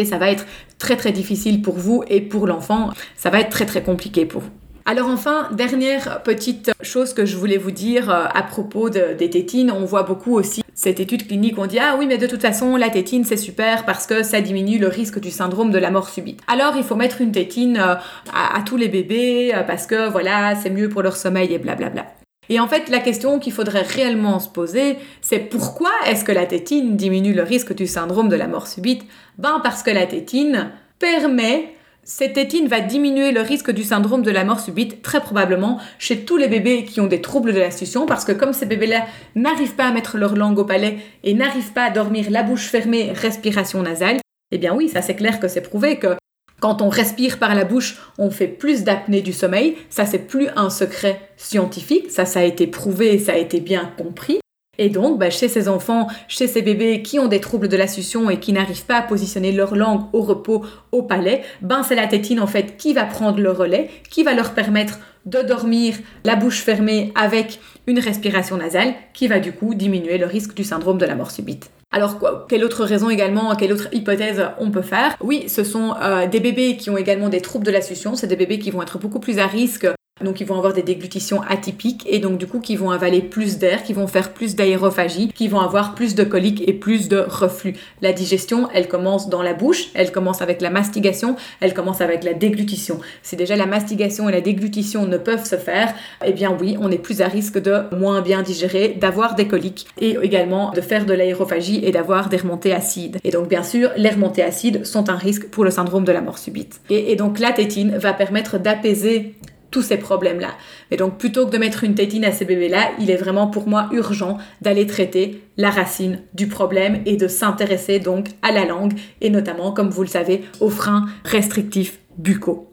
Ça 0.04 0.18
va 0.18 0.32
être 0.32 0.46
très 0.80 0.98
très 0.98 1.14
difficile 1.14 1.62
pour 1.62 1.76
vous 1.76 2.04
et 2.10 2.20
pour 2.20 2.46
l'enfant, 2.46 2.90
ça 3.16 3.30
va 3.30 3.40
être 3.40 3.52
très 3.52 3.66
très 3.66 3.82
compliqué 3.82 4.26
pour 4.26 4.42
vous. 4.42 4.50
Alors 4.86 5.08
enfin, 5.08 5.48
dernière 5.54 6.24
petite 6.24 6.72
chose 6.82 7.14
que 7.14 7.26
je 7.26 7.38
voulais 7.38 7.58
vous 7.58 7.72
dire 7.72 8.10
euh, 8.10 8.26
à 8.34 8.44
propos 8.44 8.90
des 8.90 9.30
tétines, 9.30 9.72
on 9.72 9.86
voit 9.86 10.04
beaucoup 10.04 10.34
aussi 10.34 10.62
cette 10.80 11.02
étude 11.02 11.28
clinique, 11.28 11.58
on 11.58 11.66
dit 11.66 11.78
ah 11.78 11.98
oui 12.00 12.08
mais 12.08 12.18
de 12.18 12.26
toute 12.26 12.42
façon 12.42 12.78
la 12.78 12.90
tétine 12.90 13.26
c'est 13.26 13.36
super 13.36 13.84
parce 13.84 14.08
que 14.08 14.24
ça 14.24 14.40
diminue 14.40 14.80
le 14.80 14.88
risque 14.88 15.20
du 15.20 15.30
syndrome 15.30 15.72
de 15.72 15.78
la 15.78 15.92
mort 15.92 16.08
subite. 16.08 16.40
Alors 16.48 16.78
il 16.78 16.86
faut 16.86 16.96
mettre 16.96 17.20
une 17.20 17.34
tétine 17.34 17.76
euh, 17.78 17.96
à, 18.34 18.62
tous 18.66 18.78
les 18.78 18.88
bébés 18.88 19.52
euh, 19.54 19.64
parce 19.64 19.86
que 19.88 20.08
voilà 20.08 20.56
c'est 20.56 20.70
mieux 20.70 20.88
pour 20.88 21.02
leur 21.02 21.18
sommeil 21.18 21.54
et 21.54 21.58
blablabla. 21.58 22.06
Et 22.48 22.62
en 22.62 22.68
fait, 22.70 22.88
la 22.90 23.00
question 23.00 23.40
qu'il 23.40 23.52
faudrait 23.52 23.82
réellement 23.82 24.40
se 24.40 24.48
poser, 24.48 24.98
c'est 25.20 25.40
pourquoi 25.40 25.92
est-ce 26.08 26.24
que 26.24 26.32
la 26.32 26.46
tétine 26.46 26.96
diminue 26.96 27.34
le 27.34 27.44
risque 27.44 27.76
du 27.76 27.86
syndrome 27.86 28.30
de 28.30 28.38
la 28.38 28.48
mort 28.48 28.68
subite? 28.68 29.04
Ben 29.38 29.60
parce 29.62 29.84
que 29.84 29.92
la 29.92 30.08
tétine 30.08 30.72
permet 30.98 31.74
cette 32.10 32.34
tétine 32.34 32.68
va 32.68 32.80
diminuer 32.80 33.32
le 33.32 33.42
risque 33.42 33.70
du 33.70 33.84
syndrome 33.84 34.24
de 34.24 34.32
la 34.32 34.44
mort 34.44 34.60
subite, 34.60 35.04
très 35.04 35.22
probablement 35.22 35.80
chez 36.00 36.26
tous 36.26 36.38
les 36.38 36.48
bébés 36.48 36.84
qui 36.84 37.00
ont 37.02 37.06
des 37.06 37.22
troubles 37.22 37.54
de 37.54 37.60
la 37.60 37.70
succion, 37.70 38.08
parce 38.08 38.26
que 38.26 38.32
comme 38.32 38.52
ces 38.52 38.66
bébés-là 38.66 39.06
n'arrivent 39.36 39.76
pas 39.76 39.86
à 39.86 39.92
mettre 39.92 40.18
leur 40.18 40.36
langue 40.36 40.58
au 40.58 40.66
palais 40.66 40.98
et 41.24 41.36
n'arrivent 41.36 41.72
pas 41.72 41.84
à 41.84 41.92
dormir 41.92 42.32
la 42.32 42.42
bouche 42.42 42.66
fermée, 42.66 43.12
respiration 43.14 43.84
nasale, 43.84 44.18
eh 44.52 44.58
bien 44.58 44.74
oui, 44.74 44.90
ça 44.90 45.04
c'est 45.04 45.16
clair 45.16 45.40
que 45.40 45.48
c'est 45.48 45.62
prouvé 45.62 46.00
que 46.00 46.16
quand 46.60 46.82
on 46.82 46.90
respire 46.90 47.38
par 47.38 47.54
la 47.54 47.64
bouche, 47.64 47.98
on 48.18 48.32
fait 48.32 48.48
plus 48.48 48.84
d'apnée 48.84 49.22
du 49.22 49.32
sommeil. 49.32 49.78
Ça, 49.90 50.06
c'est 50.06 50.28
plus 50.28 50.50
un 50.58 50.70
secret 50.70 51.22
scientifique. 51.38 52.12
Ça, 52.12 52.26
ça 52.26 52.42
a 52.42 52.44
été 52.44 52.68
prouvé 52.68 53.18
ça 53.18 53.32
a 53.32 53.38
été 53.38 53.62
bien 53.62 53.94
compris. 53.98 54.42
Et 54.80 54.88
donc, 54.88 55.20
bah, 55.20 55.30
chez 55.30 55.50
ces 55.50 55.68
enfants, 55.68 56.08
chez 56.30 56.48
ces 56.48 56.62
bébés 56.62 57.02
qui 57.04 57.20
ont 57.20 57.28
des 57.28 57.42
troubles 57.42 57.68
de 57.68 57.76
la 57.76 57.86
succion 57.86 58.30
et 58.30 58.40
qui 58.40 58.54
n'arrivent 58.54 58.86
pas 58.86 58.96
à 58.96 59.02
positionner 59.02 59.52
leur 59.52 59.76
langue 59.76 60.04
au 60.14 60.22
repos, 60.22 60.66
au 60.94 61.04
palais, 61.04 61.44
ben 61.62 61.84
c'est 61.84 61.96
la 61.96 62.08
tétine 62.08 62.40
en 62.40 62.48
fait 62.48 62.78
qui 62.78 62.94
va 62.94 63.04
prendre 63.04 63.42
le 63.42 63.52
relais, 63.52 63.90
qui 64.10 64.24
va 64.24 64.34
leur 64.34 64.54
permettre 64.54 65.00
de 65.26 65.42
dormir 65.42 65.96
la 66.24 66.38
bouche 66.38 66.62
fermée 66.62 67.12
avec 67.14 67.60
une 67.88 68.00
respiration 68.00 68.56
nasale, 68.56 68.94
qui 69.14 69.28
va 69.28 69.40
du 69.40 69.52
coup 69.52 69.76
diminuer 69.76 70.18
le 70.18 70.26
risque 70.26 70.54
du 70.56 70.64
syndrome 70.64 70.98
de 70.98 71.06
la 71.06 71.16
mort 71.16 71.32
subite. 71.32 71.70
Alors 71.92 72.18
quelle 72.48 72.64
autre 72.64 72.86
raison 72.86 73.10
également, 73.10 73.54
quelle 73.56 73.74
autre 73.74 73.90
hypothèse 73.92 74.46
on 74.60 74.72
peut 74.72 74.82
faire? 74.82 75.18
Oui, 75.20 75.50
ce 75.50 75.66
sont 75.66 75.96
euh, 76.02 76.26
des 76.26 76.40
bébés 76.40 76.78
qui 76.78 76.90
ont 76.90 76.98
également 76.98 77.28
des 77.28 77.42
troubles 77.42 77.66
de 77.66 77.72
la 77.72 77.82
succion, 77.82 78.16
c'est 78.16 78.28
des 78.28 78.38
bébés 78.38 78.60
qui 78.60 78.72
vont 78.72 78.82
être 78.82 78.98
beaucoup 78.98 79.20
plus 79.20 79.40
à 79.40 79.48
risque 79.48 79.88
donc 80.22 80.42
ils 80.42 80.48
vont 80.48 80.58
avoir 80.58 80.74
des 80.74 80.84
déglutitions 80.84 81.42
atypiques 81.42 82.04
et 82.08 82.20
donc 82.20 82.38
du 82.38 82.48
coup 82.48 82.60
qui 82.60 82.76
vont 82.76 82.92
avaler 82.92 83.22
plus 83.22 83.58
d'air, 83.58 83.84
qui 83.84 83.94
vont 83.94 84.08
faire 84.08 84.34
plus 84.34 84.56
d'aérophagie, 84.56 85.32
qui 85.34 85.48
vont 85.48 85.60
avoir 85.60 85.96
plus 85.96 86.16
de 86.16 86.24
coliques 86.24 86.64
et 86.68 86.74
plus 86.74 87.10
de 87.10 87.18
reflux. 87.18 87.76
La 88.02 88.14
digestion, 88.14 88.70
elle 88.74 88.88
commence 88.88 89.30
dans 89.30 89.42
la 89.42 89.54
bouche, 89.54 89.90
elle 89.94 90.12
commence 90.12 90.42
avec 90.42 90.62
la 90.62 90.70
mastigation, 90.70 91.36
elle 91.60 91.74
commence 91.74 92.02
avec 92.02 92.24
la 92.24 92.34
déglutition. 92.34 93.00
Si 93.24 93.36
déjà 93.36 93.56
la 93.56 93.66
mastigation 93.66 94.30
et 94.30 94.32
la 94.32 94.42
déglutition 94.42 95.06
ne 95.06 95.18
peuvent 95.18 95.46
se 95.46 95.56
faire, 95.56 95.94
eh 96.26 96.32
bien 96.32 96.56
oui, 96.60 96.78
on 96.80 96.92
est 96.92 96.98
plus 96.98 97.22
à 97.22 97.28
risque 97.28 97.60
de 97.60 97.84
moins 97.96 98.22
bien 98.22 98.42
digérer, 98.42 98.98
d'avoir 99.00 99.36
des 99.36 99.48
coliques 99.48 99.88
et 100.00 100.18
également 100.22 100.72
de 100.72 100.82
faire 100.82 101.06
de 101.06 101.14
l'aérophagie 101.14 101.80
et 101.84 101.92
d'avoir 101.92 102.30
des 102.30 102.38
remontées 102.38 102.74
acides. 102.74 103.20
Et 103.24 103.32
donc 103.32 103.48
bien 103.48 103.64
sûr, 103.64 103.92
les 103.98 104.10
remontées 104.10 104.44
acides 104.44 104.86
sont 104.86 105.10
un 105.10 105.16
risque 105.16 105.50
pour 105.50 105.64
le 105.64 105.72
syndrome 105.72 106.04
de 106.04 106.12
la 106.12 106.22
mort 106.22 106.38
subite. 106.38 106.82
Et, 106.90 107.12
et 107.12 107.16
donc 107.16 107.40
la 107.40 107.52
tétine 107.52 107.98
va 107.98 108.14
permettre 108.14 108.58
d'apaiser 108.58 109.36
tous 109.72 109.82
ces 109.82 109.98
problèmes-là. 109.98 110.52
Et 110.92 110.98
donc, 110.98 111.18
plutôt 111.18 111.46
que 111.46 111.52
de 111.52 111.58
mettre 111.58 111.84
une 111.84 111.96
tétine 111.96 112.26
à 112.26 112.32
ces 112.32 112.46
bébés-là, 112.46 112.92
il 113.00 113.10
est 113.12 113.18
vraiment 113.18 113.48
pour 113.48 113.68
moi 113.68 113.90
urgent 113.92 114.38
d'aller 114.62 114.88
traiter 114.88 115.44
la 115.58 115.70
racine 115.70 116.22
du 116.34 116.48
problème 116.48 117.02
et 117.06 117.18
de 117.18 117.28
s'intéresser 117.28 118.00
donc 118.00 118.28
à 118.42 118.52
la 118.52 118.66
langue 118.66 118.94
et 119.22 119.30
notamment, 119.30 119.72
comme 119.72 119.90
vous 119.90 120.04
le 120.04 120.08
savez, 120.08 120.44
aux 120.60 120.70
freins 120.70 121.06
restrictifs 121.26 122.00
buccaux. 122.18 122.70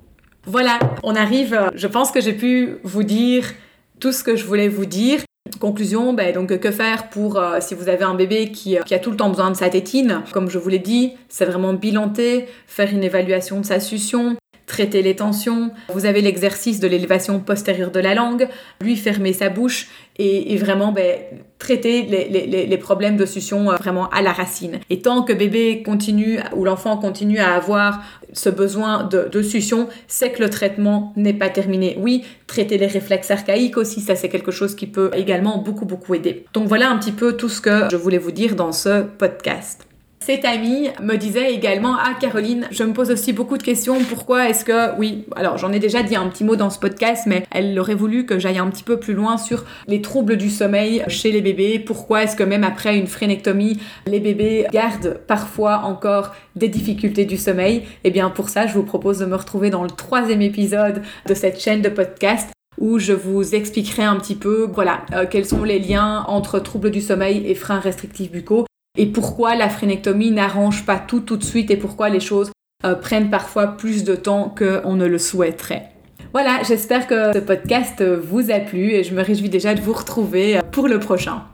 Voilà, 0.47 0.79
on 1.03 1.17
arrive, 1.17 1.55
euh, 1.55 1.71
je 1.75 1.89
pense 1.89 2.13
que 2.13 2.21
j'ai 2.21 2.33
pu 2.33 2.77
vous 2.85 3.03
dire 3.03 3.53
tout 3.99 4.13
ce 4.13 4.23
que 4.23 4.37
je 4.37 4.45
voulais 4.45 4.69
vous 4.69 4.87
dire. 4.87 5.21
Conclusion, 5.59 6.13
ben, 6.13 6.33
donc 6.33 6.57
que 6.59 6.71
faire 6.71 7.09
pour 7.09 7.39
euh, 7.39 7.59
si 7.61 7.75
vous 7.75 7.89
avez 7.89 8.05
un 8.05 8.15
bébé 8.15 8.53
qui, 8.53 8.79
euh, 8.79 8.83
qui, 8.83 8.95
a 8.95 8.99
tout 8.99 9.11
le 9.11 9.17
temps 9.17 9.29
besoin 9.29 9.51
de 9.51 9.57
sa 9.57 9.69
tétine? 9.69 10.23
Comme 10.33 10.49
je 10.51 10.59
vous 10.59 10.69
l'ai 10.69 10.79
dit, 10.79 11.15
c'est 11.29 11.47
vraiment 11.47 11.73
bilanter, 11.73 12.47
faire 12.67 12.93
une 12.93 13.03
évaluation 13.03 13.61
de 13.61 13.67
sa 13.67 13.81
succion, 13.81 14.37
traiter 14.67 15.03
les 15.03 15.17
tensions. 15.17 15.71
Vous 15.89 16.07
avez 16.07 16.21
l'exercice 16.21 16.81
de 16.81 16.89
l'élévation 16.89 17.39
postérieure 17.41 17.91
de 17.91 18.01
la 18.01 18.15
langue, 18.15 18.49
lui 18.81 18.97
fermer 18.97 19.33
sa 19.33 19.49
bouche 19.49 19.89
et, 20.19 20.57
vraiment 20.57 20.93
ben, 20.93 21.19
traiter 21.59 22.03
les, 22.03 22.79
problèmes 22.79 23.17
de 23.17 23.27
succion 23.27 23.71
euh, 23.71 23.77
vraiment 23.77 24.09
à 24.11 24.23
la 24.23 24.33
racine. 24.33 24.81
Et 24.91 25.01
tant 25.01 25.23
que 25.23 25.33
bébé 25.33 25.83
continue 25.85 26.41
ou 26.55 26.65
l'enfant 26.65 26.97
continue 26.97 27.39
à 27.39 27.55
avoir 27.55 28.03
ce 28.33 28.49
besoin 28.49 29.05
de, 29.05 29.29
de 29.31 29.43
succion, 29.43 29.89
c'est 30.09 30.31
que 30.31 30.43
le 30.43 30.51
traitement 30.51 31.13
n'est 31.17 31.35
pas 31.35 31.49
terminé. 31.49 31.97
Oui, 32.01 32.25
traiter 32.47 32.79
les 32.79 32.87
réflexes 32.87 33.31
archaïques 33.31 33.77
aussi, 33.77 34.01
ça 34.01 34.17
c'est 34.17 34.29
quelque 34.29 34.51
chose 34.51 34.75
qui 34.75 34.87
peut 34.87 35.11
également 35.15 35.59
beaucoup 35.59 35.85
beaucoup 35.85 36.15
aider. 36.15 36.45
Donc 36.55 36.67
voilà 36.67 36.91
un 36.91 36.99
petit 36.99 37.13
peu 37.13 37.37
tout 37.37 37.49
ce 37.49 37.61
que 37.61 37.89
je 37.91 37.97
voulais 37.97 38.19
vous 38.19 38.33
dire 38.33 38.57
dans 38.57 38.73
ce 38.73 39.03
podcast. 39.03 39.86
Cette 40.27 40.45
amie 40.45 40.89
me 41.01 41.15
disait 41.15 41.55
également 41.55 41.95
Ah, 41.97 42.15
Caroline, 42.19 42.67
je 42.73 42.83
me 42.83 42.93
pose 42.93 43.13
aussi 43.13 43.33
beaucoup 43.33 43.57
de 43.59 43.63
questions. 43.63 43.97
Pourquoi 44.09 44.49
est-ce 44.49 44.65
que. 44.65 44.99
Oui, 44.99 45.25
alors 45.37 45.57
j'en 45.57 45.71
ai 45.71 45.79
déjà 45.79 46.03
dit 46.03 46.17
un 46.17 46.27
petit 46.29 46.43
mot 46.43 46.57
dans 46.57 46.69
ce 46.69 46.81
podcast, 46.81 47.27
mais 47.27 47.47
elle 47.53 47.79
aurait 47.79 47.95
voulu 47.95 48.27
que 48.27 48.41
j'aille 48.41 48.59
un 48.59 48.69
petit 48.69 48.83
peu 48.83 48.99
plus 48.99 49.15
loin 49.15 49.39
sur 49.39 49.65
les 49.87 50.03
troubles 50.03 50.37
du 50.37 50.51
sommeil 50.51 51.05
chez 51.07 51.31
les 51.31 51.43
bébés. 51.43 51.79
Pourquoi 51.79 52.25
est-ce 52.25 52.35
que 52.35 52.43
même 52.43 52.65
après 52.65 52.99
une 52.99 53.07
phrénectomie, 53.07 53.79
les 54.09 54.19
bébés 54.19 54.67
gardent 54.73 55.17
parfois 55.29 55.83
encore 55.85 56.35
des 56.57 56.67
difficultés 56.67 57.25
du 57.25 57.37
sommeil? 57.37 57.85
Eh 58.03 58.11
bien, 58.11 58.29
pour 58.29 58.49
ça, 58.49 58.67
je 58.67 58.75
vous 58.75 58.83
propose 58.83 59.21
de 59.21 59.27
me 59.27 59.37
retrouver 59.37 59.71
dans 59.71 59.85
le 59.85 59.91
troisième 59.91 60.43
épisode 60.43 61.03
de 61.29 61.35
cette 61.35 61.61
chaîne 61.61 61.83
de 61.83 61.89
podcast 61.89 62.51
où 62.79 62.99
je 62.99 63.13
vous 63.13 63.55
expliquerai 63.55 64.03
un 64.03 64.17
petit 64.17 64.35
peu 64.35 64.69
voilà 64.75 65.03
euh, 65.13 65.25
quels 65.31 65.47
sont 65.47 65.63
les 65.63 65.79
liens 65.79 66.25
entre 66.27 66.59
troubles 66.59 66.91
du 66.91 67.01
sommeil 67.01 67.47
et 67.47 67.55
freins 67.55 67.81
restrictifs 67.81 68.31
buccaux 68.31 68.67
et 68.97 69.07
pourquoi 69.07 69.55
la 69.55 69.69
phrénectomie 69.69 70.31
n'arrange 70.31 70.85
pas 70.85 70.99
tout 70.99 71.21
tout 71.21 71.37
de 71.37 71.45
suite 71.45 71.71
et 71.71 71.77
pourquoi 71.77 72.09
les 72.09 72.21
choses 72.21 72.51
euh, 72.85 72.95
prennent 72.95 73.31
parfois 73.31 73.69
plus 73.69 74.05
de 74.05 74.15
temps 74.15 74.55
qu'on 74.57 74.95
ne 74.95 75.07
le 75.07 75.19
souhaiterait. 75.19 75.91
Voilà, 76.33 76.63
j'espère 76.67 77.07
que 77.07 77.33
ce 77.33 77.39
podcast 77.39 78.03
vous 78.03 78.51
a 78.51 78.59
plu 78.61 78.91
et 78.93 79.05
je 79.05 79.15
me 79.15 79.23
réjouis 79.23 79.49
déjà 79.49 79.75
de 79.75 79.81
vous 79.81 79.93
retrouver 79.93 80.59
euh, 80.59 80.61
pour 80.71 80.89
le 80.89 80.99
prochain. 80.99 81.45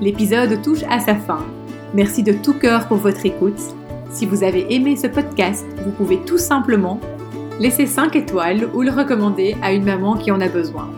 L'épisode 0.00 0.60
touche 0.62 0.82
à 0.90 1.00
sa 1.00 1.14
fin. 1.14 1.44
Merci 1.94 2.22
de 2.22 2.32
tout 2.32 2.54
cœur 2.54 2.88
pour 2.88 2.98
votre 2.98 3.24
écoute. 3.24 3.60
Si 4.10 4.26
vous 4.26 4.44
avez 4.44 4.72
aimé 4.74 4.96
ce 4.96 5.06
podcast, 5.06 5.64
vous 5.84 5.90
pouvez 5.90 6.18
tout 6.24 6.38
simplement 6.38 7.00
laisser 7.58 7.86
5 7.86 8.14
étoiles 8.16 8.68
ou 8.74 8.82
le 8.82 8.90
recommander 8.90 9.56
à 9.62 9.72
une 9.72 9.84
maman 9.84 10.16
qui 10.16 10.30
en 10.30 10.40
a 10.40 10.48
besoin. 10.48 10.90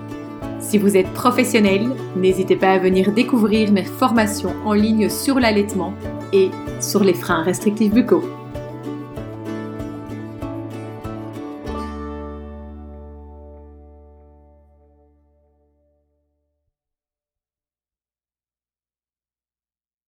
Si 0.61 0.79
vous 0.79 0.97
êtes 0.97 1.13
professionnel, 1.13 1.91
n'hésitez 2.17 2.57
pas 2.57 2.73
à 2.73 2.79
venir 2.79 3.13
découvrir 3.13 3.73
mes 3.73 3.85
formations 3.85 4.55
en 4.65 4.73
ligne 4.73 5.09
sur 5.09 5.39
l'allaitement 5.39 5.95
et 6.33 6.51
sur 6.81 7.05
les 7.05 7.15
freins 7.15 7.43
restrictifs 7.43 7.93
buccaux. 7.93 8.25